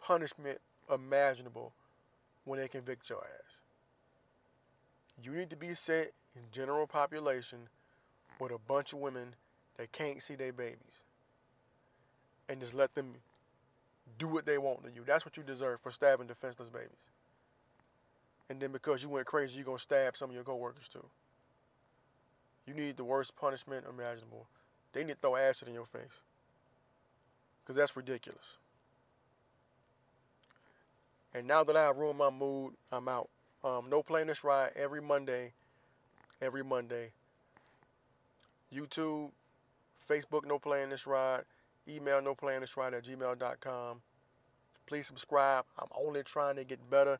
punishment 0.00 0.58
imaginable 0.92 1.72
when 2.44 2.60
they 2.60 2.68
convict 2.68 3.08
your 3.08 3.18
ass. 3.20 3.60
You 5.22 5.32
need 5.32 5.50
to 5.50 5.56
be 5.56 5.74
set 5.74 6.12
in 6.36 6.42
general 6.50 6.86
population 6.86 7.68
with 8.40 8.52
a 8.52 8.58
bunch 8.58 8.92
of 8.92 8.98
women 8.98 9.34
that 9.78 9.92
can't 9.92 10.22
see 10.22 10.34
their 10.34 10.52
babies. 10.52 10.76
And 12.48 12.60
just 12.60 12.74
let 12.74 12.94
them 12.94 13.14
do 14.18 14.28
what 14.28 14.44
they 14.44 14.58
want 14.58 14.84
to 14.84 14.90
you. 14.90 15.02
That's 15.06 15.24
what 15.24 15.36
you 15.36 15.42
deserve 15.42 15.80
for 15.80 15.90
stabbing 15.90 16.26
defenseless 16.26 16.68
babies. 16.68 16.90
And 18.48 18.60
then 18.60 18.72
because 18.72 19.02
you 19.02 19.08
went 19.08 19.26
crazy, 19.26 19.60
you're 19.60 19.76
to 19.76 19.82
stab 19.82 20.16
some 20.16 20.30
of 20.30 20.34
your 20.34 20.44
coworkers 20.44 20.88
too. 20.88 21.04
You 22.66 22.74
need 22.74 22.96
the 22.96 23.04
worst 23.04 23.34
punishment 23.36 23.86
imaginable. 23.88 24.46
They 24.92 25.04
need 25.04 25.14
to 25.14 25.18
throw 25.20 25.36
acid 25.36 25.68
in 25.68 25.74
your 25.74 25.86
face. 25.86 26.22
Because 27.62 27.76
that's 27.76 27.96
ridiculous. 27.96 28.56
And 31.34 31.46
now 31.46 31.64
that 31.64 31.76
I've 31.76 31.96
ruined 31.96 32.18
my 32.18 32.30
mood, 32.30 32.74
I'm 32.90 33.08
out. 33.08 33.28
Um, 33.64 33.86
no 33.88 34.02
playing 34.02 34.26
this 34.26 34.44
ride 34.44 34.72
every 34.76 35.00
Monday. 35.00 35.52
Every 36.40 36.62
Monday. 36.62 37.12
YouTube, 38.74 39.30
Facebook, 40.08 40.44
no 40.46 40.58
playing 40.58 40.90
this 40.90 41.06
ride. 41.06 41.42
Email 41.88 42.22
no 42.22 42.34
playing 42.34 42.60
this 42.60 42.76
ride 42.76 42.94
at 42.94 43.04
gmail.com. 43.04 44.00
Please 44.86 45.06
subscribe. 45.06 45.64
I'm 45.78 45.88
only 45.96 46.22
trying 46.22 46.56
to 46.56 46.64
get 46.64 46.90
better 46.90 47.18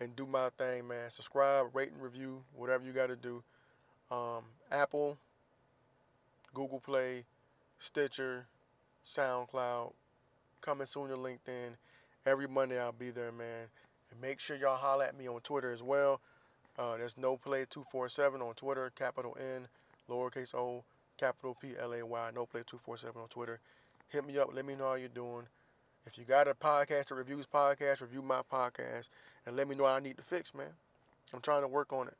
and 0.00 0.14
do 0.16 0.26
my 0.26 0.50
thing, 0.50 0.88
man. 0.88 1.10
Subscribe, 1.10 1.74
rate, 1.74 1.92
and 1.92 2.02
review, 2.02 2.42
whatever 2.54 2.84
you 2.84 2.92
got 2.92 3.08
to 3.08 3.16
do. 3.16 3.42
Um, 4.10 4.42
Apple, 4.70 5.18
Google 6.54 6.80
Play, 6.80 7.24
Stitcher, 7.78 8.46
SoundCloud, 9.06 9.92
coming 10.60 10.86
soon 10.86 11.08
to 11.08 11.16
LinkedIn. 11.16 11.76
Every 12.26 12.46
Monday 12.46 12.80
I'll 12.80 12.92
be 12.92 13.10
there, 13.10 13.32
man. 13.32 13.66
And 14.10 14.20
make 14.20 14.40
sure 14.40 14.56
y'all 14.56 14.76
holler 14.76 15.04
at 15.04 15.18
me 15.18 15.28
on 15.28 15.40
Twitter 15.40 15.72
as 15.72 15.82
well. 15.82 16.20
Uh, 16.78 16.96
there's 16.96 17.18
no 17.18 17.36
play 17.36 17.66
247 17.68 18.40
on 18.40 18.54
Twitter, 18.54 18.92
capital 18.94 19.36
N, 19.40 19.66
lowercase 20.08 20.54
o, 20.54 20.84
capital 21.16 21.56
P 21.60 21.74
L 21.78 21.92
A 21.92 22.04
Y, 22.04 22.30
no 22.34 22.46
play 22.46 22.62
247 22.66 23.20
on 23.20 23.28
Twitter. 23.28 23.58
Hit 24.10 24.24
me 24.24 24.38
up, 24.38 24.50
let 24.54 24.64
me 24.64 24.74
know 24.74 24.88
how 24.88 24.94
you're 24.94 25.08
doing. 25.08 25.44
If 26.08 26.16
you 26.16 26.24
got 26.24 26.48
a 26.48 26.54
podcast 26.54 27.08
that 27.08 27.16
reviews 27.16 27.44
podcast, 27.44 28.00
review 28.00 28.22
my 28.22 28.40
podcast 28.50 29.10
and 29.44 29.54
let 29.54 29.68
me 29.68 29.74
know 29.74 29.82
what 29.82 29.92
I 29.92 30.00
need 30.00 30.16
to 30.16 30.22
fix, 30.22 30.54
man. 30.54 30.70
I'm 31.34 31.42
trying 31.42 31.60
to 31.60 31.68
work 31.68 31.92
on 31.92 32.08
it. 32.08 32.16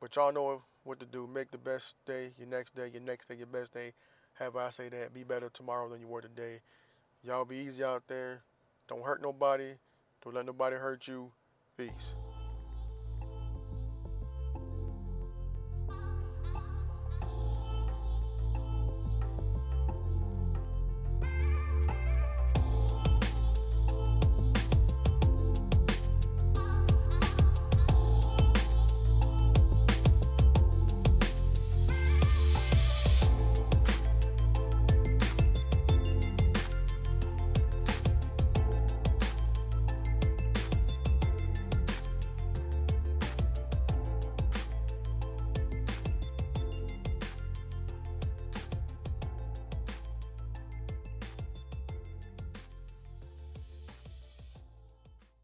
But 0.00 0.16
y'all 0.16 0.32
know 0.32 0.62
what 0.82 0.98
to 0.98 1.06
do. 1.06 1.28
Make 1.32 1.52
the 1.52 1.58
best 1.58 1.94
day 2.06 2.32
your 2.36 2.48
next 2.48 2.74
day, 2.74 2.90
your 2.92 3.02
next 3.02 3.28
day 3.28 3.36
your 3.36 3.46
best 3.46 3.72
day. 3.72 3.92
Have 4.34 4.56
I 4.56 4.70
say 4.70 4.88
that. 4.88 5.14
Be 5.14 5.22
better 5.22 5.48
tomorrow 5.48 5.88
than 5.88 6.00
you 6.00 6.08
were 6.08 6.22
today. 6.22 6.58
Y'all 7.22 7.44
be 7.44 7.58
easy 7.58 7.84
out 7.84 8.02
there. 8.08 8.42
Don't 8.88 9.04
hurt 9.04 9.22
nobody. 9.22 9.74
Don't 10.24 10.34
let 10.34 10.46
nobody 10.46 10.74
hurt 10.74 11.06
you. 11.06 11.30
Peace. 11.76 12.14